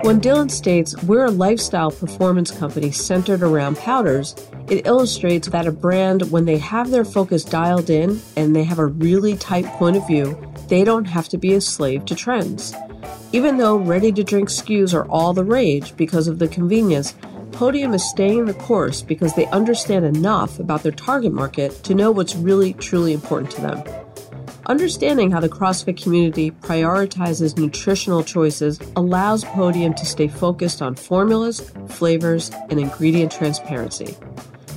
When 0.02 0.20
Dylan 0.20 0.50
states 0.50 1.00
we're 1.04 1.26
a 1.26 1.30
lifestyle 1.30 1.92
performance 1.92 2.50
company 2.50 2.90
centered 2.90 3.40
around 3.40 3.76
powders, 3.76 4.34
it 4.68 4.84
illustrates 4.84 5.46
that 5.48 5.68
a 5.68 5.70
brand, 5.70 6.28
when 6.32 6.44
they 6.44 6.58
have 6.58 6.90
their 6.90 7.04
focus 7.04 7.44
dialed 7.44 7.88
in 7.88 8.20
and 8.36 8.54
they 8.54 8.64
have 8.64 8.80
a 8.80 8.86
really 8.86 9.36
tight 9.36 9.64
point 9.66 9.96
of 9.96 10.04
view, 10.08 10.36
they 10.66 10.82
don't 10.82 11.04
have 11.04 11.28
to 11.28 11.38
be 11.38 11.54
a 11.54 11.60
slave 11.60 12.04
to 12.06 12.16
trends. 12.16 12.74
Even 13.30 13.58
though 13.58 13.76
ready 13.76 14.10
to 14.10 14.24
drink 14.24 14.48
SKUs 14.48 14.92
are 14.92 15.08
all 15.08 15.32
the 15.32 15.44
rage 15.44 15.96
because 15.96 16.26
of 16.26 16.40
the 16.40 16.48
convenience, 16.48 17.14
Podium 17.52 17.94
is 17.94 18.02
staying 18.02 18.46
the 18.46 18.54
course 18.54 19.02
because 19.02 19.36
they 19.36 19.46
understand 19.46 20.04
enough 20.04 20.58
about 20.58 20.82
their 20.82 20.90
target 20.90 21.32
market 21.32 21.84
to 21.84 21.94
know 21.94 22.10
what's 22.10 22.34
really 22.34 22.72
truly 22.72 23.12
important 23.12 23.52
to 23.52 23.60
them. 23.60 24.01
Understanding 24.66 25.32
how 25.32 25.40
the 25.40 25.48
CrossFit 25.48 26.00
community 26.00 26.52
prioritizes 26.52 27.58
nutritional 27.58 28.22
choices 28.22 28.78
allows 28.94 29.44
Podium 29.44 29.92
to 29.94 30.06
stay 30.06 30.28
focused 30.28 30.80
on 30.80 30.94
formulas, 30.94 31.72
flavors, 31.88 32.52
and 32.70 32.78
ingredient 32.78 33.32
transparency. 33.32 34.16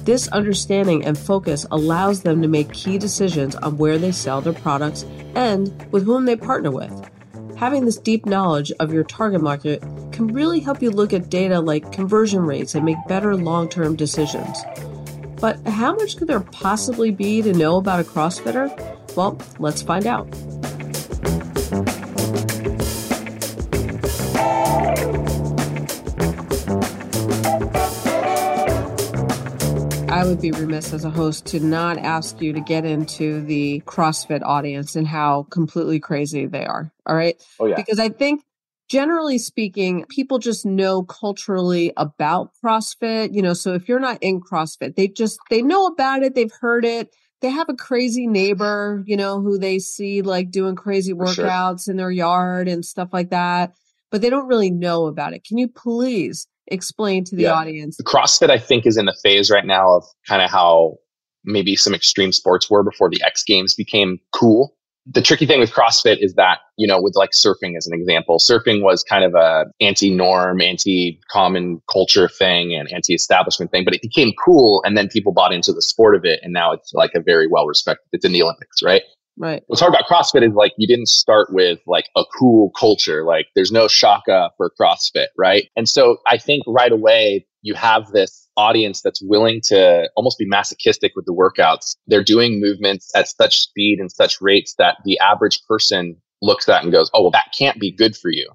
This 0.04 0.28
understanding 0.30 1.06
and 1.06 1.18
focus 1.18 1.68
allows 1.70 2.22
them 2.22 2.42
to 2.42 2.48
make 2.48 2.74
key 2.74 2.98
decisions 2.98 3.56
on 3.56 3.78
where 3.78 4.00
they 4.00 4.12
sell 4.12 4.42
their 4.42 4.54
products 4.54 5.06
and 5.36 5.72
with 5.92 6.04
whom 6.04 6.26
they 6.26 6.36
partner 6.36 6.72
with. 6.72 7.10
Having 7.56 7.86
this 7.86 7.98
deep 7.98 8.26
knowledge 8.26 8.72
of 8.80 8.92
your 8.92 9.04
target 9.04 9.42
market 9.42 9.82
can 10.12 10.28
really 10.28 10.60
help 10.60 10.82
you 10.82 10.90
look 10.90 11.14
at 11.14 11.30
data 11.30 11.60
like 11.60 11.92
conversion 11.92 12.42
rates 12.42 12.74
and 12.74 12.84
make 12.84 12.98
better 13.08 13.36
long 13.36 13.70
term 13.70 13.96
decisions. 13.96 14.64
But 15.40 15.60
how 15.68 15.94
much 15.96 16.18
could 16.18 16.28
there 16.28 16.40
possibly 16.40 17.12
be 17.12 17.44
to 17.44 17.54
know 17.54 17.78
about 17.78 18.00
a 18.00 18.04
CrossFitter? 18.04 18.96
Well, 19.16 19.38
let's 19.60 19.82
find 19.82 20.06
out. 20.06 20.28
I 30.16 30.24
would 30.24 30.42
be 30.42 30.52
remiss 30.52 30.94
as 30.94 31.04
a 31.04 31.10
host 31.10 31.46
to 31.48 31.60
not 31.60 31.98
ask 31.98 32.42
you 32.42 32.54
to 32.54 32.62
get 32.62 32.86
into 32.86 33.42
the 33.42 33.82
CrossFit 33.86 34.42
audience 34.44 34.96
and 34.96 35.06
how 35.06 35.44
completely 35.50 36.00
crazy 36.00 36.46
they 36.46 36.66
are. 36.66 36.90
All 37.06 37.16
right. 37.16 37.36
Oh, 37.60 37.66
yeah. 37.66 37.76
Because 37.76 38.00
I 38.00 38.10
think 38.10 38.42
generally 38.90 39.38
speaking, 39.38 40.06
people 40.10 40.40
just 40.40 40.66
know 40.66 41.04
culturally 41.04 41.94
about 41.98 42.52
CrossFit. 42.64 43.34
You 43.34 43.42
know, 43.42 43.54
so 43.54 43.74
if 43.74 43.88
you're 43.88 44.00
not 44.00 44.18
in 44.22 44.42
CrossFit, 44.42 44.96
they 44.96 45.08
just, 45.08 45.40
they 45.50 45.62
know 45.62 45.88
about 45.88 46.24
it, 46.24 46.36
they've 46.36 46.52
heard 46.60 46.86
it. 46.86 47.10
They 47.42 47.50
have 47.50 47.70
a 47.70 47.76
crazy 47.76 48.28
neighbor, 48.28 49.04
you 49.06 49.18
know, 49.18 49.42
who 49.42 49.58
they 49.58 49.80
see 49.80 50.22
like 50.22 50.52
doing 50.52 50.76
crazy 50.76 51.14
workouts 51.14 51.86
sure. 51.86 51.92
in 51.92 51.98
their 51.98 52.12
yard 52.12 52.68
and 52.68 52.84
stuff 52.84 53.10
like 53.12 53.30
that, 53.30 53.74
but 54.10 54.22
they 54.22 54.30
don't 54.30 54.48
really 54.48 54.72
know 54.72 55.06
about 55.06 55.34
it. 55.34 55.44
Can 55.44 55.58
you 55.58 55.68
please 55.68 56.48
explain 56.68 57.24
to 57.26 57.36
the 57.36 57.44
yeah. 57.44 57.54
audience? 57.54 57.98
CrossFit, 58.02 58.50
I 58.50 58.58
think, 58.58 58.86
is 58.86 58.98
in 58.98 59.06
the 59.06 59.16
phase 59.22 59.52
right 59.52 59.66
now 59.66 59.98
of 59.98 60.06
kind 60.28 60.42
of 60.42 60.50
how 60.50 60.96
maybe 61.44 61.76
some 61.76 61.94
extreme 61.94 62.32
sports 62.32 62.70
were 62.70 62.84
before 62.84 63.10
the 63.10 63.22
X 63.22 63.44
Games 63.44 63.76
became 63.76 64.18
cool 64.34 64.75
the 65.08 65.22
tricky 65.22 65.46
thing 65.46 65.60
with 65.60 65.72
CrossFit 65.72 66.18
is 66.20 66.34
that, 66.34 66.60
you 66.78 66.88
know, 66.88 67.00
with 67.00 67.14
like 67.16 67.32
surfing 67.32 67.78
as 67.78 67.86
an 67.86 67.94
example, 67.94 68.40
surfing 68.40 68.82
was 68.82 69.04
kind 69.04 69.24
of 69.24 69.36
a 69.36 69.66
anti-norm, 69.80 70.62
anti-common 70.62 71.82
culture 71.92 72.28
thing 72.28 72.74
and 72.74 72.92
anti-establishment 72.92 73.72
thing, 73.72 73.86
but 73.86 73.94
it 73.94 74.02
became 74.02 74.34
cool 74.44 74.82
and 74.84 74.98
then 74.98 75.08
people 75.08 75.32
bought 75.32 75.54
into 75.54 75.72
the 75.72 75.82
sport 75.82 76.16
of 76.16 76.26
it 76.26 76.40
and 76.42 76.54
now 76.54 76.72
it's 76.72 76.94
like 76.94 77.12
a 77.14 77.22
very 77.22 77.48
well 77.48 77.68
respected. 77.68 78.08
It's 78.14 78.26
in 78.26 78.32
the 78.32 78.42
Olympics, 78.42 78.82
right? 78.82 79.04
Right. 79.38 79.64
What's 79.68 79.82
hard 79.82 79.94
about 79.94 80.08
CrossFit 80.08 80.48
is 80.48 80.54
like 80.54 80.72
you 80.78 80.88
didn't 80.88 81.10
start 81.10 81.54
with 81.54 81.80
like 81.86 82.06
a 82.16 82.24
cool 82.40 82.72
culture. 82.72 83.26
Like 83.26 83.48
there's 83.54 83.72
no 83.72 83.88
shaka 83.88 84.50
for 84.58 84.72
CrossFit, 84.80 85.28
right? 85.38 85.70
And 85.76 85.88
so 85.88 86.18
I 86.26 86.38
think 86.38 86.64
right 86.66 86.92
away 86.92 87.46
you 87.62 87.74
have 87.76 88.08
this 88.08 88.45
audience 88.58 89.02
that's 89.02 89.22
willing 89.22 89.62
to 89.66 90.10
almost 90.16 90.38
be 90.38 90.46
masochistic 90.46 91.14
with 91.16 91.26
the 91.26 91.34
workouts. 91.34 91.96
They're 92.08 92.24
doing 92.24 92.60
movements 92.60 93.12
at 93.16 93.28
such 93.28 93.60
speed 93.60 94.00
and 94.00 94.12
such 94.12 94.42
rates 94.42 94.76
that 94.78 94.98
the 95.06 95.20
average 95.20 95.62
person 95.68 96.18
looks 96.42 96.70
at 96.70 96.84
and 96.84 96.92
goes, 96.92 97.10
Oh, 97.14 97.24
well, 97.24 97.32
that 97.32 97.54
can't 97.58 97.80
be 97.80 97.92
good 97.92 98.16
for 98.16 98.30
you. 98.32 98.50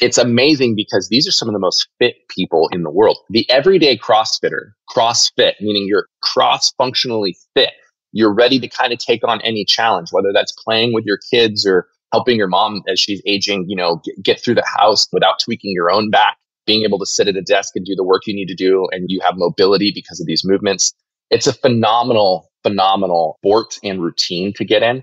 It's 0.00 0.18
amazing 0.18 0.74
because 0.74 1.08
these 1.08 1.28
are 1.28 1.32
some 1.32 1.48
of 1.48 1.52
the 1.52 1.60
most 1.60 1.88
fit 2.00 2.16
people 2.28 2.68
in 2.72 2.82
the 2.82 2.90
world. 2.90 3.18
The 3.30 3.48
everyday 3.48 3.96
CrossFitter, 3.96 4.72
CrossFit, 4.90 5.54
meaning 5.60 5.86
you're 5.86 6.08
cross 6.20 6.72
functionally 6.72 7.36
fit. 7.54 7.70
You're 8.12 8.34
ready 8.34 8.58
to 8.58 8.68
kind 8.68 8.92
of 8.92 8.98
take 8.98 9.26
on 9.26 9.40
any 9.42 9.64
challenge, 9.64 10.08
whether 10.10 10.32
that's 10.32 10.52
playing 10.64 10.94
with 10.94 11.04
your 11.04 11.18
kids 11.30 11.64
or 11.64 11.88
helping 12.12 12.36
your 12.36 12.48
mom 12.48 12.82
as 12.88 12.98
she's 12.98 13.22
aging, 13.26 13.66
you 13.68 13.76
know, 13.76 14.00
get, 14.04 14.22
get 14.22 14.40
through 14.40 14.54
the 14.54 14.66
house 14.66 15.08
without 15.12 15.38
tweaking 15.40 15.72
your 15.72 15.90
own 15.90 16.10
back 16.10 16.38
being 16.66 16.84
able 16.84 16.98
to 16.98 17.06
sit 17.06 17.28
at 17.28 17.36
a 17.36 17.42
desk 17.42 17.76
and 17.76 17.84
do 17.84 17.94
the 17.94 18.04
work 18.04 18.22
you 18.26 18.34
need 18.34 18.48
to 18.48 18.54
do 18.54 18.88
and 18.92 19.06
you 19.08 19.20
have 19.20 19.34
mobility 19.36 19.92
because 19.94 20.20
of 20.20 20.26
these 20.26 20.44
movements. 20.44 20.92
It's 21.30 21.46
a 21.46 21.52
phenomenal, 21.52 22.50
phenomenal 22.62 23.38
sport 23.40 23.78
and 23.82 24.02
routine 24.02 24.52
to 24.54 24.64
get 24.64 24.82
in. 24.82 25.02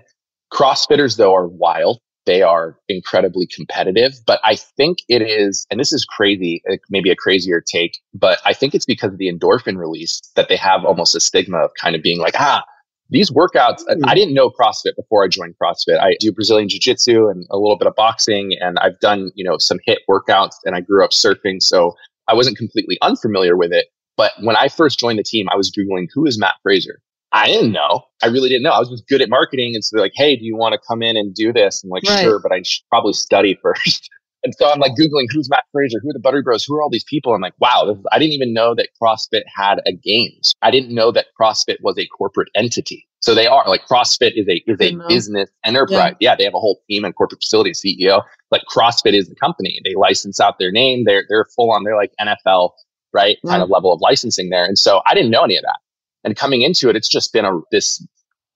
CrossFitters, 0.52 1.16
though, 1.16 1.34
are 1.34 1.48
wild. 1.48 1.98
They 2.24 2.42
are 2.42 2.78
incredibly 2.88 3.46
competitive, 3.46 4.14
but 4.26 4.40
I 4.44 4.54
think 4.54 4.98
it 5.08 5.22
is, 5.22 5.66
and 5.70 5.80
this 5.80 5.92
is 5.92 6.04
crazy, 6.04 6.62
maybe 6.88 7.10
a 7.10 7.16
crazier 7.16 7.60
take, 7.60 7.98
but 8.14 8.38
I 8.44 8.52
think 8.52 8.74
it's 8.74 8.84
because 8.84 9.12
of 9.12 9.18
the 9.18 9.32
endorphin 9.32 9.76
release 9.76 10.20
that 10.36 10.48
they 10.48 10.56
have 10.56 10.84
almost 10.84 11.16
a 11.16 11.20
stigma 11.20 11.58
of 11.58 11.72
kind 11.80 11.96
of 11.96 12.02
being 12.02 12.20
like, 12.20 12.34
ah, 12.38 12.64
these 13.12 13.30
workouts, 13.30 13.84
mm. 13.88 14.00
I 14.06 14.14
didn't 14.14 14.34
know 14.34 14.50
CrossFit 14.50 14.96
before 14.96 15.22
I 15.22 15.28
joined 15.28 15.54
CrossFit. 15.62 16.00
I 16.00 16.16
do 16.18 16.32
Brazilian 16.32 16.68
Jiu 16.68 16.80
Jitsu 16.80 17.28
and 17.28 17.46
a 17.50 17.58
little 17.58 17.76
bit 17.76 17.86
of 17.86 17.94
boxing, 17.94 18.52
and 18.60 18.78
I've 18.78 18.98
done, 19.00 19.30
you 19.34 19.44
know, 19.44 19.58
some 19.58 19.78
HIIT 19.86 19.98
workouts 20.08 20.54
and 20.64 20.74
I 20.74 20.80
grew 20.80 21.04
up 21.04 21.10
surfing. 21.10 21.62
So 21.62 21.94
I 22.28 22.34
wasn't 22.34 22.56
completely 22.56 22.98
unfamiliar 23.02 23.56
with 23.56 23.72
it. 23.72 23.86
But 24.16 24.32
when 24.40 24.56
I 24.56 24.68
first 24.68 24.98
joined 24.98 25.18
the 25.18 25.24
team, 25.24 25.46
I 25.50 25.56
was 25.56 25.70
Googling, 25.70 26.08
who 26.12 26.26
is 26.26 26.38
Matt 26.38 26.54
Fraser? 26.62 27.00
I 27.32 27.46
didn't 27.46 27.72
know. 27.72 28.02
I 28.22 28.26
really 28.26 28.48
didn't 28.48 28.62
know. 28.62 28.72
I 28.72 28.78
was 28.78 28.90
just 28.90 29.08
good 29.08 29.22
at 29.22 29.28
marketing. 29.28 29.74
And 29.74 29.84
so 29.84 29.96
they're 29.96 30.04
like, 30.04 30.12
hey, 30.14 30.36
do 30.36 30.44
you 30.44 30.56
want 30.56 30.74
to 30.74 30.80
come 30.86 31.02
in 31.02 31.16
and 31.16 31.34
do 31.34 31.52
this? 31.52 31.82
I'm 31.82 31.90
like, 31.90 32.02
right. 32.06 32.22
sure, 32.22 32.38
but 32.38 32.52
I 32.52 32.62
should 32.62 32.84
probably 32.90 33.14
study 33.14 33.58
first. 33.62 34.08
And 34.44 34.54
so 34.54 34.70
I'm 34.70 34.80
like 34.80 34.92
Googling 34.92 35.26
who's 35.30 35.48
Matt 35.48 35.64
Fraser, 35.72 35.98
who 36.02 36.10
are 36.10 36.12
the 36.12 36.18
Buttery 36.18 36.42
Bros, 36.42 36.64
who 36.64 36.74
are 36.74 36.82
all 36.82 36.90
these 36.90 37.04
people? 37.04 37.32
I'm 37.34 37.40
like, 37.40 37.54
wow, 37.60 37.88
is, 37.90 37.98
I 38.10 38.18
didn't 38.18 38.32
even 38.32 38.52
know 38.52 38.74
that 38.74 38.88
CrossFit 39.00 39.42
had 39.46 39.80
a 39.86 39.92
games. 39.92 40.52
I 40.62 40.70
didn't 40.70 40.94
know 40.94 41.12
that 41.12 41.26
CrossFit 41.40 41.76
was 41.80 41.96
a 41.98 42.06
corporate 42.06 42.48
entity. 42.54 43.06
So 43.20 43.36
they 43.36 43.46
are 43.46 43.68
like 43.68 43.86
CrossFit 43.86 44.32
is 44.34 44.48
a 44.48 44.62
is 44.66 44.80
a 44.80 44.98
business 45.08 45.48
enterprise. 45.64 46.14
Yeah. 46.18 46.30
yeah. 46.30 46.36
they 46.36 46.44
have 46.44 46.54
a 46.54 46.58
whole 46.58 46.80
team 46.90 47.04
and 47.04 47.14
corporate 47.14 47.40
facility 47.40 47.70
CEO. 47.70 48.22
Like 48.50 48.62
CrossFit 48.68 49.14
is 49.14 49.28
the 49.28 49.36
company. 49.36 49.80
They 49.84 49.94
license 49.94 50.40
out 50.40 50.58
their 50.58 50.72
name. 50.72 51.04
They're 51.04 51.24
they're 51.28 51.46
full 51.54 51.70
on. 51.70 51.84
They're 51.84 51.96
like 51.96 52.12
NFL, 52.20 52.70
right? 53.12 53.38
Yeah. 53.44 53.50
Kind 53.52 53.62
of 53.62 53.70
level 53.70 53.92
of 53.92 54.00
licensing 54.00 54.50
there. 54.50 54.64
And 54.64 54.76
so 54.76 55.02
I 55.06 55.14
didn't 55.14 55.30
know 55.30 55.44
any 55.44 55.56
of 55.56 55.62
that. 55.62 55.78
And 56.24 56.36
coming 56.36 56.62
into 56.62 56.88
it, 56.88 56.96
it's 56.96 57.08
just 57.08 57.32
been 57.32 57.44
a 57.44 57.60
this 57.70 58.04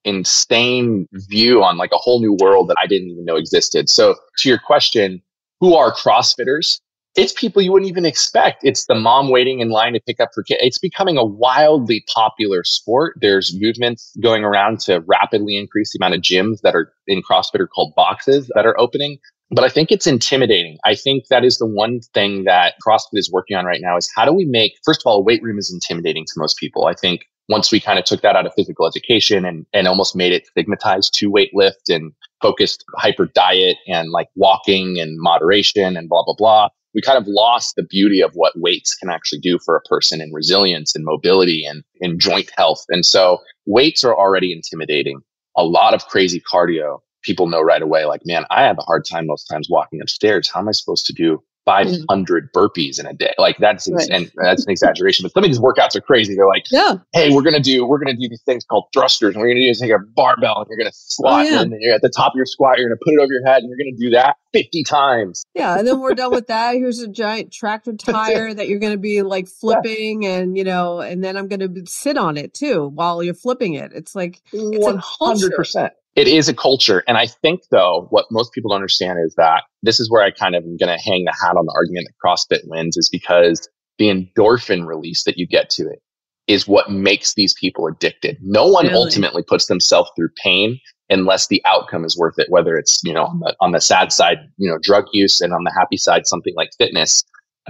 insane 0.05 1.09
view 1.13 1.63
on 1.63 1.77
like 1.77 1.91
a 1.93 1.99
whole 1.99 2.21
new 2.21 2.37
world 2.41 2.69
that 2.69 2.77
I 2.83 2.87
didn't 2.87 3.11
even 3.11 3.25
know 3.25 3.37
existed. 3.37 3.89
So 3.89 4.17
to 4.39 4.49
your 4.49 4.59
question, 4.59 5.23
who 5.61 5.75
are 5.75 5.93
CrossFitters. 5.93 6.81
It's 7.17 7.33
people 7.33 7.63
you 7.63 7.73
wouldn't 7.73 7.91
even 7.91 8.05
expect. 8.05 8.63
It's 8.63 8.85
the 8.85 8.95
mom 8.95 9.31
waiting 9.31 9.61
in 9.61 9.71
line 9.71 9.95
to 9.95 10.01
pick 10.01 10.21
up 10.21 10.29
her 10.35 10.43
kid. 10.43 10.59
It's 10.61 10.79
becoming 10.79 11.17
a 11.17 11.25
wildly 11.25 12.05
popular 12.13 12.63
sport. 12.63 13.15
There's 13.23 13.59
movements 13.59 14.15
going 14.21 14.45
around 14.45 14.81
to 14.81 15.01
rapidly 15.07 15.57
increase 15.57 15.93
the 15.93 15.99
amount 15.99 16.15
of 16.15 16.21
gyms 16.21 16.61
that 16.61 16.75
are 16.75 16.93
in 17.07 17.23
CrossFit 17.23 17.61
are 17.61 17.67
called 17.67 17.95
boxes 17.97 18.51
that 18.55 18.67
are 18.67 18.79
opening. 18.79 19.19
But 19.51 19.65
I 19.65 19.69
think 19.69 19.93
it's 19.93 20.07
intimidating. 20.07 20.79
I 20.85 20.97
think 20.97 21.29
that 21.29 21.45
is 21.45 21.59
the 21.59 21.67
one 21.67 22.01
thing 22.15 22.45
that 22.45 22.75
CrossFit 22.87 23.15
is 23.15 23.31
working 23.31 23.57
on 23.57 23.65
right 23.65 23.81
now 23.81 23.97
is 23.97 24.11
how 24.15 24.25
do 24.25 24.33
we 24.33 24.45
make, 24.45 24.73
first 24.85 25.03
of 25.03 25.07
all, 25.07 25.19
a 25.19 25.23
weight 25.23 25.43
room 25.43 25.59
is 25.59 25.73
intimidating 25.73 26.25
to 26.25 26.33
most 26.37 26.59
people. 26.59 26.87
I 26.87 26.95
think 26.95 27.27
once 27.49 27.71
we 27.71 27.79
kind 27.79 27.99
of 27.99 28.05
took 28.05 28.23
that 28.23 28.35
out 28.35 28.45
of 28.45 28.53
physical 28.55 28.89
education 28.89 29.45
and, 29.45 29.65
and 29.73 29.87
almost 29.87 30.17
made 30.17 30.33
it 30.33 30.47
stigmatized 30.47 31.15
to 31.15 31.31
weight 31.31 31.51
lift 31.55 31.89
and 31.89 32.13
focused 32.43 32.85
hyper 32.97 33.27
diet 33.27 33.77
and 33.87 34.11
like 34.11 34.29
walking 34.35 34.99
and 34.99 35.17
moderation 35.21 35.97
and 35.97 36.09
blah, 36.09 36.25
blah, 36.25 36.35
blah, 36.37 36.69
we 36.95 37.01
kind 37.01 37.19
of 37.19 37.27
lost 37.29 37.77
the 37.77 37.85
beauty 37.85 38.23
of 38.23 38.33
what 38.35 38.59
weights 38.59 38.95
can 38.95 39.11
actually 39.11 39.39
do 39.39 39.59
for 39.65 39.77
a 39.77 39.83
person 39.83 40.21
in 40.21 40.33
resilience 40.33 40.97
and 40.97 41.05
mobility 41.05 41.65
and 41.65 41.85
in 42.01 42.19
joint 42.19 42.51
health. 42.57 42.85
And 42.89 43.07
so 43.07 43.39
weights 43.67 44.03
are 44.03 44.17
already 44.17 44.53
intimidating. 44.53 45.21
A 45.57 45.65
lot 45.65 45.95
of 45.95 46.07
crazy 46.07 46.43
cardio. 46.53 46.99
People 47.27 47.49
know 47.49 47.61
right 47.61 47.83
away, 47.83 48.05
like, 48.05 48.23
man, 48.25 48.45
I 48.51 48.63
have 48.63 48.79
a 48.79 48.83
hard 48.83 49.05
time 49.05 49.27
most 49.27 49.47
times 49.47 49.67
walking 49.69 50.01
upstairs. 50.01 50.49
How 50.49 50.61
am 50.61 50.69
I 50.69 50.73
supposed 50.73 51.07
to 51.07 51.13
do 51.13 51.43
mm-hmm. 51.67 52.05
500 52.07 52.53
burpees 52.53 52.99
in 52.99 53.07
a 53.07 53.13
day. 53.13 53.35
Like 53.39 53.59
that's 53.59 53.91
right. 53.91 54.09
and 54.11 54.31
that's 54.37 54.65
an 54.65 54.71
exaggeration, 54.71 55.25
but 55.25 55.33
some 55.33 55.45
of 55.45 55.51
these 55.51 55.59
workouts 55.59 55.97
are 55.97 56.01
crazy. 56.01 56.35
They're 56.35 56.47
like, 56.47 56.65
yeah. 56.71 56.99
hey, 57.13 57.33
we're 57.33 57.43
gonna 57.43 57.61
do 57.61 57.85
we're 57.87 57.99
gonna 57.99 58.17
do 58.17 58.29
these 58.29 58.43
things 58.43 58.65
called 58.65 58.87
thrusters, 58.93 59.35
and 59.35 59.43
we're 59.43 59.49
gonna 59.49 59.61
do 59.61 59.75
take 59.75 59.91
a 59.91 59.99
barbell 59.99 60.59
and 60.59 60.67
you're 60.69 60.79
gonna 60.79 60.91
oh, 60.91 60.95
squat, 60.95 61.47
oh, 61.47 61.51
yeah. 61.51 61.61
and 61.63 61.75
you're 61.81 61.95
at 61.95 62.03
the 62.03 62.09
top 62.09 62.33
of 62.33 62.37
your 62.37 62.47
squat, 62.47 62.79
you're 62.79 62.89
gonna 62.89 63.01
put 63.05 63.15
it 63.15 63.21
over 63.21 63.33
your 63.33 63.47
head, 63.47 63.63
and 63.63 63.69
you're 63.69 63.79
gonna 63.79 63.99
do 63.99 64.11
that 64.11 64.37
50 64.53 64.85
times. 64.85 65.45
Yeah, 65.55 65.79
and 65.79 65.87
then 65.87 66.01
we're 66.01 66.15
done 66.15 66.31
with 66.31 66.47
that. 66.47 66.75
Here's 66.75 67.01
a 67.01 67.09
giant 67.09 67.53
tractor 67.53 67.93
tire 67.97 68.55
that 68.55 68.69
you're 68.69 68.79
gonna 68.79 68.97
be 68.97 69.23
like 69.23 69.49
flipping, 69.49 70.23
yeah. 70.23 70.37
and 70.37 70.57
you 70.57 70.65
know, 70.65 71.01
and 71.01 71.23
then 71.23 71.37
I'm 71.37 71.49
gonna 71.49 71.69
sit 71.87 72.17
on 72.17 72.37
it 72.37 72.55
too 72.55 72.87
while 72.89 73.23
you're 73.23 73.35
flipping 73.35 73.75
it. 73.75 73.93
It's 73.93 74.15
like 74.15 74.41
one 74.53 75.01
hundred 75.03 75.53
percent 75.53 75.93
it 76.17 76.27
is 76.27 76.49
a 76.49 76.55
culture. 76.55 77.05
And 77.07 77.19
I 77.19 77.27
think 77.27 77.61
though, 77.71 78.07
what 78.11 78.27
most 78.31 78.53
people 78.53 78.71
don't 78.71 78.77
understand 78.77 79.19
is 79.25 79.35
that 79.37 79.65
this 79.83 80.01
is 80.01 80.11
where 80.11 80.23
I 80.23 80.31
kind 80.31 80.57
of 80.57 80.65
am 80.65 80.77
going 80.79 80.97
to 80.97 81.03
hang 81.03 81.25
the 81.25 81.37
hat 81.39 81.57
on 81.57 81.67
the 81.67 81.75
argument 81.77 82.09
that 82.09 82.27
CrossFit 82.27 82.67
wins 82.69 82.97
is 82.97 83.09
because 83.09 83.69
the 83.99 84.07
endorphin 84.07 84.87
release 84.87 85.25
that 85.25 85.39
you 85.39 85.47
get 85.47 85.71
to 85.71 85.83
it 85.85 86.01
is 86.47 86.67
what 86.67 86.91
makes 86.91 87.35
these 87.35 87.55
people 87.55 87.87
addicted. 87.87 88.39
No 88.41 88.67
one 88.67 88.87
really? 88.87 88.97
ultimately 88.97 89.43
puts 89.43 89.67
themselves 89.67 90.11
through 90.17 90.31
pain 90.43 90.81
unless 91.11 91.49
the 91.49 91.63
outcome 91.65 92.05
is 92.05 92.17
worth 92.17 92.39
it, 92.39 92.47
whether 92.51 92.77
it's, 92.77 93.01
you 93.05 93.13
know, 93.13 93.27
on 93.27 93.41
the, 93.41 93.57
on 93.61 93.73
the 93.73 93.81
sad 93.81 94.13
side, 94.13 94.39
you 94.57 94.71
know, 94.71 94.79
drug 94.81 95.05
use 95.13 95.41
and 95.41 95.53
on 95.53 95.65
the 95.65 95.73
happy 95.73 95.97
side, 95.97 96.27
something 96.27 96.55
like 96.57 96.71
fitness 96.79 97.23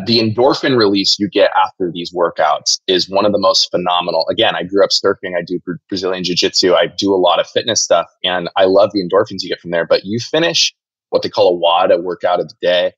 the 0.04 0.18
endorphin 0.18 0.76
release 0.76 1.18
you 1.18 1.28
get 1.30 1.50
after 1.56 1.90
these 1.92 2.12
workouts 2.12 2.78
is 2.86 3.08
one 3.08 3.24
of 3.24 3.32
the 3.32 3.38
most 3.38 3.70
phenomenal. 3.70 4.26
Again, 4.30 4.54
I 4.54 4.62
grew 4.62 4.84
up 4.84 4.90
surfing. 4.90 5.36
I 5.38 5.42
do 5.46 5.58
Brazilian 5.88 6.22
jiu 6.22 6.34
jitsu. 6.36 6.74
I 6.74 6.86
do 6.86 7.14
a 7.14 7.16
lot 7.16 7.40
of 7.40 7.46
fitness 7.48 7.80
stuff 7.80 8.06
and 8.22 8.50
I 8.56 8.64
love 8.66 8.90
the 8.92 9.00
endorphins 9.02 9.38
you 9.42 9.48
get 9.48 9.60
from 9.60 9.70
there. 9.70 9.86
But 9.86 10.04
you 10.04 10.18
finish 10.20 10.74
what 11.10 11.22
they 11.22 11.30
call 11.30 11.48
a 11.48 11.56
WOD, 11.56 11.92
a 11.92 11.98
workout 11.98 12.40
of 12.40 12.48
the 12.48 12.54
day 12.60 12.92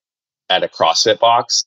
at 0.51 0.65
a 0.65 0.69
CrossFit 0.69 1.21
box. 1.21 1.65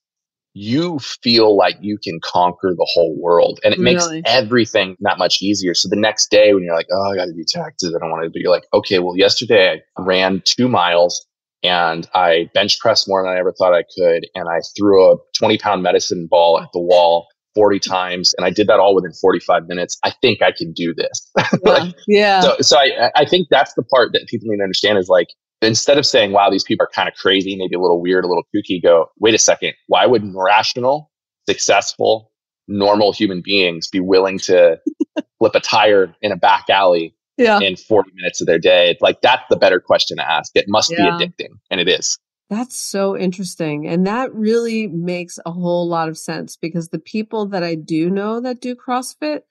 you 0.54 1.00
feel 1.00 1.56
like 1.56 1.78
you 1.80 1.98
can 1.98 2.20
conquer 2.22 2.74
the 2.76 2.88
whole 2.94 3.16
world 3.18 3.58
and 3.64 3.74
it 3.74 3.80
makes 3.80 4.04
Really? 4.06 4.22
everything 4.26 4.98
that 5.00 5.18
much 5.18 5.42
easier. 5.42 5.74
So 5.74 5.88
the 5.88 5.96
next 5.96 6.30
day 6.30 6.54
when 6.54 6.64
you're 6.64 6.76
like, 6.76 6.88
oh, 6.92 7.12
I 7.12 7.16
got 7.16 7.26
to 7.28 7.34
do 7.34 7.46
taxes, 7.48 7.96
I 7.96 8.00
don't 8.00 8.12
want 8.12 8.24
to, 8.26 8.30
but 8.30 8.42
you're 8.42 8.52
like, 8.52 8.66
okay, 8.74 9.00
well, 9.00 9.16
yesterday 9.16 9.82
I 9.98 10.02
ran 10.04 10.42
two 10.44 10.68
miles 10.68 11.26
and 11.64 12.10
I 12.14 12.50
bench 12.54 12.80
pressed 12.80 13.08
more 13.08 13.24
than 13.24 13.32
I 13.32 13.40
ever 13.40 13.54
thought 13.54 13.74
I 13.74 13.84
could. 13.84 14.28
And 14.36 14.50
I 14.50 14.60
threw 14.78 15.12
a 15.12 15.18
20 15.38 15.58
pound 15.58 15.84
medicine 15.84 16.28
ball 16.30 16.60
at 16.60 16.70
the 16.74 16.80
wall 16.80 17.28
40 17.54 17.80
times 17.80 18.34
and 18.38 18.46
I 18.46 18.50
did 18.50 18.68
that 18.68 18.80
all 18.80 18.96
within 18.96 19.12
45 19.14 19.68
minutes. 19.68 20.00
I 20.04 20.14
think 20.22 20.42
I 20.42 20.52
can 20.52 20.72
do 20.74 20.94
this. 20.94 21.32
Like, 21.64 21.94
yeah. 22.08 22.42
so, 22.42 22.56
so 22.62 22.78
I, 22.78 23.12
I 23.16 23.26
think 23.26 23.48
that's 23.52 23.74
the 23.74 23.84
part 23.84 24.14
that 24.14 24.28
people 24.28 24.48
need 24.50 24.58
to 24.58 24.64
understand 24.64 24.98
is 24.98 25.10
like, 25.10 25.28
instead 25.62 25.98
of 25.98 26.06
saying, 26.06 26.32
wow, 26.32 26.50
these 26.50 26.64
people 26.64 26.86
are 26.86 26.90
kind 26.94 27.08
of 27.08 27.14
crazy, 27.16 27.56
maybe 27.56 27.76
a 27.76 27.80
little 27.80 28.02
weird, 28.02 28.26
a 28.26 28.28
little 28.28 28.44
kooky, 28.56 28.82
go, 28.82 29.12
wait 29.20 29.36
a 29.36 29.38
second. 29.38 29.74
Why 29.88 30.06
would 30.08 30.24
rational, 30.34 31.12
successful, 31.48 32.32
normal 32.68 33.12
human 33.14 33.42
beings 33.44 33.88
be 33.88 34.00
willing 34.00 34.40
to 34.40 34.80
flip 35.38 35.54
a 35.54 35.60
tire 35.60 36.16
in 36.22 36.32
a 36.32 36.38
back 36.38 36.66
alley 36.70 37.16
yeah. 37.42 37.60
in 37.60 37.76
40 37.76 38.12
minutes 38.16 38.42
of 38.42 38.48
their 38.48 38.60
day? 38.60 38.98
Like, 39.02 39.22
that's 39.22 39.44
the 39.50 39.56
better 39.56 39.80
question 39.80 40.18
to 40.18 40.30
ask. 40.30 40.52
It 40.56 40.66
must 40.68 40.92
Yeah. 40.92 41.18
be 41.18 41.26
addicting. 41.26 41.50
And 41.70 41.80
it 41.80 41.88
is. 41.90 42.18
That's 42.50 42.76
so 42.76 43.18
interesting. 43.18 43.88
And 43.88 44.06
that 44.08 44.34
really 44.34 44.88
makes 44.88 45.40
a 45.46 45.52
whole 45.52 45.88
lot 45.88 46.10
of 46.10 46.18
sense 46.18 46.58
because 46.58 46.90
the 46.90 47.00
people 47.00 47.46
that 47.48 47.64
I 47.64 47.76
do 47.76 48.10
know 48.10 48.42
that 48.42 48.60
do 48.60 48.76
CrossFit, 48.76 49.42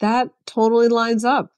that 0.00 0.30
totally 0.46 0.88
lines 0.88 1.24
up. 1.24 1.50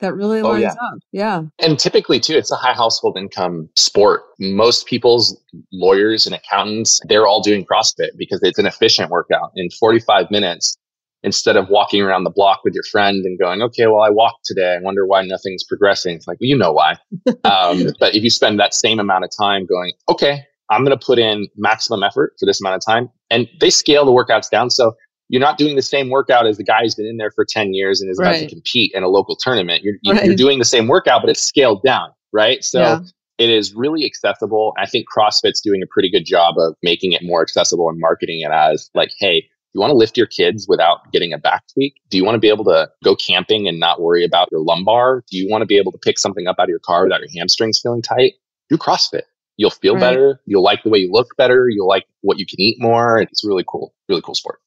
That 0.00 0.14
really 0.14 0.40
Oh, 0.40 0.50
lines 0.50 0.62
yeah. 0.62 0.70
up. 0.72 0.98
Yeah. 1.12 1.42
And 1.60 1.78
typically, 1.78 2.20
too, 2.20 2.34
it's 2.36 2.50
a 2.52 2.56
high 2.56 2.72
household 2.74 3.16
income 3.16 3.68
sport. 3.76 4.22
Most 4.38 4.86
people's 4.86 5.40
lawyers 5.72 6.26
and 6.26 6.34
accountants, 6.34 7.00
they're 7.08 7.26
all 7.26 7.40
doing 7.40 7.64
CrossFit 7.64 8.10
because 8.16 8.40
it's 8.42 8.58
an 8.58 8.66
efficient 8.66 9.10
workout 9.10 9.50
in 9.56 9.70
45 9.70 10.30
minutes 10.30 10.76
instead 11.24 11.56
of 11.56 11.68
walking 11.70 12.00
around 12.02 12.22
the 12.22 12.30
block 12.30 12.60
with 12.64 12.74
your 12.74 12.84
friend 12.84 13.24
and 13.24 13.38
going, 13.38 13.62
okay, 13.62 13.86
well, 13.86 14.02
I 14.02 14.10
walked 14.10 14.44
today. 14.44 14.76
I 14.76 14.80
wonder 14.80 15.06
why 15.06 15.22
nothing's 15.24 15.64
progressing. 15.64 16.14
It's 16.16 16.28
like, 16.28 16.38
well, 16.40 16.46
you 16.48 16.56
know 16.56 16.70
why. 16.72 16.96
um, 17.44 17.88
but 17.98 18.14
if 18.14 18.22
you 18.22 18.30
spend 18.30 18.60
that 18.60 18.74
same 18.74 19.00
amount 19.00 19.24
of 19.24 19.30
time 19.36 19.66
going, 19.66 19.92
okay, 20.08 20.44
I'm 20.70 20.84
going 20.84 20.96
to 20.96 21.04
put 21.04 21.18
in 21.18 21.48
maximum 21.56 22.02
effort 22.02 22.34
for 22.38 22.46
this 22.46 22.60
amount 22.60 22.76
of 22.76 22.84
time, 22.84 23.10
and 23.30 23.48
they 23.60 23.70
scale 23.70 24.04
the 24.04 24.12
workouts 24.12 24.48
down. 24.50 24.70
So 24.70 24.94
you're 25.28 25.40
not 25.40 25.56
doing 25.58 25.74
the 25.76 25.82
same 25.82 26.10
workout 26.10 26.46
as 26.46 26.58
the 26.58 26.64
guy 26.64 26.82
who's 26.82 26.94
been 26.94 27.06
in 27.06 27.16
there 27.16 27.30
for 27.30 27.44
10 27.44 27.72
years 27.74 28.00
and 28.00 28.10
is 28.10 28.18
about 28.18 28.34
to 28.36 28.46
compete 28.48 28.92
in 28.94 29.02
a 29.02 29.08
local 29.08 29.34
tournament. 29.36 29.82
You're, 29.82 29.94
you- 30.02 30.12
Right. 30.12 30.24
you're 30.26 30.36
doing 30.36 30.58
the 30.58 30.64
same 30.66 30.86
workout, 30.88 31.22
but 31.22 31.30
it's 31.30 31.40
scaled 31.42 31.82
down, 31.82 32.10
right? 32.32 32.62
So 32.62 32.80
Yeah. 32.80 32.98
it 33.38 33.48
is 33.50 33.74
really 33.74 34.04
accessible. 34.04 34.74
I 34.78 34.84
think 34.86 35.06
CrossFit's 35.14 35.60
doing 35.62 35.82
a 35.82 35.86
pretty 35.90 36.10
good 36.10 36.26
job 36.26 36.56
of 36.58 36.74
making 36.82 37.12
it 37.12 37.22
more 37.22 37.40
accessible 37.40 37.88
and 37.88 37.98
marketing 37.98 38.40
it 38.42 38.52
as 38.52 38.90
like, 38.94 39.10
hey, 39.18 39.48
you 39.74 39.80
want 39.80 39.90
to 39.90 39.96
lift 39.96 40.16
your 40.16 40.26
kids 40.26 40.66
without 40.68 41.10
getting 41.12 41.32
a 41.32 41.38
back 41.38 41.64
tweak? 41.72 41.94
Do 42.10 42.16
you 42.16 42.24
want 42.24 42.36
to 42.36 42.40
be 42.40 42.48
able 42.48 42.64
to 42.64 42.88
go 43.02 43.14
camping 43.16 43.66
and 43.68 43.78
not 43.80 44.00
worry 44.00 44.24
about 44.24 44.48
your 44.52 44.60
lumbar? 44.60 45.24
Do 45.30 45.36
you 45.36 45.48
want 45.50 45.62
to 45.62 45.66
be 45.66 45.76
able 45.78 45.92
to 45.92 45.98
pick 45.98 46.18
something 46.18 46.46
up 46.46 46.56
out 46.58 46.64
of 46.64 46.68
your 46.70 46.78
car 46.78 47.02
without 47.04 47.20
your 47.20 47.30
hamstrings 47.36 47.80
feeling 47.82 48.02
tight? 48.02 48.34
Do 48.70 48.76
CrossFit. 48.78 49.22
You'll 49.56 49.70
feel 49.70 49.94
Right. 49.94 50.00
better. 50.00 50.40
You'll 50.46 50.62
like 50.64 50.82
the 50.82 50.90
way 50.90 50.98
you 50.98 51.10
look 51.12 51.36
better. 51.36 51.68
You'll 51.68 51.88
like 51.88 52.04
what 52.22 52.38
you 52.38 52.46
can 52.46 52.60
eat 52.60 52.76
more. 52.80 53.18
It's 53.20 53.44
really 53.44 53.64
cool. 53.66 53.94
Really 54.08 54.22
cool 54.22 54.34
sport. 54.34 54.58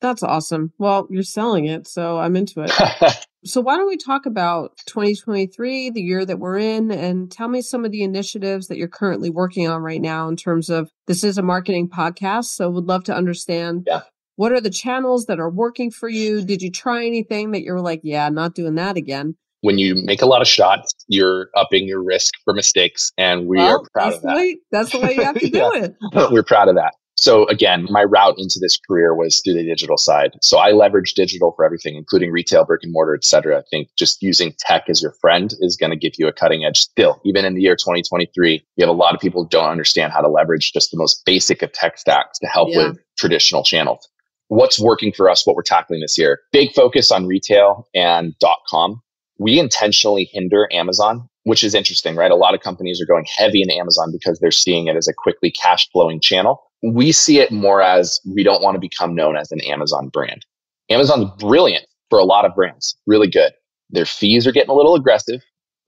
That's 0.00 0.22
awesome. 0.22 0.72
Well, 0.78 1.06
you're 1.10 1.22
selling 1.22 1.66
it, 1.66 1.86
so 1.86 2.18
I'm 2.18 2.36
into 2.36 2.62
it. 2.62 2.72
So 3.44 3.60
why 3.60 3.76
don't 3.76 3.88
we 3.88 3.96
talk 3.96 4.24
about 4.26 4.70
2023, 4.86 5.90
the 5.90 6.00
year 6.00 6.24
that 6.24 6.38
we're 6.38 6.58
in, 6.58 6.92
and 6.92 7.28
tell 7.28 7.48
me 7.48 7.60
some 7.60 7.84
of 7.84 7.90
the 7.90 8.04
initiatives 8.04 8.68
that 8.68 8.76
you're 8.78 8.86
currently 8.86 9.30
working 9.30 9.66
on 9.68 9.82
right 9.82 10.00
now 10.00 10.28
in 10.28 10.36
terms 10.36 10.70
of 10.70 10.88
this 11.08 11.24
is 11.24 11.38
a 11.38 11.42
marketing 11.42 11.88
podcast, 11.88 12.44
so 12.44 12.70
would 12.70 12.84
love 12.86 13.02
to 13.04 13.12
understand 13.14 13.82
Yeah. 13.88 14.02
What 14.36 14.52
are 14.52 14.60
the 14.60 14.70
channels 14.70 15.26
that 15.26 15.38
are 15.40 15.50
working 15.50 15.90
for 15.90 16.08
you? 16.08 16.44
Did 16.44 16.62
you 16.62 16.70
try 16.70 17.04
anything 17.06 17.50
that 17.52 17.62
you're 17.62 17.80
like, 17.80 18.00
yeah, 18.02 18.28
not 18.28 18.54
doing 18.54 18.74
that 18.76 18.96
again? 18.96 19.36
when 19.64 19.78
you 19.78 19.94
make 20.04 20.20
a 20.22 20.26
lot 20.26 20.42
of 20.42 20.48
shots, 20.48 20.92
you're 21.06 21.46
upping 21.56 21.86
your 21.86 22.02
risk 22.02 22.34
for 22.44 22.52
mistakes, 22.52 23.12
and 23.16 23.46
we 23.46 23.58
well, 23.58 23.76
are 23.76 23.82
proud 23.92 24.06
that's 24.06 24.16
of 24.16 24.22
the 24.22 24.26
that. 24.28 24.36
way 24.36 24.58
that's 24.72 24.90
the 24.90 24.98
way 24.98 25.14
you 25.14 25.22
have 25.22 25.38
to 25.38 25.48
do 25.50 25.56
Yeah. 25.56 25.70
it. 25.84 26.32
We're 26.32 26.42
proud 26.42 26.66
of 26.66 26.74
that. 26.74 26.94
So 27.16 27.46
again, 27.46 27.86
my 27.88 28.02
route 28.02 28.34
into 28.38 28.58
this 28.58 28.76
career 28.76 29.14
was 29.14 29.40
through 29.40 29.54
the 29.54 29.62
digital 29.62 29.96
side. 29.96 30.32
So 30.42 30.58
I 30.58 30.72
leverage 30.72 31.14
digital 31.14 31.52
for 31.54 31.64
everything, 31.64 31.94
including 31.94 32.32
retail, 32.32 32.64
brick 32.64 32.80
and 32.82 32.90
mortar, 32.92 33.14
et 33.14 33.22
cetera. 33.22 33.58
I 33.58 33.62
think 33.70 33.86
just 33.96 34.20
using 34.20 34.52
tech 34.58 34.86
as 34.88 35.00
your 35.00 35.14
friend 35.20 35.54
is 35.60 35.76
going 35.76 35.90
to 35.90 35.96
give 35.96 36.14
you 36.18 36.26
a 36.26 36.32
cutting 36.32 36.64
edge 36.64 36.80
still. 36.80 37.20
Even 37.24 37.44
in 37.44 37.54
the 37.54 37.60
year 37.62 37.76
2023, 37.76 38.54
you 38.76 38.84
have 38.84 38.88
a 38.92 38.98
lot 38.98 39.14
of 39.14 39.20
people 39.20 39.44
who 39.44 39.48
don't 39.48 39.70
understand 39.70 40.12
how 40.12 40.20
to 40.22 40.28
leverage 40.28 40.72
just 40.72 40.90
the 40.90 40.96
most 40.96 41.22
basic 41.24 41.62
of 41.62 41.70
tech 41.70 41.98
stacks 41.98 42.40
to 42.40 42.48
help 42.48 42.70
Yeah. 42.72 42.88
with 42.88 42.98
traditional 43.16 43.62
channels. 43.62 44.08
What's 44.52 44.78
working 44.78 45.14
for 45.14 45.30
us, 45.30 45.46
what 45.46 45.56
we're 45.56 45.62
tackling 45.62 46.00
this 46.02 46.18
year? 46.18 46.40
Big 46.52 46.74
focus 46.74 47.10
on 47.10 47.26
retail 47.26 47.88
and 47.94 48.38
dot 48.38 48.58
com. 48.68 49.00
We 49.38 49.58
intentionally 49.58 50.28
hinder 50.30 50.68
Amazon, 50.70 51.26
which 51.44 51.64
is 51.64 51.74
interesting, 51.74 52.16
right? 52.16 52.30
A 52.30 52.36
lot 52.36 52.54
of 52.54 52.60
companies 52.60 53.00
are 53.00 53.06
going 53.06 53.24
heavy 53.34 53.62
in 53.62 53.70
Amazon 53.70 54.12
because 54.12 54.40
they're 54.40 54.50
seeing 54.50 54.88
it 54.88 54.96
as 54.96 55.08
a 55.08 55.14
quickly 55.14 55.50
cash 55.50 55.88
flowing 55.90 56.20
channel. 56.20 56.62
We 56.82 57.12
see 57.12 57.38
it 57.38 57.50
more 57.50 57.80
as 57.80 58.20
we 58.26 58.44
don't 58.44 58.62
want 58.62 58.74
to 58.74 58.78
become 58.78 59.14
known 59.14 59.38
as 59.38 59.50
an 59.52 59.62
Amazon 59.62 60.08
brand. 60.08 60.44
Amazon's 60.90 61.30
brilliant 61.38 61.86
for 62.10 62.18
a 62.18 62.24
lot 62.24 62.44
of 62.44 62.54
brands, 62.54 62.94
really 63.06 63.28
good. 63.28 63.54
Their 63.88 64.04
fees 64.04 64.46
are 64.46 64.52
getting 64.52 64.68
a 64.68 64.74
little 64.74 64.94
aggressive. 64.94 65.40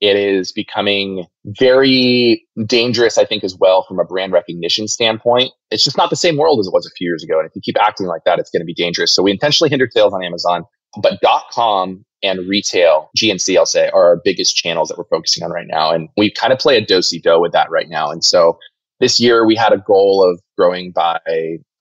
It 0.05 0.17
is 0.17 0.51
becoming 0.51 1.25
very 1.45 2.45
dangerous, 2.67 3.17
I 3.17 3.25
think, 3.25 3.43
as 3.43 3.55
well 3.59 3.83
from 3.87 3.99
a 3.99 4.03
brand 4.03 4.33
recognition 4.33 4.87
standpoint. 4.87 5.51
It's 5.71 5.83
just 5.83 5.97
not 5.97 6.11
the 6.11 6.15
same 6.15 6.37
world 6.37 6.59
as 6.59 6.67
it 6.67 6.73
was 6.73 6.85
a 6.85 6.91
few 6.95 7.07
years 7.07 7.23
ago. 7.23 7.39
And 7.39 7.47
if 7.47 7.55
you 7.55 7.61
keep 7.63 7.75
acting 7.81 8.05
like 8.05 8.21
that, 8.25 8.37
it's 8.37 8.51
going 8.51 8.61
to 8.61 8.65
be 8.65 8.73
dangerous. 8.75 9.11
So 9.11 9.23
we 9.23 9.31
intentionally 9.31 9.71
hindered 9.71 9.91
sales 9.93 10.13
on 10.13 10.23
Amazon, 10.23 10.63
but 11.01 11.19
.com 11.51 12.05
and 12.21 12.47
retail, 12.47 13.09
GNC, 13.17 13.57
I'll 13.57 13.65
say, 13.65 13.89
are 13.89 14.05
our 14.05 14.21
biggest 14.23 14.55
channels 14.55 14.89
that 14.89 14.97
we're 14.99 15.05
focusing 15.05 15.43
on 15.43 15.49
right 15.49 15.67
now. 15.67 15.91
And 15.91 16.07
we 16.17 16.31
kind 16.31 16.53
of 16.53 16.59
play 16.59 16.77
a 16.77 16.85
do-si-do 16.85 17.41
with 17.41 17.51
that 17.53 17.71
right 17.71 17.89
now. 17.89 18.11
And 18.11 18.23
so 18.23 18.59
this 18.99 19.19
year 19.19 19.43
we 19.43 19.55
had 19.55 19.73
a 19.73 19.77
goal 19.77 20.23
of 20.23 20.39
growing 20.55 20.91
by 20.91 21.19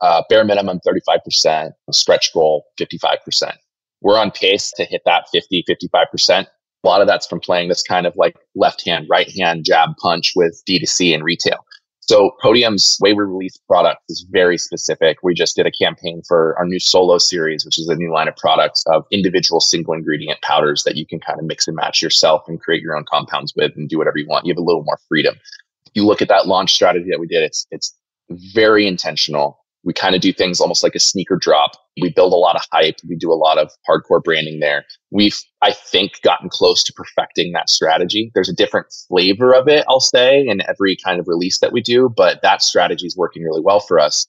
uh, 0.00 0.22
bare 0.30 0.44
minimum 0.44 0.80
35%, 0.86 1.72
stretch 1.90 2.32
goal 2.32 2.64
55%. 2.80 3.52
We're 4.00 4.18
on 4.18 4.30
pace 4.30 4.70
to 4.76 4.84
hit 4.84 5.02
that 5.04 5.26
50, 5.30 5.64
55%. 5.68 6.46
A 6.84 6.86
lot 6.86 7.00
of 7.00 7.06
that's 7.06 7.26
from 7.26 7.40
playing 7.40 7.68
this 7.68 7.82
kind 7.82 8.06
of 8.06 8.14
like 8.16 8.36
left 8.54 8.84
hand, 8.84 9.06
right 9.08 9.30
hand 9.38 9.64
jab 9.64 9.96
punch 9.96 10.32
with 10.36 10.62
D2C 10.68 11.14
and 11.14 11.24
retail. 11.24 11.64
So 12.06 12.32
Podium's 12.42 12.98
way 13.00 13.14
we 13.14 13.24
release 13.24 13.56
products 13.66 14.04
is 14.10 14.26
very 14.30 14.58
specific. 14.58 15.16
We 15.22 15.32
just 15.32 15.56
did 15.56 15.66
a 15.66 15.70
campaign 15.70 16.20
for 16.28 16.54
our 16.58 16.66
new 16.66 16.78
solo 16.78 17.16
series, 17.16 17.64
which 17.64 17.78
is 17.78 17.88
a 17.88 17.94
new 17.94 18.12
line 18.12 18.28
of 18.28 18.36
products 18.36 18.84
of 18.88 19.06
individual 19.10 19.58
single 19.58 19.94
ingredient 19.94 20.42
powders 20.42 20.82
that 20.84 20.96
you 20.96 21.06
can 21.06 21.18
kind 21.20 21.38
of 21.38 21.46
mix 21.46 21.66
and 21.66 21.74
match 21.74 22.02
yourself 22.02 22.42
and 22.46 22.60
create 22.60 22.82
your 22.82 22.94
own 22.94 23.06
compounds 23.10 23.54
with 23.56 23.72
and 23.74 23.88
do 23.88 23.96
whatever 23.96 24.18
you 24.18 24.26
want. 24.28 24.44
You 24.44 24.52
have 24.52 24.58
a 24.58 24.62
little 24.62 24.84
more 24.84 24.98
freedom. 25.08 25.36
You 25.94 26.04
look 26.04 26.20
at 26.20 26.28
that 26.28 26.46
launch 26.46 26.74
strategy 26.74 27.08
that 27.08 27.20
we 27.20 27.26
did, 27.26 27.42
it's 27.42 27.66
it's 27.70 27.94
very 28.28 28.86
intentional. 28.86 29.63
We 29.84 29.92
kind 29.92 30.14
of 30.14 30.20
do 30.20 30.32
things 30.32 30.60
almost 30.60 30.82
like 30.82 30.94
a 30.94 31.00
sneaker 31.00 31.36
drop. 31.36 31.72
We 32.00 32.10
build 32.10 32.32
a 32.32 32.36
lot 32.36 32.56
of 32.56 32.62
hype. 32.72 32.96
We 33.08 33.16
do 33.16 33.30
a 33.30 33.34
lot 33.34 33.58
of 33.58 33.70
hardcore 33.88 34.22
branding 34.22 34.60
there. 34.60 34.84
We've, 35.10 35.38
I 35.62 35.72
think, 35.72 36.20
gotten 36.22 36.48
close 36.48 36.82
to 36.84 36.92
perfecting 36.92 37.52
that 37.52 37.68
strategy. 37.68 38.30
There's 38.34 38.48
a 38.48 38.54
different 38.54 38.86
flavor 39.08 39.54
of 39.54 39.68
it, 39.68 39.84
I'll 39.88 40.00
say, 40.00 40.40
in 40.46 40.60
every 40.68 40.96
kind 41.04 41.20
of 41.20 41.28
release 41.28 41.58
that 41.58 41.72
we 41.72 41.82
do, 41.82 42.12
but 42.16 42.40
that 42.42 42.62
strategy 42.62 43.06
is 43.06 43.16
working 43.16 43.42
really 43.42 43.62
well 43.62 43.80
for 43.80 43.98
us. 43.98 44.26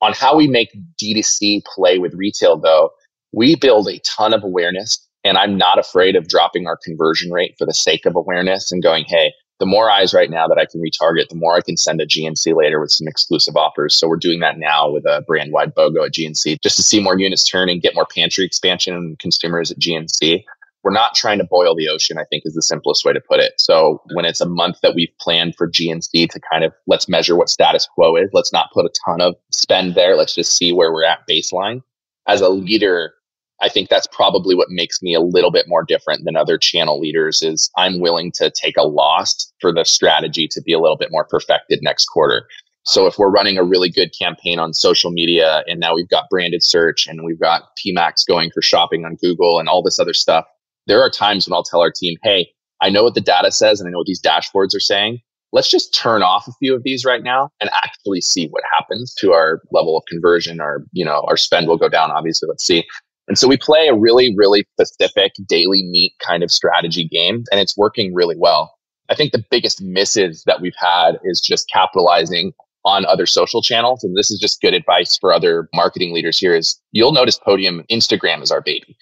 On 0.00 0.12
how 0.12 0.36
we 0.36 0.46
make 0.46 0.68
D2C 1.02 1.62
play 1.64 1.98
with 1.98 2.14
retail, 2.14 2.58
though, 2.58 2.90
we 3.32 3.56
build 3.56 3.88
a 3.88 3.98
ton 4.00 4.32
of 4.32 4.44
awareness. 4.44 5.04
And 5.24 5.36
I'm 5.36 5.58
not 5.58 5.78
afraid 5.78 6.14
of 6.14 6.28
dropping 6.28 6.66
our 6.66 6.78
conversion 6.82 7.32
rate 7.32 7.54
for 7.58 7.66
the 7.66 7.74
sake 7.74 8.06
of 8.06 8.14
awareness 8.14 8.70
and 8.70 8.82
going, 8.82 9.04
hey, 9.08 9.32
the 9.58 9.66
more 9.66 9.90
eyes 9.90 10.14
right 10.14 10.30
now 10.30 10.46
that 10.46 10.58
I 10.58 10.66
can 10.66 10.80
retarget, 10.80 11.28
the 11.28 11.36
more 11.36 11.56
I 11.56 11.60
can 11.60 11.76
send 11.76 12.00
a 12.00 12.06
GNC 12.06 12.54
later 12.54 12.80
with 12.80 12.92
some 12.92 13.08
exclusive 13.08 13.56
offers. 13.56 13.94
So 13.94 14.08
we're 14.08 14.16
doing 14.16 14.40
that 14.40 14.58
now 14.58 14.90
with 14.90 15.04
a 15.04 15.22
brand 15.26 15.52
wide 15.52 15.74
BOGO 15.74 16.06
at 16.06 16.12
GNC 16.12 16.60
just 16.62 16.76
to 16.76 16.82
see 16.82 17.00
more 17.00 17.18
units 17.18 17.48
turn 17.48 17.68
and 17.68 17.82
get 17.82 17.94
more 17.94 18.06
pantry 18.06 18.44
expansion 18.44 18.94
and 18.94 19.18
consumers 19.18 19.70
at 19.70 19.78
GNC. 19.78 20.44
We're 20.84 20.92
not 20.92 21.16
trying 21.16 21.38
to 21.38 21.44
boil 21.44 21.74
the 21.74 21.88
ocean, 21.88 22.18
I 22.18 22.24
think 22.30 22.44
is 22.46 22.54
the 22.54 22.62
simplest 22.62 23.04
way 23.04 23.12
to 23.12 23.20
put 23.20 23.40
it. 23.40 23.54
So 23.58 24.00
when 24.14 24.24
it's 24.24 24.40
a 24.40 24.48
month 24.48 24.80
that 24.82 24.94
we've 24.94 25.12
planned 25.20 25.56
for 25.56 25.68
GNC 25.68 26.30
to 26.30 26.40
kind 26.52 26.64
of 26.64 26.72
let's 26.86 27.08
measure 27.08 27.34
what 27.34 27.50
status 27.50 27.86
quo 27.92 28.14
is, 28.14 28.30
let's 28.32 28.52
not 28.52 28.72
put 28.72 28.86
a 28.86 28.90
ton 29.04 29.20
of 29.20 29.34
spend 29.50 29.96
there. 29.96 30.16
Let's 30.16 30.36
just 30.36 30.56
see 30.56 30.72
where 30.72 30.92
we're 30.92 31.04
at 31.04 31.26
baseline. 31.28 31.82
As 32.28 32.40
a 32.40 32.48
leader, 32.48 33.14
I 33.60 33.68
think 33.68 33.88
that's 33.88 34.06
probably 34.12 34.54
what 34.54 34.68
makes 34.70 35.02
me 35.02 35.14
a 35.14 35.20
little 35.20 35.50
bit 35.50 35.66
more 35.68 35.84
different 35.84 36.24
than 36.24 36.36
other 36.36 36.58
channel 36.58 37.00
leaders 37.00 37.42
is 37.42 37.70
I'm 37.76 38.00
willing 38.00 38.30
to 38.32 38.50
take 38.50 38.76
a 38.76 38.86
loss 38.86 39.52
for 39.60 39.72
the 39.72 39.84
strategy 39.84 40.46
to 40.48 40.62
be 40.62 40.72
a 40.72 40.78
little 40.78 40.96
bit 40.96 41.10
more 41.10 41.24
perfected 41.24 41.80
next 41.82 42.06
quarter. 42.06 42.46
So 42.84 43.06
if 43.06 43.18
we're 43.18 43.30
running 43.30 43.58
a 43.58 43.64
really 43.64 43.90
good 43.90 44.12
campaign 44.18 44.58
on 44.58 44.72
social 44.72 45.10
media 45.10 45.62
and 45.66 45.80
now 45.80 45.94
we've 45.94 46.08
got 46.08 46.30
branded 46.30 46.62
search 46.62 47.06
and 47.06 47.24
we've 47.24 47.40
got 47.40 47.64
PMAX 47.76 48.26
going 48.26 48.50
for 48.50 48.62
shopping 48.62 49.04
on 49.04 49.16
Google 49.16 49.58
and 49.58 49.68
all 49.68 49.82
this 49.82 49.98
other 49.98 50.14
stuff, 50.14 50.46
there 50.86 51.02
are 51.02 51.10
times 51.10 51.46
when 51.46 51.54
I'll 51.54 51.64
tell 51.64 51.80
our 51.80 51.92
team, 51.92 52.16
hey, 52.22 52.48
I 52.80 52.88
know 52.90 53.02
what 53.02 53.14
the 53.14 53.20
data 53.20 53.50
says 53.50 53.80
and 53.80 53.88
I 53.88 53.90
know 53.90 53.98
what 53.98 54.06
these 54.06 54.22
dashboards 54.22 54.74
are 54.74 54.80
saying. 54.80 55.18
let's 55.52 55.70
just 55.70 55.94
turn 55.94 56.22
off 56.22 56.46
a 56.46 56.52
few 56.58 56.74
of 56.74 56.82
these 56.82 57.04
right 57.04 57.22
now 57.22 57.50
and 57.60 57.70
actually 57.82 58.20
see 58.20 58.48
what 58.48 58.62
happens 58.72 59.14
to 59.14 59.32
our 59.32 59.60
level 59.70 59.96
of 59.96 60.04
conversion. 60.08 60.60
Our, 60.60 60.84
you 60.92 61.04
know, 61.04 61.24
our 61.26 61.36
spend 61.36 61.68
will 61.68 61.78
go 61.78 61.88
down, 61.88 62.10
obviously. 62.10 62.48
Let's 62.48 62.64
see. 62.64 62.84
And 63.28 63.38
so 63.38 63.46
we 63.46 63.58
play 63.58 63.88
a 63.88 63.94
really, 63.94 64.34
really 64.36 64.66
specific 64.72 65.32
daily 65.46 65.82
meet 65.84 66.14
kind 66.26 66.42
of 66.42 66.50
strategy 66.50 67.04
game, 67.04 67.44
and 67.50 67.60
it's 67.60 67.76
working 67.76 68.14
really 68.14 68.36
well. 68.36 68.74
I 69.10 69.14
think 69.14 69.32
the 69.32 69.44
biggest 69.50 69.82
misses 69.82 70.42
that 70.46 70.60
we've 70.60 70.72
had 70.78 71.18
is 71.24 71.40
just 71.40 71.68
capitalizing 71.72 72.52
on 72.84 73.04
other 73.06 73.26
social 73.26 73.62
channels. 73.62 74.02
And 74.02 74.16
this 74.16 74.30
is 74.30 74.38
just 74.40 74.60
good 74.60 74.74
advice 74.74 75.18
for 75.18 75.32
other 75.32 75.68
marketing 75.74 76.14
leaders 76.14 76.38
here 76.38 76.54
is 76.54 76.80
you'll 76.92 77.12
notice 77.12 77.38
Podium 77.38 77.84
Instagram 77.90 78.42
is 78.42 78.50
our 78.50 78.60
baby. 78.60 78.96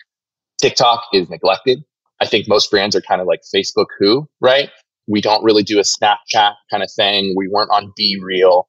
TikTok 0.61 1.05
is 1.13 1.29
neglected. 1.29 1.85
I 2.21 2.27
think 2.27 2.49
most 2.49 2.71
brands 2.71 2.97
are 2.97 3.03
kind 3.03 3.21
of 3.21 3.27
like 3.27 3.41
Facebook 3.55 3.87
who, 3.99 4.27
right? 4.41 4.71
We 5.07 5.21
don't 5.21 5.45
really 5.45 5.63
do 5.63 5.79
a 5.79 5.83
Snapchat 5.83 6.55
kind 6.71 6.83
of 6.83 6.91
thing. 6.97 7.35
We 7.37 7.49
weren't 7.49 7.71
on 7.71 7.93
BeReal. 7.99 8.65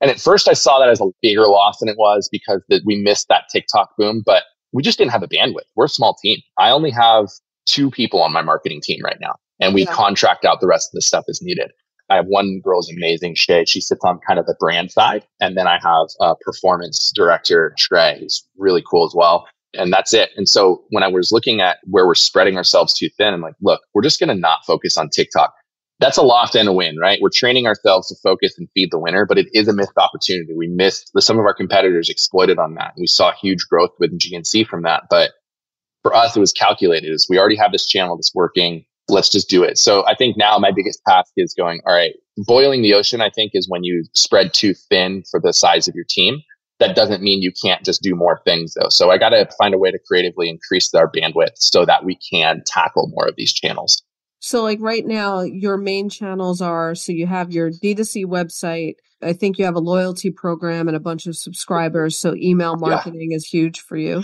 And 0.00 0.10
at 0.10 0.20
first 0.20 0.48
I 0.48 0.54
saw 0.54 0.78
that 0.78 0.88
as 0.88 1.00
a 1.00 1.06
bigger 1.22 1.46
loss 1.46 1.78
than 1.78 1.88
it 1.88 1.98
was 1.98 2.28
because 2.30 2.62
that 2.68 2.82
we 2.84 2.96
missed 2.96 3.28
that 3.28 3.44
TikTok 3.52 3.90
boom, 3.98 4.22
but 4.24 4.44
we 4.72 4.82
just 4.82 4.98
didn't 4.98 5.12
have 5.12 5.22
a 5.22 5.28
bandwidth. 5.28 5.68
We're 5.76 5.86
a 5.86 5.88
small 5.88 6.14
team. 6.22 6.38
I 6.58 6.70
only 6.70 6.90
have 6.90 7.28
two 7.66 7.90
people 7.90 8.22
on 8.22 8.32
my 8.32 8.42
marketing 8.42 8.80
team 8.82 9.00
right 9.04 9.18
now 9.20 9.34
and 9.60 9.74
we 9.74 9.84
yeah. 9.84 9.92
contract 9.92 10.44
out 10.44 10.60
the 10.60 10.66
rest 10.66 10.90
of 10.90 10.92
the 10.94 11.02
stuff 11.02 11.24
as 11.28 11.42
needed. 11.42 11.70
I 12.10 12.16
have 12.16 12.26
one 12.26 12.60
girl's 12.64 12.90
amazing, 12.90 13.34
Shay. 13.34 13.64
She 13.66 13.80
sits 13.80 14.00
on 14.02 14.18
kind 14.26 14.38
of 14.38 14.46
the 14.46 14.56
brand 14.58 14.90
side. 14.90 15.26
And 15.40 15.56
then 15.56 15.66
I 15.66 15.78
have 15.82 16.08
a 16.20 16.34
performance 16.36 17.12
director, 17.14 17.74
Trey, 17.76 18.18
who's 18.20 18.46
really 18.56 18.82
cool 18.88 19.04
as 19.06 19.14
well. 19.14 19.46
And 19.74 19.92
that's 19.92 20.14
it. 20.14 20.30
And 20.36 20.48
so 20.48 20.84
when 20.88 21.02
I 21.02 21.08
was 21.08 21.32
looking 21.32 21.60
at 21.60 21.78
where 21.84 22.06
we're 22.06 22.14
spreading 22.14 22.56
ourselves 22.56 22.94
too 22.94 23.10
thin, 23.18 23.34
I'm 23.34 23.42
like, 23.42 23.56
look, 23.60 23.82
we're 23.92 24.02
just 24.02 24.18
going 24.18 24.30
to 24.30 24.34
not 24.34 24.64
focus 24.66 24.96
on 24.96 25.10
TikTok. 25.10 25.52
That's 26.00 26.16
a 26.16 26.22
loss 26.22 26.54
and 26.54 26.68
a 26.68 26.72
win, 26.72 26.96
right? 26.96 27.18
We're 27.20 27.30
training 27.30 27.66
ourselves 27.66 28.08
to 28.08 28.14
focus 28.22 28.56
and 28.56 28.68
feed 28.72 28.92
the 28.92 28.98
winner, 28.98 29.26
but 29.26 29.38
it 29.38 29.48
is 29.52 29.66
a 29.66 29.72
missed 29.72 29.96
opportunity. 29.96 30.54
We 30.54 30.68
missed 30.68 31.10
some 31.18 31.38
of 31.38 31.44
our 31.44 31.54
competitors 31.54 32.08
exploited 32.08 32.58
on 32.58 32.74
that. 32.74 32.94
And 32.94 33.00
we 33.00 33.08
saw 33.08 33.32
huge 33.32 33.66
growth 33.68 33.90
with 33.98 34.16
GNC 34.16 34.68
from 34.68 34.82
that. 34.82 35.04
But 35.10 35.32
for 36.02 36.14
us, 36.14 36.36
it 36.36 36.40
was 36.40 36.52
calculated. 36.52 37.10
Is 37.10 37.26
we 37.28 37.38
already 37.38 37.56
have 37.56 37.72
this 37.72 37.86
channel 37.86 38.16
that's 38.16 38.34
working 38.34 38.84
let's 39.08 39.28
just 39.28 39.48
do 39.48 39.62
it. 39.62 39.78
So 39.78 40.06
I 40.06 40.14
think 40.14 40.36
now 40.36 40.58
my 40.58 40.70
biggest 40.70 41.00
task 41.06 41.32
is 41.36 41.54
going, 41.54 41.80
all 41.86 41.94
right, 41.94 42.14
boiling 42.36 42.82
the 42.82 42.94
ocean, 42.94 43.20
I 43.20 43.30
think 43.30 43.52
is 43.54 43.68
when 43.68 43.84
you 43.84 44.04
spread 44.12 44.52
too 44.52 44.74
thin 44.74 45.22
for 45.30 45.40
the 45.40 45.52
size 45.52 45.88
of 45.88 45.94
your 45.94 46.04
team. 46.08 46.40
That 46.78 46.94
doesn't 46.94 47.22
mean 47.22 47.42
you 47.42 47.52
can't 47.52 47.84
just 47.84 48.02
do 48.02 48.14
more 48.14 48.40
things 48.44 48.74
though. 48.74 48.88
So 48.88 49.10
I 49.10 49.18
got 49.18 49.30
to 49.30 49.48
find 49.58 49.74
a 49.74 49.78
way 49.78 49.90
to 49.90 49.98
creatively 50.06 50.48
increase 50.48 50.94
our 50.94 51.10
bandwidth 51.10 51.56
so 51.56 51.84
that 51.84 52.04
we 52.04 52.16
can 52.16 52.62
tackle 52.66 53.08
more 53.08 53.26
of 53.26 53.34
these 53.36 53.52
channels. 53.52 54.02
So 54.40 54.62
like 54.62 54.78
right 54.80 55.04
now, 55.06 55.40
your 55.40 55.76
main 55.76 56.08
channels 56.08 56.60
are, 56.60 56.94
so 56.94 57.12
you 57.12 57.26
have 57.26 57.52
your 57.52 57.70
D2C 57.70 58.24
website. 58.24 58.94
I 59.22 59.32
think 59.32 59.58
you 59.58 59.64
have 59.64 59.74
a 59.74 59.80
loyalty 59.80 60.30
program 60.30 60.86
and 60.86 60.96
a 60.96 61.00
bunch 61.00 61.26
of 61.26 61.36
subscribers. 61.36 62.16
So 62.16 62.34
email 62.36 62.76
marketing 62.76 63.32
yeah. 63.32 63.36
is 63.36 63.46
huge 63.46 63.80
for 63.80 63.96
you. 63.96 64.22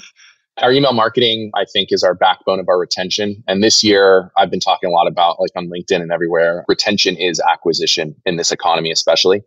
Our 0.59 0.71
email 0.71 0.93
marketing, 0.93 1.51
I 1.57 1.65
think, 1.73 1.89
is 1.91 2.05
our 2.05 2.15
backbone 2.15 2.61
of 2.61 2.69
our 2.69 2.79
retention. 2.79 3.43
And 3.49 3.61
this 3.61 3.83
year, 3.83 4.31
I've 4.37 4.51
been 4.51 4.61
talking 4.61 4.89
a 4.89 4.93
lot 4.93 5.09
about, 5.09 5.41
like 5.41 5.51
on 5.57 5.69
LinkedIn 5.69 6.01
and 6.01 6.13
everywhere, 6.13 6.65
retention 6.69 7.17
is 7.17 7.41
acquisition 7.41 8.15
in 8.25 8.37
this 8.37 8.53
economy, 8.53 8.93
especially. 8.93 9.43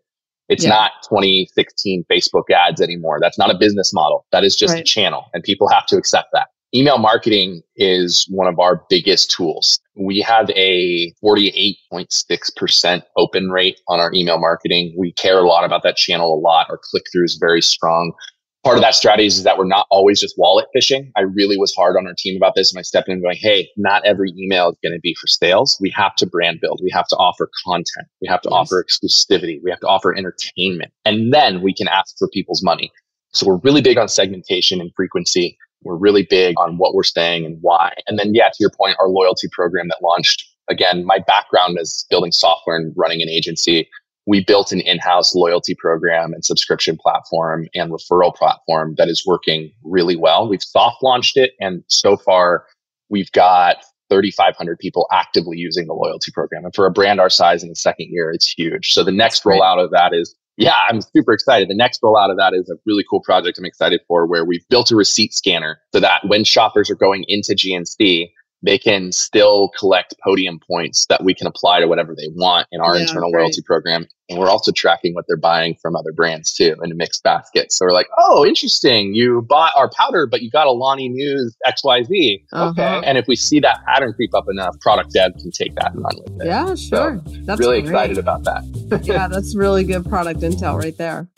It's 0.50 0.64
yeah. 0.64 0.72
not 0.72 0.92
2016 1.04 2.04
Facebook 2.12 2.50
ads 2.54 2.82
anymore. 2.82 3.20
That's 3.22 3.38
not 3.38 3.52
a 3.52 3.58
business 3.58 3.94
model. 3.94 4.26
That 4.34 4.44
is 4.44 4.56
just 4.56 4.74
right. 4.74 4.82
a 4.82 4.84
channel, 4.84 5.26
and 5.34 5.44
people 5.44 5.70
have 5.70 5.86
to 5.88 5.98
accept 5.98 6.30
that. 6.34 6.48
Email 6.76 6.98
marketing 6.98 7.62
is 7.78 8.28
one 8.30 8.48
of 8.48 8.60
our 8.60 8.84
biggest 8.90 9.32
tools. 9.32 9.80
We 9.96 10.20
have 10.20 10.50
a 10.52 11.14
48.6% 11.24 13.02
open 13.16 13.50
rate 13.50 13.80
on 13.88 14.00
our 14.00 14.12
email 14.14 14.38
marketing. 14.38 14.94
We 14.98 15.14
care 15.14 15.40
a 15.40 15.48
lot 15.48 15.64
about 15.64 15.84
that 15.84 15.96
channel 15.96 16.34
a 16.34 16.40
lot. 16.40 16.68
Our 16.70 16.80
click 16.92 17.04
through 17.12 17.26
is 17.26 17.38
very 17.40 17.62
strong 17.62 18.12
part 18.68 18.78
of 18.78 18.84
that 18.84 18.96
strategy 18.96 19.28
is 19.28 19.44
that 19.44 19.58
we're 19.58 19.66
not 19.66 19.88
always 19.90 20.20
just 20.20 20.36
wallet 20.38 20.66
fishing. 20.74 21.10
I 21.16 21.22
really 21.22 21.58
was 21.58 21.74
hard 21.74 21.96
on 21.96 22.06
our 22.06 22.14
team 22.18 22.36
about 22.36 22.54
this. 22.56 22.70
And 22.72 22.78
I 22.78 22.82
stepped 22.82 23.08
in 23.08 23.22
going, 23.22 23.38
hey, 23.40 23.70
not 23.78 24.06
every 24.06 24.34
email 24.38 24.70
is 24.70 24.78
going 24.84 24.94
to 24.94 25.00
be 25.00 25.16
for 25.20 25.28
sales. 25.28 25.78
We 25.80 25.90
have 25.96 26.16
to 26.16 26.26
brand 26.26 26.60
build. 26.62 26.82
We 26.84 26.92
have 26.92 27.08
to 27.08 27.16
offer 27.16 27.50
content. 27.66 28.08
We 28.22 28.28
have 28.28 28.42
to 28.42 28.50
yes. 28.52 28.58
offer 28.58 28.84
exclusivity. 28.84 29.60
We 29.64 29.70
have 29.70 29.80
to 29.80 29.88
offer 29.88 30.14
entertainment. 30.14 30.92
And 31.06 31.34
then 31.34 31.62
we 31.62 31.74
can 31.74 31.88
ask 31.88 32.18
for 32.20 32.28
people's 32.28 32.62
money. 32.62 32.92
So 33.32 33.48
we're 33.48 33.60
really 33.64 33.82
big 33.82 33.98
on 33.98 34.10
segmentation 34.10 34.82
and 34.82 34.92
frequency. 34.98 35.58
We're 35.84 35.96
really 35.96 36.28
big 36.30 36.56
on 36.60 36.78
what 36.78 36.94
we're 36.94 37.04
saying 37.04 37.46
and 37.46 37.58
why. 37.62 37.94
And 38.08 38.18
then, 38.18 38.34
yeah, 38.34 38.48
to 38.50 38.56
your 38.60 38.72
point, 38.72 38.98
our 39.00 39.10
loyalty 39.10 39.48
program 39.52 39.88
that 39.90 40.00
launched. 40.02 40.44
Again, 40.70 41.06
my 41.06 41.20
background 41.26 41.78
is 41.80 42.06
building 42.10 42.32
software 42.32 42.76
and 42.76 42.94
running 42.98 43.22
an 43.22 43.30
agency 43.30 43.88
we 44.28 44.44
built 44.44 44.72
an 44.74 44.82
in-house 44.82 45.34
loyalty 45.34 45.74
program 45.74 46.34
and 46.34 46.46
subscription 46.46 46.98
platform 46.98 47.68
and 47.74 47.92
referral 47.92 48.36
platform 48.36 48.94
that 48.98 49.08
is 49.08 49.26
working 49.26 49.72
really 49.84 50.18
well. 50.18 50.48
We've 50.48 50.62
soft 50.62 51.02
launched 51.02 51.38
it 51.38 51.54
and 51.62 51.84
so 51.88 52.18
far 52.18 52.66
we've 53.10 53.32
got 53.32 53.78
3,500 54.10 54.80
people 54.80 55.08
actively 55.12 55.58
using 55.58 55.88
the 55.88 55.94
loyalty 55.94 56.32
program. 56.32 56.66
And 56.66 56.74
for 56.74 56.86
a 56.86 56.92
brand 56.92 57.20
our 57.20 57.30
size 57.30 57.64
in 57.64 57.70
the 57.70 57.76
second 57.76 58.08
year, 58.10 58.32
it's 58.32 58.50
huge. 58.50 58.94
So 58.94 59.04
the 59.04 59.12
next 59.12 59.44
rollout 59.44 59.84
of 59.84 59.92
that 59.92 60.14
is, 60.14 60.36
yeah, 60.58 60.76
I'm 60.90 61.02
super 61.02 61.34
excited. 61.34 61.70
The 61.70 61.76
next 61.76 62.02
rollout 62.02 62.32
of 62.32 62.38
that 62.38 62.54
is 62.54 62.70
a 62.70 62.76
really 62.86 63.06
cool 63.10 63.22
project 63.22 63.58
I'm 63.60 63.66
excited 63.66 64.02
for 64.08 64.26
where 64.26 64.44
we've 64.44 64.68
built 64.70 64.92
a 64.92 64.96
receipt 64.96 65.34
scanner 65.34 65.80
so 65.94 66.00
that 66.00 66.22
when 66.26 66.44
shoppers 66.44 66.90
are 66.90 66.96
going 66.96 67.26
into 67.28 67.54
GNC, 67.54 68.30
they 68.64 68.78
can 68.78 69.12
still 69.12 69.70
collect 69.78 70.16
podium 70.24 70.60
points 70.68 71.06
that 71.08 71.24
we 71.24 71.34
can 71.34 71.48
apply 71.48 71.80
to 71.80 71.88
whatever 71.88 72.16
they 72.16 72.28
want 72.36 72.68
in 72.72 72.82
our 72.82 72.96
yeah, 72.96 73.02
internal 73.02 73.32
great. 73.32 73.42
loyalty 73.42 73.62
program. 73.62 74.06
And 74.30 74.40
we're 74.40 74.50
also 74.50 74.72
tracking 74.72 75.14
what 75.14 75.26
they're 75.28 75.38
buying 75.38 75.76
from 75.82 75.96
other 75.96 76.12
brands 76.12 76.54
too 76.54 76.76
in 76.84 76.92
a 76.92 76.96
mixed 76.96 77.24
basket. 77.24 77.72
So 77.72 77.86
we're 77.86 77.94
like, 77.94 78.10
oh, 78.18 78.46
interesting. 78.46 79.14
You 79.14 79.42
bought 79.48 79.74
our 79.78 79.90
powder, 79.90 80.28
but 80.28 80.42
you 80.42 80.50
got 80.50 80.68
Alani 80.68 81.08
Nu's 81.08 81.56
XYZ. 81.66 82.44
Uh-huh. 82.52 82.70
Okay. 82.72 83.08
And 83.08 83.18
if 83.18 83.26
we 83.28 83.38
see 83.38 83.60
that 83.62 83.80
pattern 83.86 84.14
creep 84.14 84.34
up 84.36 84.46
enough, 84.50 84.78
product 84.82 85.14
dev 85.14 85.34
can 85.38 85.52
take 85.52 85.76
that 85.76 85.94
and 85.94 86.04
run 86.04 86.18
with 86.18 86.42
it. 86.42 86.48
Yeah, 86.48 86.76
sure. 86.76 87.22
So 87.26 87.34
that's 87.44 87.60
really 87.60 87.82
great. 87.82 87.92
excited 87.92 88.18
about 88.18 88.44
that. 88.44 89.02
yeah, 89.04 89.28
that's 89.28 89.56
really 89.56 89.86
good 89.86 90.06
product 90.06 90.42
intel 90.42 90.78
right 90.78 90.98
there. 90.98 91.30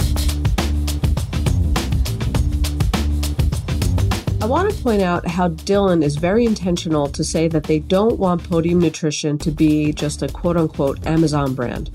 I 4.41 4.45
want 4.45 4.71
to 4.71 4.83
point 4.83 5.01
out 5.01 5.27
how 5.27 5.49
Dylan 5.49 6.01
is 6.01 6.15
very 6.15 6.45
intentional 6.45 7.09
to 7.09 7.25
say 7.25 7.49
that 7.49 7.65
they 7.65 7.79
don't 7.79 8.17
want 8.17 8.41
Podium 8.49 8.79
Nutrition 8.79 9.37
to 9.39 9.51
be 9.51 9.91
just 9.91 10.21
a 10.21 10.29
quote 10.29 10.55
unquote 10.55 11.05
Amazon 11.05 11.53
brand. 11.53 11.91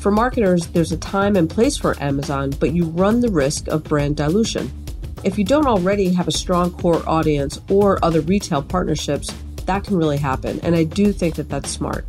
For 0.00 0.10
marketers, 0.10 0.68
there's 0.68 0.92
a 0.92 0.96
time 0.96 1.36
and 1.36 1.50
place 1.50 1.76
for 1.76 2.02
Amazon, 2.02 2.54
but 2.58 2.72
you 2.72 2.86
run 2.86 3.20
the 3.20 3.30
risk 3.30 3.68
of 3.68 3.84
brand 3.84 4.16
dilution. 4.16 4.72
If 5.22 5.38
you 5.38 5.44
don't 5.44 5.66
already 5.66 6.10
have 6.14 6.28
a 6.28 6.32
strong 6.32 6.70
core 6.72 7.06
audience 7.06 7.60
or 7.68 8.02
other 8.02 8.22
retail 8.22 8.62
partnerships, 8.62 9.30
that 9.66 9.84
can 9.84 9.98
really 9.98 10.16
happen, 10.16 10.60
and 10.62 10.74
I 10.74 10.84
do 10.84 11.12
think 11.12 11.34
that 11.34 11.50
that's 11.50 11.68
smart. 11.68 12.06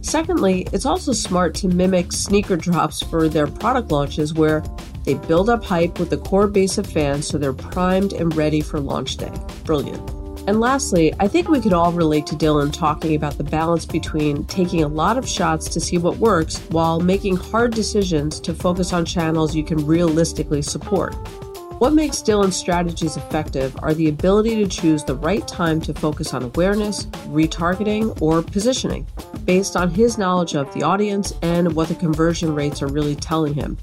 Secondly, 0.00 0.68
it's 0.72 0.86
also 0.86 1.12
smart 1.12 1.56
to 1.56 1.68
mimic 1.68 2.12
sneaker 2.12 2.56
drops 2.56 3.02
for 3.02 3.28
their 3.28 3.48
product 3.48 3.90
launches 3.90 4.32
where 4.32 4.62
they 5.08 5.14
build 5.14 5.48
up 5.48 5.64
hype 5.64 5.98
with 5.98 6.10
the 6.10 6.18
core 6.18 6.46
base 6.46 6.76
of 6.76 6.86
fans 6.86 7.26
so 7.26 7.38
they're 7.38 7.54
primed 7.54 8.12
and 8.12 8.36
ready 8.36 8.60
for 8.60 8.78
launch 8.78 9.16
day. 9.16 9.32
Brilliant. 9.64 10.06
And 10.46 10.60
lastly, 10.60 11.14
I 11.18 11.28
think 11.28 11.48
we 11.48 11.62
could 11.62 11.72
all 11.72 11.92
relate 11.92 12.26
to 12.26 12.34
Dylan 12.34 12.70
talking 12.70 13.14
about 13.14 13.38
the 13.38 13.44
balance 13.44 13.86
between 13.86 14.44
taking 14.44 14.82
a 14.82 14.88
lot 14.88 15.16
of 15.16 15.26
shots 15.26 15.70
to 15.70 15.80
see 15.80 15.96
what 15.96 16.18
works 16.18 16.58
while 16.68 17.00
making 17.00 17.36
hard 17.36 17.72
decisions 17.72 18.38
to 18.40 18.52
focus 18.52 18.92
on 18.92 19.06
channels 19.06 19.56
you 19.56 19.64
can 19.64 19.86
realistically 19.86 20.60
support. 20.60 21.16
What 21.78 21.92
makes 21.92 22.22
Dylan's 22.22 22.56
strategies 22.56 23.16
effective 23.16 23.76
are 23.84 23.94
the 23.94 24.08
ability 24.08 24.56
to 24.56 24.66
choose 24.66 25.04
the 25.04 25.14
right 25.14 25.46
time 25.46 25.80
to 25.82 25.94
focus 25.94 26.34
on 26.34 26.42
awareness, 26.42 27.06
retargeting, 27.28 28.20
or 28.20 28.42
positioning, 28.42 29.06
based 29.44 29.76
on 29.76 29.88
his 29.88 30.18
knowledge 30.18 30.56
of 30.56 30.74
the 30.74 30.82
audience 30.82 31.34
and 31.40 31.72
what 31.76 31.86
the 31.86 31.94
conversion 31.94 32.52
rates 32.52 32.82
are 32.82 32.88
really 32.88 33.14
telling 33.14 33.54
him. 33.54 33.78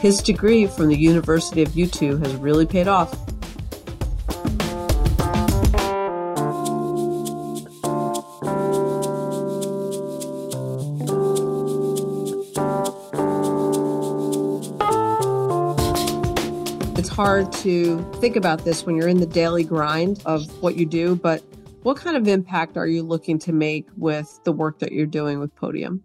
His 0.00 0.20
degree 0.20 0.66
from 0.66 0.88
the 0.88 0.98
University 0.98 1.62
of 1.62 1.74
Utah 1.74 2.18
has 2.18 2.34
really 2.34 2.66
paid 2.66 2.86
off. 2.86 3.18
Hard 17.38 17.52
to 17.52 18.02
think 18.14 18.34
about 18.34 18.64
this 18.64 18.84
when 18.84 18.96
you're 18.96 19.06
in 19.06 19.20
the 19.20 19.26
daily 19.26 19.62
grind 19.62 20.20
of 20.26 20.44
what 20.60 20.74
you 20.74 20.84
do, 20.84 21.14
but 21.14 21.40
what 21.84 21.96
kind 21.96 22.16
of 22.16 22.26
impact 22.26 22.76
are 22.76 22.88
you 22.88 23.00
looking 23.00 23.38
to 23.38 23.52
make 23.52 23.86
with 23.96 24.40
the 24.42 24.50
work 24.50 24.80
that 24.80 24.90
you're 24.90 25.06
doing 25.06 25.38
with 25.38 25.54
Podium? 25.54 26.02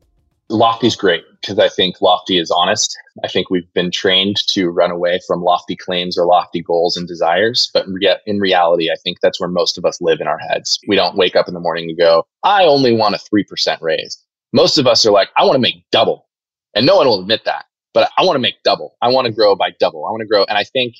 Lofty's 0.49 0.95
great 0.95 1.23
because 1.41 1.57
I 1.57 1.69
think 1.69 1.99
Lofty 2.01 2.37
is 2.37 2.51
honest. 2.51 2.95
I 3.23 3.29
think 3.29 3.49
we've 3.49 3.73
been 3.73 3.89
trained 3.89 4.45
to 4.49 4.69
run 4.69 4.91
away 4.91 5.21
from 5.25 5.41
lofty 5.41 5.75
claims 5.75 6.19
or 6.19 6.27
lofty 6.27 6.61
goals 6.61 6.97
and 6.97 7.07
desires. 7.07 7.71
But 7.73 7.87
yet, 7.99 8.21
in 8.27 8.37
reality, 8.37 8.91
I 8.91 8.95
think 9.03 9.17
that's 9.19 9.39
where 9.39 9.49
most 9.49 9.79
of 9.79 9.85
us 9.85 9.99
live 10.01 10.21
in 10.21 10.27
our 10.27 10.37
heads. 10.37 10.77
We 10.87 10.95
don't 10.95 11.17
wake 11.17 11.35
up 11.35 11.47
in 11.47 11.55
the 11.55 11.59
morning 11.59 11.89
and 11.89 11.97
go, 11.97 12.27
I 12.43 12.65
only 12.65 12.95
want 12.95 13.15
a 13.15 13.17
3% 13.17 13.81
raise. 13.81 14.23
Most 14.51 14.77
of 14.77 14.85
us 14.85 15.03
are 15.03 15.11
like, 15.11 15.29
I 15.35 15.45
want 15.45 15.55
to 15.55 15.59
make 15.61 15.83
double. 15.91 16.27
And 16.75 16.85
no 16.85 16.97
one 16.97 17.07
will 17.07 17.21
admit 17.21 17.45
that. 17.45 17.65
But 17.91 18.11
I 18.19 18.23
want 18.23 18.35
to 18.35 18.39
make 18.39 18.61
double. 18.63 18.97
I 19.01 19.09
want 19.09 19.25
to 19.25 19.33
grow 19.33 19.55
by 19.55 19.71
double. 19.79 20.05
I 20.05 20.11
want 20.11 20.21
to 20.21 20.27
grow. 20.27 20.43
And 20.43 20.59
I 20.59 20.63
think 20.63 20.93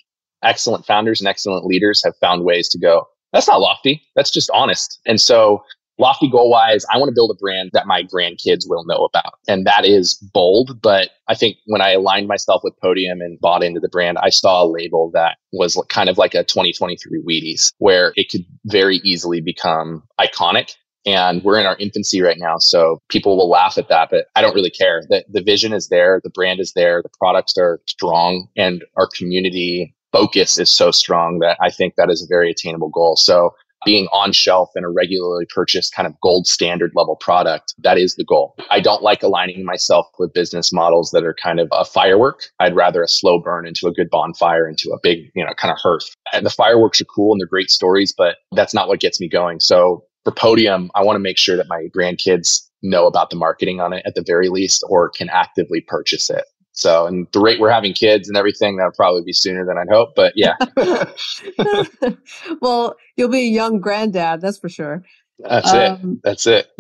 excellent 0.44 0.86
founders 0.86 1.22
and 1.22 1.28
excellent 1.28 1.66
leaders 1.66 2.04
have 2.04 2.16
found 2.18 2.44
ways 2.44 2.68
to 2.70 2.80
go, 2.80 3.08
that's 3.32 3.48
not 3.48 3.62
lofty. 3.62 4.02
That's 4.16 4.32
just 4.32 4.50
honest. 4.54 5.00
And 5.06 5.20
so 5.20 5.64
lofty 6.00 6.30
goal 6.30 6.50
wise, 6.50 6.86
I 6.92 6.98
want 6.98 7.10
to 7.10 7.16
build 7.16 7.32
a 7.32 7.40
brand 7.40 7.72
that 7.74 7.88
my 7.88 8.04
grandkids 8.04 8.68
will 8.68 8.86
know 8.86 9.06
about. 9.06 9.34
And 9.48 9.66
that 9.66 9.86
is 9.86 10.16
bold. 10.16 10.82
But 10.82 11.10
I 11.28 11.36
think 11.36 11.58
when 11.66 11.82
I 11.82 11.92
aligned 11.92 12.28
myself 12.28 12.62
with 12.64 12.74
Podium 12.82 13.22
and 13.22 13.40
bought 13.40 13.64
into 13.64 13.80
the 13.80 13.90
brand, 13.90 14.18
I 14.20 14.30
saw 14.30 14.64
a 14.64 14.70
label 14.70 15.12
that 15.14 15.38
was 15.52 15.82
kind 15.90 16.10
of 16.10 16.18
like 16.18 16.34
a 16.34 16.44
2023 16.44 17.22
Wheaties, 17.22 17.74
where 17.78 18.14
it 18.16 18.30
could 18.30 18.46
very 18.66 18.98
easily 18.98 19.42
become 19.42 20.04
iconic. 20.20 20.76
And 21.06 21.44
we're 21.44 21.60
in 21.60 21.66
our 21.66 21.76
infancy 21.80 22.22
right 22.22 22.38
now. 22.40 22.60
So 22.60 23.02
people 23.10 23.36
will 23.36 23.50
laugh 23.50 23.78
at 23.78 23.90
that, 23.90 24.10
but 24.10 24.28
I 24.36 24.42
don't 24.42 24.56
really 24.56 24.70
care. 24.70 25.04
The, 25.10 25.26
the 25.30 25.44
vision 25.44 25.74
is 25.74 25.90
there. 25.90 26.22
The 26.24 26.30
brand 26.30 26.62
is 26.62 26.72
there. 26.74 27.02
The 27.02 27.10
products 27.20 27.58
are 27.58 27.82
strong 27.88 28.48
and 28.56 28.86
our 28.96 29.08
community 29.08 29.94
focus 30.14 30.58
is 30.58 30.70
so 30.70 30.92
strong 30.92 31.40
that 31.40 31.58
I 31.60 31.70
think 31.70 31.96
that 31.98 32.10
is 32.10 32.24
a 32.24 32.28
very 32.30 32.50
attainable 32.50 32.90
goal. 32.90 33.18
So 33.18 33.54
being 33.86 34.08
on 34.14 34.32
shelf 34.32 34.70
and 34.76 34.86
a 34.86 34.90
regularly 34.90 35.46
purchased 35.54 35.94
kind 35.94 36.08
of 36.08 36.18
gold 36.22 36.48
standard 36.48 36.92
level 36.96 37.18
product, 37.18 37.74
that 37.80 37.98
is 37.98 38.16
the 38.16 38.24
goal. 38.24 38.56
I 38.70 38.80
don't 38.80 39.04
like 39.04 39.24
aligning 39.24 39.66
myself 39.66 40.08
with 40.18 40.34
business 40.34 40.72
models 40.72 41.12
that 41.12 41.26
are 41.26 41.34
kind 41.34 41.60
of 41.60 41.68
a 41.74 41.84
firework. 41.84 42.46
I'd 42.62 42.76
rather 42.76 43.04
a 43.04 43.10
slow 43.10 43.40
burn 43.40 43.68
into 43.68 43.88
a 43.88 43.92
good 43.92 44.10
bonfire, 44.10 44.70
into 44.70 44.92
a 44.92 45.00
big, 45.04 45.30
you 45.36 45.44
know, 45.44 45.54
kind 45.56 45.72
of 45.72 45.78
hearth. 45.82 46.16
And 46.32 46.46
the 46.46 46.50
fireworks 46.50 47.02
are 47.02 47.06
cool 47.06 47.34
and 47.34 47.42
they're 47.42 47.48
great 47.48 47.70
stories, 47.70 48.14
but 48.18 48.38
that's 48.54 48.74
not 48.74 48.88
what 48.88 49.02
gets 49.02 49.20
me 49.20 49.28
going. 49.28 49.60
So 49.60 50.06
for 50.24 50.32
Podium, 50.32 50.90
I 50.96 51.04
want 51.04 51.16
to 51.16 51.22
make 51.22 51.38
sure 51.38 51.58
that 51.58 51.68
my 51.68 51.88
grandkids 51.96 52.62
know 52.82 53.08
about 53.08 53.30
the 53.30 53.36
marketing 53.36 53.82
on 53.82 53.94
it 53.94 54.04
at 54.06 54.16
the 54.16 54.24
very 54.26 54.50
least 54.50 54.84
or 54.88 55.10
can 55.10 55.30
actively 55.30 55.82
purchase 55.82 56.30
it. 56.30 56.46
So, 56.74 57.06
and 57.06 57.28
the 57.32 57.40
rate 57.40 57.60
we're 57.60 57.72
having 57.72 57.94
kids 57.94 58.28
and 58.28 58.36
everything, 58.36 58.78
that'll 58.78 58.92
probably 58.94 59.22
be 59.24 59.32
sooner 59.32 59.64
than 59.66 59.78
I'd 59.78 59.90
hope. 59.90 60.16
But 60.16 60.34
yeah. 60.36 60.56
well, 62.62 62.96
you'll 63.16 63.30
be 63.30 63.48
a 63.48 63.52
young 63.52 63.80
granddad, 63.80 64.42
that's 64.42 64.58
for 64.58 64.70
sure. 64.70 65.04
That's 65.38 65.72
um, 65.72 66.14
it. 66.14 66.20
That's 66.24 66.48
it. 66.48 66.72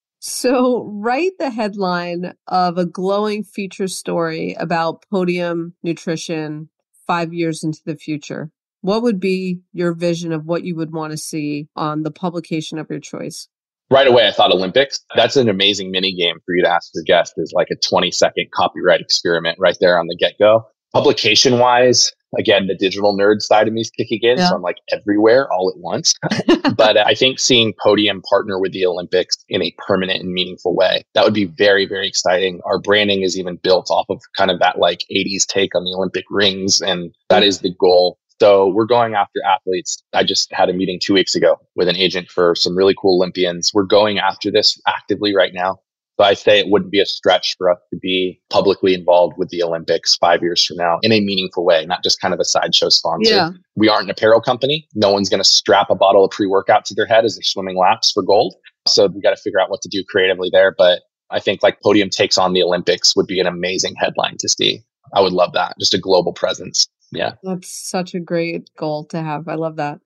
so, 0.20 0.84
write 0.84 1.32
the 1.38 1.50
headline 1.50 2.34
of 2.46 2.78
a 2.78 2.86
glowing 2.86 3.44
future 3.44 3.88
story 3.88 4.54
about 4.58 5.04
podium 5.10 5.74
nutrition 5.82 6.70
five 7.06 7.34
years 7.34 7.62
into 7.62 7.80
the 7.84 7.96
future. 7.96 8.50
What 8.80 9.02
would 9.02 9.20
be 9.20 9.60
your 9.72 9.92
vision 9.92 10.32
of 10.32 10.46
what 10.46 10.64
you 10.64 10.74
would 10.76 10.92
want 10.92 11.10
to 11.10 11.18
see 11.18 11.68
on 11.76 12.02
the 12.02 12.10
publication 12.10 12.78
of 12.78 12.88
your 12.88 13.00
choice? 13.00 13.48
Right 13.90 14.06
away 14.06 14.28
I 14.28 14.32
thought 14.32 14.52
Olympics. 14.52 15.00
That's 15.16 15.36
an 15.36 15.48
amazing 15.48 15.90
mini 15.90 16.14
game 16.14 16.36
for 16.44 16.54
you 16.54 16.62
to 16.62 16.70
ask 16.70 16.90
your 16.94 17.04
guest 17.04 17.34
is 17.36 17.52
like 17.54 17.68
a 17.70 17.76
20 17.76 18.10
second 18.10 18.48
copyright 18.54 19.00
experiment 19.00 19.58
right 19.58 19.76
there 19.80 19.98
on 19.98 20.06
the 20.06 20.16
get 20.16 20.38
go. 20.38 20.66
Publication 20.94 21.58
wise, 21.58 22.12
again, 22.38 22.66
the 22.66 22.74
digital 22.74 23.16
nerd 23.16 23.40
side 23.40 23.68
of 23.68 23.74
me 23.74 23.82
is 23.82 23.90
kicking 23.90 24.20
in. 24.22 24.38
Yeah. 24.38 24.48
So 24.48 24.56
I'm 24.56 24.62
like 24.62 24.78
everywhere 24.90 25.50
all 25.52 25.70
at 25.70 25.78
once. 25.78 26.14
but 26.76 26.96
I 26.96 27.14
think 27.14 27.38
seeing 27.38 27.74
Podium 27.82 28.22
partner 28.22 28.58
with 28.58 28.72
the 28.72 28.86
Olympics 28.86 29.36
in 29.50 29.62
a 29.62 29.74
permanent 29.86 30.22
and 30.22 30.32
meaningful 30.32 30.74
way, 30.74 31.04
that 31.14 31.24
would 31.24 31.34
be 31.34 31.44
very, 31.44 31.86
very 31.86 32.08
exciting. 32.08 32.60
Our 32.64 32.78
branding 32.78 33.22
is 33.22 33.38
even 33.38 33.56
built 33.56 33.90
off 33.90 34.06
of 34.08 34.20
kind 34.36 34.50
of 34.50 34.60
that 34.60 34.78
like 34.78 35.04
80s 35.14 35.46
take 35.46 35.74
on 35.74 35.84
the 35.84 35.94
Olympic 35.94 36.24
rings. 36.30 36.80
And 36.80 37.14
that 37.28 37.42
is 37.42 37.60
the 37.60 37.74
goal 37.78 38.18
so 38.40 38.68
we're 38.68 38.86
going 38.86 39.14
after 39.14 39.40
athletes. 39.46 40.02
I 40.12 40.24
just 40.24 40.52
had 40.52 40.68
a 40.68 40.72
meeting 40.72 40.98
two 41.02 41.14
weeks 41.14 41.34
ago 41.34 41.56
with 41.74 41.88
an 41.88 41.96
agent 41.96 42.28
for 42.28 42.54
some 42.54 42.76
really 42.76 42.94
cool 43.00 43.16
Olympians. 43.16 43.72
We're 43.74 43.84
going 43.84 44.18
after 44.18 44.50
this 44.50 44.80
actively 44.86 45.34
right 45.34 45.52
now. 45.54 45.78
So 46.18 46.24
I 46.24 46.34
say 46.34 46.58
it 46.58 46.68
wouldn't 46.68 46.90
be 46.90 47.00
a 47.00 47.06
stretch 47.06 47.54
for 47.56 47.70
us 47.70 47.78
to 47.92 47.98
be 47.98 48.40
publicly 48.50 48.92
involved 48.92 49.34
with 49.38 49.50
the 49.50 49.62
Olympics 49.62 50.16
five 50.16 50.42
years 50.42 50.64
from 50.64 50.76
now 50.76 50.98
in 51.02 51.12
a 51.12 51.20
meaningful 51.20 51.64
way, 51.64 51.86
not 51.86 52.02
just 52.02 52.20
kind 52.20 52.34
of 52.34 52.40
a 52.40 52.44
sideshow 52.44 52.88
sponsor. 52.88 53.32
Yeah. 53.32 53.50
We 53.76 53.88
aren't 53.88 54.04
an 54.04 54.10
apparel 54.10 54.40
company. 54.40 54.88
No 54.96 55.12
one's 55.12 55.28
going 55.28 55.42
to 55.42 55.48
strap 55.48 55.90
a 55.90 55.94
bottle 55.94 56.24
of 56.24 56.32
pre-workout 56.32 56.84
to 56.86 56.94
their 56.94 57.06
head 57.06 57.24
as 57.24 57.36
they're 57.36 57.44
swimming 57.44 57.76
laps 57.76 58.10
for 58.10 58.24
gold. 58.24 58.56
So 58.88 59.06
we 59.06 59.20
got 59.20 59.30
to 59.30 59.36
figure 59.36 59.60
out 59.60 59.70
what 59.70 59.80
to 59.82 59.88
do 59.88 60.02
creatively 60.08 60.50
there. 60.52 60.74
But 60.76 61.02
I 61.30 61.38
think 61.38 61.62
like 61.62 61.80
podium 61.82 62.10
takes 62.10 62.36
on 62.36 62.52
the 62.52 62.64
Olympics 62.64 63.14
would 63.14 63.26
be 63.28 63.38
an 63.38 63.46
amazing 63.46 63.94
headline 63.94 64.38
to 64.40 64.48
see. 64.48 64.80
I 65.14 65.20
would 65.20 65.32
love 65.32 65.52
that. 65.52 65.76
Just 65.78 65.94
a 65.94 65.98
global 65.98 66.32
presence. 66.32 66.88
Yeah. 67.12 67.32
That's 67.42 67.72
such 67.72 68.14
a 68.14 68.20
great 68.20 68.70
goal 68.76 69.04
to 69.06 69.20
have. 69.20 69.48
I 69.48 69.54
love 69.54 69.76
that. 69.76 70.00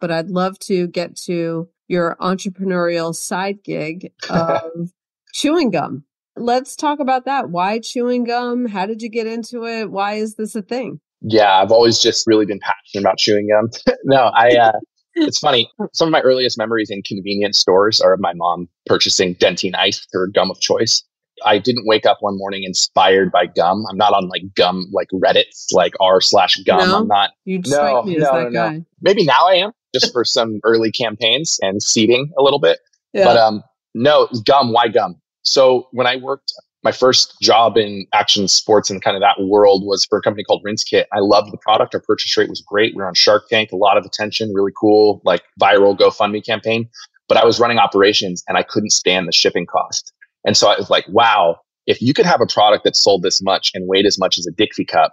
But 0.00 0.10
I'd 0.10 0.30
love 0.30 0.58
to 0.60 0.86
get 0.88 1.16
to 1.24 1.68
your 1.88 2.16
entrepreneurial 2.20 3.14
side 3.14 3.62
gig 3.64 4.12
of 4.30 4.90
chewing 5.32 5.70
gum. 5.70 6.04
Let's 6.36 6.76
talk 6.76 7.00
about 7.00 7.24
that. 7.24 7.50
Why 7.50 7.80
chewing 7.80 8.24
gum? 8.24 8.66
How 8.66 8.86
did 8.86 9.02
you 9.02 9.08
get 9.08 9.26
into 9.26 9.64
it? 9.66 9.90
Why 9.90 10.14
is 10.14 10.36
this 10.36 10.54
a 10.54 10.62
thing? 10.62 11.00
Yeah, 11.20 11.60
I've 11.60 11.72
always 11.72 11.98
just 11.98 12.26
really 12.28 12.46
been 12.46 12.60
passionate 12.60 13.02
about 13.02 13.18
chewing 13.18 13.48
gum. 13.48 13.70
no, 14.04 14.30
I, 14.34 14.56
uh, 14.56 14.78
it's 15.16 15.38
funny. 15.38 15.68
Some 15.92 16.06
of 16.08 16.12
my 16.12 16.20
earliest 16.20 16.58
memories 16.58 16.90
in 16.90 17.02
convenience 17.02 17.58
stores 17.58 18.00
are 18.00 18.12
of 18.12 18.20
my 18.20 18.34
mom 18.34 18.68
purchasing 18.86 19.34
Dentyne 19.34 19.74
Ice, 19.74 20.06
her 20.12 20.28
gum 20.28 20.50
of 20.50 20.60
choice. 20.60 21.02
I 21.44 21.58
didn't 21.58 21.86
wake 21.86 22.06
up 22.06 22.18
one 22.20 22.36
morning 22.36 22.64
inspired 22.64 23.30
by 23.32 23.46
gum. 23.46 23.84
I'm 23.90 23.96
not 23.96 24.12
on 24.12 24.28
like 24.28 24.42
gum, 24.54 24.88
like 24.92 25.08
Reddit's 25.12 25.68
like 25.72 25.94
r 26.00 26.20
slash 26.20 26.56
gum. 26.64 26.88
No, 26.88 26.98
I'm 26.98 27.08
not. 27.08 27.30
You 27.44 27.60
no, 27.66 28.02
me 28.02 28.16
no, 28.16 28.48
no, 28.48 28.48
no. 28.48 28.84
Maybe 29.00 29.24
now 29.24 29.46
I 29.46 29.54
am 29.54 29.72
just 29.94 30.12
for 30.12 30.24
some 30.24 30.60
early 30.64 30.90
campaigns 30.92 31.58
and 31.62 31.82
seeding 31.82 32.32
a 32.38 32.42
little 32.42 32.58
bit. 32.58 32.80
Yeah. 33.12 33.24
But 33.24 33.36
um, 33.36 33.62
no, 33.94 34.28
gum. 34.44 34.72
Why 34.72 34.88
gum? 34.88 35.20
So 35.42 35.88
when 35.92 36.06
I 36.06 36.16
worked, 36.16 36.52
my 36.84 36.92
first 36.92 37.34
job 37.40 37.76
in 37.76 38.06
action 38.12 38.48
sports 38.48 38.90
and 38.90 39.02
kind 39.02 39.16
of 39.16 39.20
that 39.20 39.42
world 39.44 39.82
was 39.84 40.04
for 40.04 40.18
a 40.18 40.22
company 40.22 40.44
called 40.44 40.62
RinseKit. 40.64 41.04
I 41.12 41.18
loved 41.18 41.52
the 41.52 41.58
product. 41.58 41.94
Our 41.94 42.00
purchase 42.00 42.36
rate 42.36 42.48
was 42.48 42.60
great. 42.60 42.94
We 42.94 43.02
were 43.02 43.08
on 43.08 43.14
Shark 43.14 43.48
Tank, 43.48 43.72
a 43.72 43.76
lot 43.76 43.96
of 43.96 44.04
attention, 44.04 44.52
really 44.54 44.72
cool, 44.78 45.20
like 45.24 45.42
viral 45.60 45.98
GoFundMe 45.98 46.44
campaign. 46.44 46.88
But 47.28 47.36
I 47.36 47.44
was 47.44 47.60
running 47.60 47.78
operations 47.78 48.42
and 48.48 48.56
I 48.56 48.62
couldn't 48.62 48.90
stand 48.90 49.26
the 49.26 49.32
shipping 49.32 49.66
cost. 49.66 50.12
And 50.48 50.56
so 50.56 50.70
I 50.70 50.78
was 50.78 50.88
like, 50.88 51.04
wow, 51.08 51.60
if 51.86 52.00
you 52.00 52.14
could 52.14 52.24
have 52.24 52.40
a 52.40 52.46
product 52.46 52.84
that 52.84 52.96
sold 52.96 53.22
this 53.22 53.42
much 53.42 53.70
and 53.74 53.86
weighed 53.86 54.06
as 54.06 54.18
much 54.18 54.38
as 54.38 54.46
a 54.46 54.50
Dixie 54.50 54.86
cup, 54.86 55.12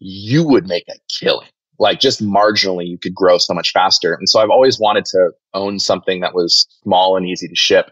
you 0.00 0.46
would 0.46 0.68
make 0.68 0.84
a 0.90 0.96
killing. 1.08 1.48
Like 1.78 1.98
just 1.98 2.22
marginally, 2.22 2.86
you 2.86 2.98
could 2.98 3.14
grow 3.14 3.38
so 3.38 3.54
much 3.54 3.72
faster. 3.72 4.12
And 4.12 4.28
so 4.28 4.38
I've 4.38 4.50
always 4.50 4.78
wanted 4.78 5.06
to 5.06 5.30
own 5.54 5.78
something 5.78 6.20
that 6.20 6.34
was 6.34 6.66
small 6.82 7.16
and 7.16 7.26
easy 7.26 7.48
to 7.48 7.56
ship. 7.56 7.90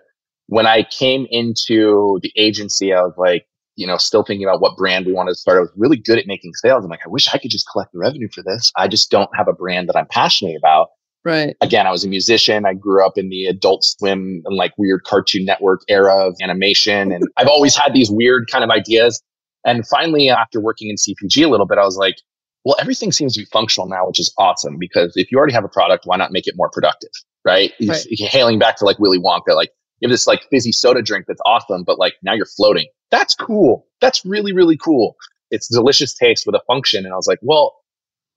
When 0.48 0.66
I 0.66 0.82
came 0.82 1.26
into 1.30 2.20
the 2.22 2.30
agency, 2.36 2.92
I 2.92 3.00
was 3.00 3.14
like, 3.16 3.46
you 3.76 3.86
know, 3.86 3.96
still 3.96 4.22
thinking 4.22 4.46
about 4.46 4.60
what 4.60 4.76
brand 4.76 5.06
we 5.06 5.14
wanted 5.14 5.30
to 5.30 5.36
start. 5.36 5.56
I 5.56 5.60
was 5.60 5.72
really 5.78 5.96
good 5.96 6.18
at 6.18 6.26
making 6.26 6.52
sales. 6.52 6.84
I'm 6.84 6.90
like, 6.90 7.00
I 7.06 7.08
wish 7.08 7.28
I 7.32 7.38
could 7.38 7.50
just 7.50 7.66
collect 7.72 7.92
the 7.94 7.98
revenue 7.98 8.28
for 8.30 8.42
this. 8.42 8.70
I 8.76 8.88
just 8.88 9.10
don't 9.10 9.30
have 9.34 9.48
a 9.48 9.54
brand 9.54 9.88
that 9.88 9.96
I'm 9.96 10.08
passionate 10.08 10.58
about. 10.58 10.88
Right. 11.24 11.56
Again, 11.62 11.86
I 11.86 11.90
was 11.90 12.04
a 12.04 12.08
musician. 12.08 12.66
I 12.66 12.74
grew 12.74 13.04
up 13.04 13.16
in 13.16 13.30
the 13.30 13.46
adult 13.46 13.82
swim 13.82 14.42
and 14.44 14.56
like 14.56 14.72
weird 14.76 15.04
cartoon 15.04 15.46
network 15.46 15.80
era 15.88 16.14
of 16.14 16.36
animation. 16.42 17.12
And 17.12 17.24
I've 17.38 17.48
always 17.48 17.74
had 17.76 17.94
these 17.94 18.10
weird 18.10 18.50
kind 18.50 18.62
of 18.62 18.70
ideas. 18.70 19.22
And 19.64 19.86
finally, 19.86 20.28
after 20.28 20.60
working 20.60 20.90
in 20.90 20.96
CPG 20.96 21.46
a 21.46 21.48
little 21.48 21.66
bit, 21.66 21.78
I 21.78 21.84
was 21.84 21.96
like, 21.96 22.16
well, 22.64 22.76
everything 22.78 23.10
seems 23.12 23.34
to 23.34 23.40
be 23.40 23.46
functional 23.46 23.88
now, 23.88 24.06
which 24.06 24.20
is 24.20 24.32
awesome 24.38 24.76
because 24.78 25.16
if 25.16 25.30
you 25.32 25.38
already 25.38 25.54
have 25.54 25.64
a 25.64 25.68
product, 25.68 26.04
why 26.06 26.16
not 26.16 26.32
make 26.32 26.46
it 26.46 26.54
more 26.56 26.70
productive? 26.70 27.10
Right. 27.44 27.72
right. 27.86 28.06
Hailing 28.10 28.58
back 28.58 28.76
to 28.76 28.84
like 28.84 28.98
Willy 28.98 29.18
Wonka, 29.18 29.54
like 29.54 29.70
you 30.00 30.08
have 30.08 30.12
this 30.12 30.26
like 30.26 30.42
fizzy 30.50 30.72
soda 30.72 31.02
drink 31.02 31.26
that's 31.26 31.42
awesome, 31.44 31.84
but 31.84 31.98
like 31.98 32.14
now 32.22 32.32
you're 32.32 32.46
floating. 32.46 32.86
That's 33.10 33.34
cool. 33.34 33.86
That's 34.00 34.24
really, 34.24 34.52
really 34.52 34.76
cool. 34.76 35.16
It's 35.50 35.68
delicious 35.68 36.14
taste 36.14 36.46
with 36.46 36.54
a 36.54 36.60
function. 36.66 37.04
And 37.04 37.12
I 37.12 37.16
was 37.16 37.26
like, 37.26 37.38
well, 37.42 37.74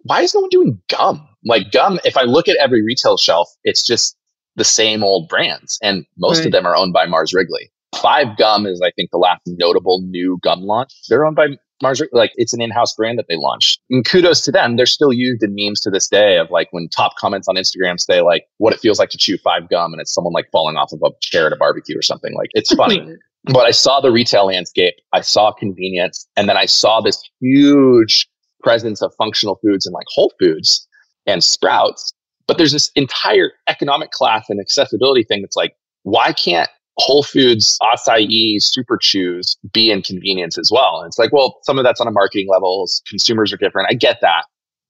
why 0.01 0.21
is 0.21 0.33
no 0.33 0.41
one 0.41 0.49
doing 0.49 0.81
gum? 0.89 1.27
Like 1.45 1.71
gum, 1.71 1.99
if 2.03 2.17
I 2.17 2.23
look 2.23 2.47
at 2.47 2.57
every 2.57 2.83
retail 2.83 3.17
shelf, 3.17 3.49
it's 3.63 3.85
just 3.85 4.15
the 4.55 4.63
same 4.63 5.03
old 5.03 5.29
brands, 5.29 5.79
and 5.81 6.05
most 6.17 6.39
right. 6.39 6.47
of 6.47 6.51
them 6.51 6.65
are 6.65 6.75
owned 6.75 6.93
by 6.93 7.05
Mars 7.05 7.33
Wrigley. 7.33 7.71
Five 8.01 8.37
Gum 8.37 8.65
is, 8.65 8.81
I 8.83 8.91
think, 8.91 9.11
the 9.11 9.17
last 9.17 9.41
notable 9.45 10.01
new 10.01 10.39
gum 10.43 10.61
launch. 10.61 10.93
They're 11.07 11.25
owned 11.25 11.35
by 11.35 11.57
Mars, 11.81 12.01
like 12.11 12.31
it's 12.35 12.53
an 12.53 12.61
in-house 12.61 12.93
brand 12.95 13.19
that 13.19 13.27
they 13.29 13.35
launched. 13.37 13.79
And 13.89 14.03
kudos 14.03 14.41
to 14.41 14.51
them. 14.51 14.75
They're 14.75 14.85
still 14.85 15.13
used 15.13 15.43
in 15.43 15.53
memes 15.55 15.79
to 15.81 15.89
this 15.89 16.07
day 16.07 16.37
of 16.37 16.49
like 16.49 16.67
when 16.71 16.89
top 16.89 17.15
comments 17.17 17.47
on 17.47 17.55
Instagram 17.55 17.99
say 17.99 18.21
like 18.21 18.45
what 18.57 18.73
it 18.73 18.79
feels 18.79 18.99
like 18.99 19.09
to 19.11 19.17
chew 19.17 19.37
five 19.37 19.69
gum 19.69 19.93
and 19.93 20.01
it's 20.01 20.13
someone 20.13 20.33
like 20.33 20.49
falling 20.51 20.75
off 20.75 20.91
of 20.91 20.99
a 21.03 21.11
chair 21.21 21.47
at 21.47 21.53
a 21.53 21.55
barbecue 21.55 21.97
or 21.97 22.01
something. 22.01 22.33
Like 22.33 22.49
it's 22.53 22.73
funny. 22.75 23.15
but 23.45 23.65
I 23.65 23.71
saw 23.71 24.01
the 24.01 24.11
retail 24.11 24.47
landscape. 24.47 24.95
I 25.13 25.21
saw 25.21 25.51
convenience 25.51 26.27
and 26.35 26.49
then 26.49 26.57
I 26.57 26.65
saw 26.65 26.99
this 26.99 27.21
huge 27.39 28.27
presence 28.67 29.01
of 29.01 29.13
functional 29.17 29.59
foods 29.63 29.85
and 29.85 29.93
like 29.93 30.07
Whole 30.09 30.33
Foods 30.39 30.85
and 31.25 31.41
Sprouts. 31.41 32.11
But 32.47 32.57
there's 32.57 32.73
this 32.73 32.91
entire 32.95 33.51
economic 33.67 34.11
class 34.11 34.49
and 34.49 34.59
accessibility 34.59 35.23
thing 35.23 35.41
that's 35.41 35.55
like, 35.55 35.75
why 36.03 36.33
can't 36.33 36.69
Whole 36.97 37.23
Foods, 37.23 37.77
acai, 37.81 38.61
super 38.61 38.97
chews 38.97 39.55
be 39.71 39.89
in 39.89 40.01
convenience 40.01 40.57
as 40.57 40.69
well? 40.69 40.99
And 40.99 41.07
it's 41.07 41.17
like, 41.17 41.31
well, 41.31 41.59
some 41.63 41.77
of 41.77 41.85
that's 41.85 42.01
on 42.01 42.07
a 42.07 42.11
marketing 42.11 42.47
level. 42.49 42.85
Consumers 43.07 43.53
are 43.53 43.57
different. 43.57 43.87
I 43.89 43.93
get 43.93 44.19
that. 44.21 44.43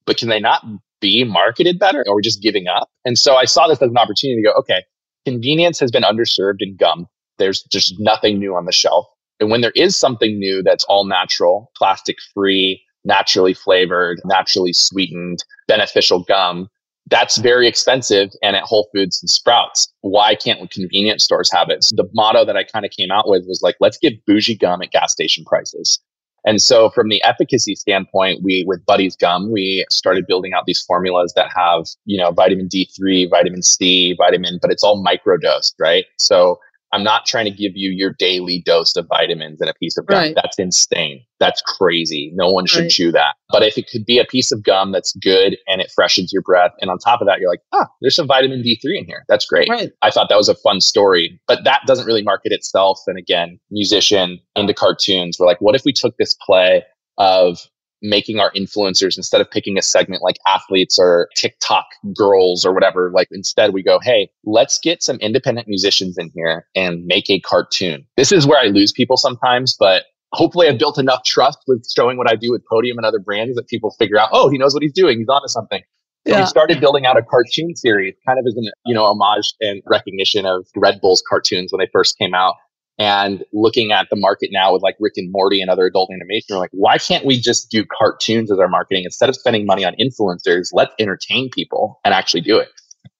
But 0.07 0.17
can 0.17 0.29
they 0.29 0.39
not 0.39 0.65
be 0.99 1.23
marketed 1.23 1.77
better? 1.77 2.03
Or 2.07 2.13
are 2.13 2.15
we 2.15 2.23
just 2.23 2.41
giving 2.41 2.67
up? 2.67 2.89
And 3.05 3.19
so 3.19 3.35
I 3.35 3.45
saw 3.45 3.67
this 3.67 3.79
as 3.81 3.89
an 3.91 3.97
opportunity 3.97 4.41
to 4.41 4.47
go, 4.47 4.53
okay, 4.59 4.83
convenience 5.25 5.79
has 5.79 5.91
been 5.91 6.03
underserved 6.03 6.61
in 6.61 6.77
gum. 6.77 7.07
There's 7.37 7.61
just 7.63 7.93
nothing 7.99 8.39
new 8.39 8.55
on 8.55 8.65
the 8.65 8.71
shelf. 8.71 9.05
And 9.39 9.51
when 9.51 9.61
there 9.61 9.73
is 9.75 9.95
something 9.95 10.39
new 10.39 10.63
that's 10.63 10.83
all 10.85 11.05
natural, 11.05 11.71
plastic 11.77 12.17
free, 12.33 12.81
naturally 13.07 13.53
flavored, 13.53 14.21
naturally 14.25 14.73
sweetened, 14.73 15.43
beneficial 15.67 16.23
gum, 16.23 16.69
that's 17.09 17.35
mm-hmm. 17.35 17.43
very 17.43 17.67
expensive 17.67 18.29
and 18.43 18.55
at 18.55 18.63
Whole 18.63 18.89
Foods 18.93 19.21
and 19.21 19.29
Sprouts. 19.29 19.87
Why 20.01 20.35
can't 20.35 20.69
convenience 20.69 21.23
stores 21.23 21.51
have 21.51 21.69
it? 21.69 21.83
So 21.83 21.95
the 21.95 22.09
motto 22.13 22.45
that 22.45 22.57
I 22.57 22.63
kind 22.63 22.85
of 22.85 22.91
came 22.91 23.11
out 23.11 23.27
with 23.27 23.45
was 23.47 23.61
like, 23.63 23.75
let's 23.79 23.97
give 23.97 24.13
bougie 24.25 24.55
gum 24.55 24.81
at 24.81 24.91
gas 24.91 25.11
station 25.11 25.45
prices. 25.45 25.99
And 26.45 26.61
so 26.61 26.89
from 26.89 27.09
the 27.09 27.21
efficacy 27.23 27.75
standpoint, 27.75 28.41
we 28.41 28.63
with 28.65 28.85
Buddies 28.85 29.17
gum, 29.17 29.51
we 29.51 29.85
started 29.89 30.27
building 30.27 30.53
out 30.53 30.63
these 30.65 30.81
formulas 30.81 31.33
that 31.35 31.51
have, 31.53 31.85
you 32.05 32.17
know, 32.17 32.31
vitamin 32.31 32.69
D3, 32.69 33.29
vitamin 33.29 33.61
C, 33.61 34.13
vitamin, 34.17 34.59
but 34.61 34.71
it's 34.71 34.83
all 34.83 35.03
microdosed, 35.03 35.73
right? 35.77 36.05
So 36.17 36.59
I'm 36.93 37.03
not 37.03 37.25
trying 37.25 37.45
to 37.45 37.51
give 37.51 37.73
you 37.75 37.91
your 37.91 38.13
daily 38.17 38.61
dose 38.65 38.95
of 38.95 39.07
vitamins 39.07 39.59
and 39.59 39.69
a 39.69 39.73
piece 39.73 39.97
of 39.97 40.05
gum. 40.05 40.17
Right. 40.17 40.35
That's 40.35 40.57
insane. 40.57 41.21
That's 41.39 41.61
crazy. 41.61 42.31
No 42.33 42.49
one 42.49 42.65
should 42.65 42.83
right. 42.83 42.91
chew 42.91 43.11
that. 43.11 43.35
But 43.49 43.63
if 43.63 43.77
it 43.77 43.89
could 43.91 44.05
be 44.05 44.19
a 44.19 44.25
piece 44.25 44.51
of 44.51 44.63
gum 44.63 44.91
that's 44.91 45.13
good 45.17 45.57
and 45.67 45.81
it 45.81 45.91
freshens 45.93 46.31
your 46.31 46.41
breath, 46.41 46.71
and 46.79 46.89
on 46.89 46.97
top 46.97 47.21
of 47.21 47.27
that, 47.27 47.39
you're 47.39 47.49
like, 47.49 47.61
ah, 47.73 47.87
there's 48.01 48.15
some 48.15 48.27
vitamin 48.27 48.63
D3 48.63 48.99
in 48.99 49.05
here. 49.05 49.25
That's 49.27 49.45
great. 49.45 49.69
Right. 49.69 49.91
I 50.01 50.11
thought 50.11 50.29
that 50.29 50.37
was 50.37 50.49
a 50.49 50.55
fun 50.55 50.79
story, 50.79 51.39
but 51.47 51.63
that 51.65 51.81
doesn't 51.85 52.05
really 52.05 52.23
market 52.23 52.51
itself. 52.51 52.99
And 53.07 53.17
again, 53.17 53.59
musician 53.69 54.39
into 54.55 54.73
cartoons. 54.73 55.37
We're 55.39 55.47
like, 55.47 55.61
what 55.61 55.75
if 55.75 55.83
we 55.83 55.93
took 55.93 56.15
this 56.17 56.35
play 56.45 56.83
of 57.17 57.59
making 58.01 58.39
our 58.39 58.51
influencers 58.51 59.17
instead 59.17 59.41
of 59.41 59.49
picking 59.49 59.77
a 59.77 59.81
segment 59.81 60.21
like 60.21 60.37
athletes 60.47 60.97
or 60.99 61.29
TikTok 61.35 61.85
girls 62.15 62.65
or 62.65 62.73
whatever. 62.73 63.11
Like 63.13 63.27
instead 63.31 63.73
we 63.73 63.83
go, 63.83 63.99
Hey, 63.99 64.29
let's 64.43 64.77
get 64.77 65.03
some 65.03 65.17
independent 65.17 65.67
musicians 65.67 66.17
in 66.17 66.31
here 66.35 66.67
and 66.75 67.05
make 67.05 67.29
a 67.29 67.39
cartoon. 67.39 68.05
This 68.15 68.31
is 68.31 68.45
where 68.45 68.59
I 68.61 68.67
lose 68.67 68.91
people 68.91 69.17
sometimes, 69.17 69.75
but 69.77 70.05
hopefully 70.33 70.67
I've 70.67 70.79
built 70.79 70.97
enough 70.97 71.23
trust 71.23 71.59
with 71.67 71.85
showing 71.95 72.17
what 72.17 72.29
I 72.29 72.35
do 72.35 72.51
with 72.51 72.63
Podium 72.69 72.97
and 72.97 73.05
other 73.05 73.19
brands 73.19 73.55
that 73.55 73.67
people 73.67 73.91
figure 73.91 74.19
out, 74.19 74.29
oh, 74.31 74.49
he 74.49 74.57
knows 74.57 74.73
what 74.73 74.83
he's 74.83 74.93
doing. 74.93 75.19
He's 75.19 75.29
onto 75.29 75.47
something. 75.47 75.81
So 76.27 76.33
yeah. 76.33 76.41
we 76.41 76.45
started 76.47 76.81
building 76.81 77.05
out 77.05 77.17
a 77.17 77.21
cartoon 77.21 77.75
series, 77.75 78.13
kind 78.25 78.37
of 78.37 78.45
as 78.45 78.55
an, 78.57 78.69
you 78.85 78.93
know, 78.93 79.05
homage 79.05 79.53
and 79.61 79.81
recognition 79.85 80.45
of 80.45 80.67
Red 80.75 80.99
Bull's 80.99 81.23
cartoons 81.27 81.71
when 81.71 81.79
they 81.79 81.87
first 81.93 82.17
came 82.17 82.33
out 82.33 82.55
and 82.97 83.43
looking 83.53 83.91
at 83.91 84.07
the 84.09 84.15
market 84.15 84.49
now 84.51 84.73
with 84.73 84.81
like 84.81 84.95
Rick 84.99 85.13
and 85.17 85.31
Morty 85.31 85.61
and 85.61 85.69
other 85.69 85.85
adult 85.85 86.09
animation, 86.11 86.55
we're 86.55 86.59
like, 86.59 86.71
why 86.73 86.97
can't 86.97 87.25
we 87.25 87.39
just 87.39 87.69
do 87.69 87.85
cartoons 87.85 88.51
as 88.51 88.59
our 88.59 88.67
marketing 88.67 89.03
instead 89.03 89.29
of 89.29 89.35
spending 89.35 89.65
money 89.65 89.85
on 89.85 89.95
influencers? 89.95 90.69
Let's 90.73 90.93
entertain 90.99 91.49
people 91.51 91.99
and 92.03 92.13
actually 92.13 92.41
do 92.41 92.57
it. 92.57 92.69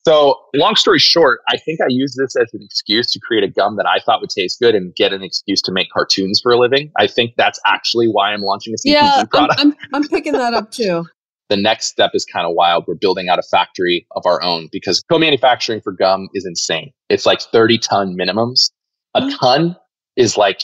So, 0.06 0.40
long 0.56 0.78
story 0.78 1.00
short, 1.00 1.42
I 1.50 1.58
think 1.58 1.82
I 1.82 1.88
used 1.90 2.18
this 2.18 2.36
as 2.38 2.54
an 2.54 2.62
excuse 2.64 3.12
to 3.12 3.20
create 3.20 3.44
a 3.44 3.50
gum 3.50 3.76
that 3.76 3.86
I 3.86 4.00
thought 4.00 4.22
would 4.22 4.30
taste 4.30 4.60
good 4.60 4.74
and 4.74 4.96
get 4.96 5.12
an 5.12 5.22
excuse 5.22 5.62
to 5.64 5.72
make 5.72 5.90
cartoons 5.92 6.40
for 6.42 6.54
a 6.54 6.58
living. 6.58 6.92
I 6.98 7.08
think 7.08 7.34
that's 7.36 7.60
actually 7.66 8.08
why 8.08 8.32
I'm 8.32 8.42
launching 8.42 8.74
a 8.74 8.78
CPG 8.78 8.94
yeah, 8.94 9.24
product. 9.30 9.60
I'm, 9.60 9.72
I'm, 9.72 9.96
I'm 9.96 10.04
picking 10.08 10.32
that 10.32 10.54
up 10.54 10.72
too. 10.72 11.06
the 11.50 11.58
next 11.58 11.88
step 11.88 12.12
is 12.14 12.26
kind 12.26 12.46
of 12.46 12.54
wild. 12.56 12.86
We're 12.88 12.96
building 12.96 13.30
out 13.30 13.40
a 13.40 13.44
factory 13.44 14.08
of 14.16 14.26
our 14.26 14.42
own 14.42 14.70
because 14.72 15.02
co 15.10 15.20
manufacturing 15.20 15.82
for 15.82 15.92
gum 15.92 16.30
is 16.34 16.46
insane. 16.46 16.92
It's 17.10 17.26
like 17.26 17.42
30 17.42 17.78
ton 17.78 18.18
minimums. 18.18 18.70
A 19.18 19.22
mm-hmm. 19.22 19.36
ton 19.38 19.76
is 20.16 20.38
like 20.38 20.64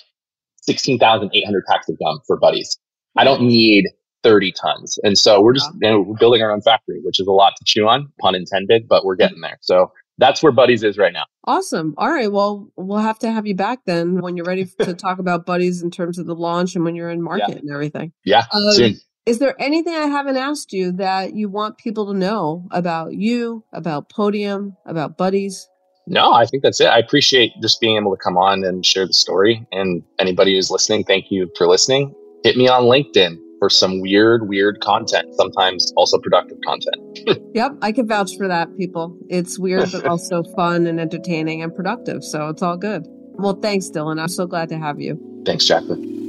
16,800 0.62 1.66
packs 1.66 1.89
of 1.89 1.97
gum 1.99 2.20
for 2.26 2.38
buddies. 2.38 2.78
I 3.18 3.24
don't 3.24 3.41
need 3.41 3.86
30 4.24 4.54
tons. 4.54 4.97
And 5.04 5.18
so 5.18 5.41
we're 5.41 5.54
just 5.54 5.70
you 5.82 5.89
know, 5.89 6.01
we're 6.01 6.18
building 6.18 6.41
our 6.41 6.51
own 6.51 6.62
factory, 6.62 6.99
which 7.04 7.20
is 7.20 7.28
a 7.28 7.32
lot 7.32 7.54
to 7.58 7.66
chew 7.66 7.88
on, 7.88 8.12
pun 8.22 8.36
intended, 8.36 8.88
but 8.88 9.06
we're 9.06 9.16
getting 9.16 9.41
there. 9.41 9.58
So 9.62 9.91
that's 10.18 10.41
where 10.41 10.51
Buddies 10.51 10.84
is 10.84 10.97
right 10.97 11.14
now. 11.14 11.26
Awesome. 11.45 11.95
All 11.97 12.10
right. 12.10 12.32
Well, 12.32 12.72
we'll 12.78 12.99
have 12.99 13.20
to 13.20 13.32
have 13.32 13.45
you 13.45 13.56
back 13.56 13.80
then 13.86 14.22
when 14.22 14.38
you're 14.38 14.45
ready 14.45 14.66
to 14.80 14.93
talk 14.93 15.20
about 15.20 15.45
Buddies 15.45 15.82
in 15.82 15.91
terms 15.91 16.18
of 16.18 16.26
the 16.26 16.36
launch 16.36 16.76
and 16.76 16.86
when 16.86 16.95
you're 16.95 17.10
in 17.10 17.22
market 17.22 17.49
yeah. 17.49 17.58
and 17.58 17.72
everything. 17.72 18.14
Yeah. 18.24 18.45
Um. 18.51 18.99
Is 19.26 19.39
there 19.39 19.56
anything 19.58 19.93
I 19.93 20.08
haven't 20.08 20.36
asked 20.36 20.74
you 20.74 20.91
that 20.93 21.34
you 21.34 21.47
want 21.47 21.78
people 21.78 22.12
to 22.12 22.14
know 22.14 22.68
about 22.72 23.14
you, 23.14 23.64
about 23.72 24.10
Podium, 24.10 24.76
about 24.86 25.18
Buddies? 25.18 25.70
No, 26.08 26.34
I 26.34 26.45
think 26.45 26.64
that's 26.64 26.82
it. 26.82 26.88
I 26.88 26.99
appreciate 26.99 27.54
just 27.62 27.80
being 27.80 27.97
able 27.97 28.16
to 28.16 28.22
come 28.22 28.38
on 28.38 28.64
and 28.64 28.86
share 28.86 29.08
the 29.08 29.14
story. 29.14 29.66
And 29.72 30.04
anybody 30.20 30.56
who's 30.56 30.70
listening, 30.70 31.04
thank 31.06 31.32
you 31.32 31.49
for 31.58 31.68
listening. 31.68 32.14
Hit 32.43 32.58
me 32.58 32.68
on 32.68 32.84
LinkedIn 32.84 33.38
for 33.60 33.70
some 33.70 34.01
weird, 34.01 34.49
weird 34.49 34.82
content, 34.82 35.34
sometimes 35.36 35.93
also 35.95 36.20
productive 36.20 36.58
content. 36.66 37.20
yep, 37.56 37.72
I 37.82 37.93
can 37.93 38.08
vouch 38.08 38.36
for 38.38 38.49
that, 38.49 38.76
people. 38.78 39.18
It's 39.30 39.58
weird, 39.58 39.89
but 39.93 40.06
also 40.10 40.43
fun 40.56 40.86
and 40.86 40.99
entertaining 40.99 41.62
and 41.62 41.74
productive. 41.74 42.24
So 42.26 42.49
it's 42.49 42.62
all 42.62 42.76
good. 42.76 43.06
Well, 43.36 43.54
thanks, 43.62 43.89
Dylan. 43.89 44.20
I'm 44.20 44.28
so 44.28 44.45
glad 44.45 44.68
to 44.70 44.78
have 44.78 44.99
you. 44.99 45.18
Thanks, 45.45 45.66
Jacqueline. 45.66 46.22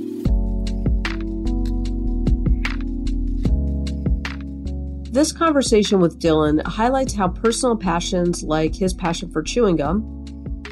This 5.14 5.30
conversation 5.30 6.00
with 6.00 6.18
Dylan 6.18 6.60
highlights 6.66 7.14
how 7.14 7.28
personal 7.28 7.76
passions 7.76 8.42
like 8.42 8.74
his 8.74 8.92
passion 8.92 9.30
for 9.30 9.44
chewing 9.44 9.76
gum 9.76 10.24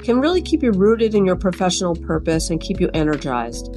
can 0.02 0.18
really 0.18 0.42
keep 0.42 0.64
you 0.64 0.72
rooted 0.72 1.14
in 1.14 1.24
your 1.24 1.36
professional 1.36 1.94
purpose 1.94 2.50
and 2.50 2.60
keep 2.60 2.80
you 2.80 2.90
energized. 2.92 3.68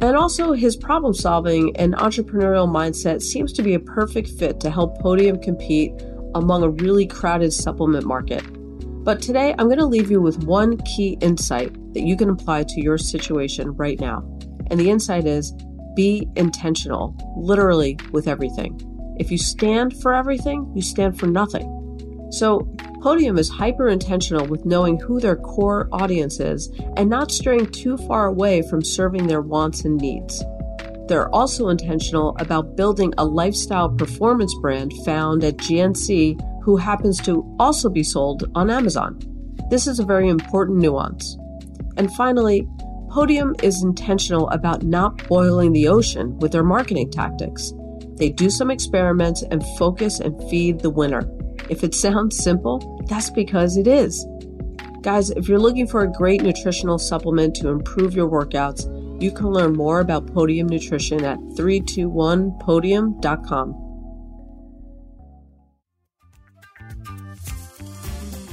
And 0.00 0.16
also, 0.16 0.52
his 0.52 0.76
problem 0.76 1.12
solving 1.12 1.76
and 1.76 1.92
entrepreneurial 1.92 2.66
mindset 2.66 3.20
seems 3.20 3.52
to 3.52 3.62
be 3.62 3.74
a 3.74 3.80
perfect 3.80 4.30
fit 4.30 4.60
to 4.60 4.70
help 4.70 4.98
Podium 4.98 5.42
compete 5.42 5.92
among 6.34 6.62
a 6.62 6.70
really 6.70 7.06
crowded 7.06 7.52
supplement 7.52 8.06
market. 8.06 8.42
But 9.04 9.20
today, 9.20 9.54
I'm 9.58 9.66
going 9.66 9.76
to 9.76 9.84
leave 9.84 10.10
you 10.10 10.22
with 10.22 10.42
one 10.44 10.78
key 10.96 11.18
insight 11.20 11.74
that 11.92 12.06
you 12.06 12.16
can 12.16 12.30
apply 12.30 12.62
to 12.62 12.80
your 12.80 12.96
situation 12.96 13.72
right 13.72 14.00
now. 14.00 14.20
And 14.70 14.80
the 14.80 14.88
insight 14.88 15.26
is 15.26 15.52
be 15.94 16.26
intentional, 16.34 17.14
literally, 17.36 17.98
with 18.10 18.26
everything. 18.26 18.80
If 19.18 19.30
you 19.30 19.38
stand 19.38 20.00
for 20.00 20.14
everything, 20.14 20.70
you 20.74 20.82
stand 20.82 21.18
for 21.18 21.26
nothing. 21.26 21.74
So, 22.30 22.68
Podium 23.00 23.38
is 23.38 23.48
hyper 23.48 23.88
intentional 23.88 24.46
with 24.46 24.66
knowing 24.66 24.98
who 24.98 25.20
their 25.20 25.36
core 25.36 25.88
audience 25.92 26.40
is 26.40 26.68
and 26.96 27.08
not 27.08 27.30
straying 27.30 27.66
too 27.66 27.96
far 27.96 28.26
away 28.26 28.62
from 28.62 28.82
serving 28.82 29.28
their 29.28 29.40
wants 29.40 29.84
and 29.84 29.96
needs. 29.96 30.42
They're 31.06 31.32
also 31.34 31.68
intentional 31.68 32.36
about 32.38 32.76
building 32.76 33.14
a 33.16 33.24
lifestyle 33.24 33.88
performance 33.88 34.54
brand 34.60 34.92
found 35.04 35.42
at 35.44 35.56
GNC, 35.56 36.38
who 36.62 36.76
happens 36.76 37.20
to 37.22 37.56
also 37.58 37.88
be 37.88 38.02
sold 38.02 38.50
on 38.54 38.68
Amazon. 38.68 39.18
This 39.70 39.86
is 39.86 40.00
a 40.00 40.04
very 40.04 40.28
important 40.28 40.78
nuance. 40.78 41.38
And 41.96 42.12
finally, 42.14 42.68
Podium 43.10 43.54
is 43.62 43.82
intentional 43.82 44.50
about 44.50 44.82
not 44.82 45.26
boiling 45.28 45.72
the 45.72 45.88
ocean 45.88 46.38
with 46.40 46.52
their 46.52 46.64
marketing 46.64 47.10
tactics. 47.10 47.72
They 48.18 48.30
do 48.30 48.50
some 48.50 48.70
experiments 48.70 49.42
and 49.42 49.64
focus 49.78 50.20
and 50.20 50.38
feed 50.50 50.80
the 50.80 50.90
winner. 50.90 51.22
If 51.70 51.84
it 51.84 51.94
sounds 51.94 52.36
simple, 52.36 53.04
that's 53.08 53.30
because 53.30 53.76
it 53.76 53.86
is. 53.86 54.26
Guys, 55.02 55.30
if 55.30 55.48
you're 55.48 55.58
looking 55.58 55.86
for 55.86 56.02
a 56.02 56.12
great 56.12 56.42
nutritional 56.42 56.98
supplement 56.98 57.54
to 57.56 57.68
improve 57.68 58.14
your 58.14 58.28
workouts, 58.28 58.84
you 59.22 59.30
can 59.30 59.46
learn 59.46 59.74
more 59.74 60.00
about 60.00 60.26
Podium 60.32 60.68
Nutrition 60.68 61.24
at 61.24 61.38
321podium.com. 61.38 63.87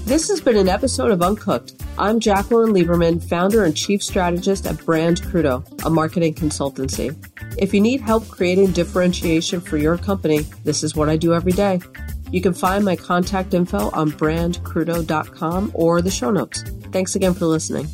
This 0.05 0.29
has 0.29 0.39
been 0.39 0.55
an 0.55 0.69
episode 0.69 1.09
of 1.09 1.23
Uncooked. 1.23 1.81
I'm 1.97 2.19
Jacqueline 2.19 2.75
Lieberman, 2.75 3.27
founder 3.27 3.63
and 3.63 3.75
chief 3.75 4.03
strategist 4.03 4.67
at 4.67 4.85
Brand 4.85 5.23
Crudo, 5.23 5.65
a 5.83 5.89
marketing 5.89 6.35
consultancy. 6.35 7.15
If 7.57 7.73
you 7.73 7.81
need 7.81 8.01
help 8.01 8.27
creating 8.27 8.73
differentiation 8.73 9.61
for 9.61 9.77
your 9.77 9.97
company, 9.97 10.41
this 10.63 10.83
is 10.83 10.95
what 10.95 11.09
I 11.09 11.17
do 11.17 11.33
every 11.33 11.53
day. 11.53 11.81
You 12.29 12.39
can 12.39 12.53
find 12.53 12.85
my 12.85 12.95
contact 12.95 13.55
info 13.55 13.89
on 13.93 14.11
brandcrudo.com 14.11 15.71
or 15.73 16.03
the 16.03 16.11
show 16.11 16.29
notes. 16.29 16.61
Thanks 16.91 17.15
again 17.15 17.33
for 17.33 17.45
listening. 17.45 17.87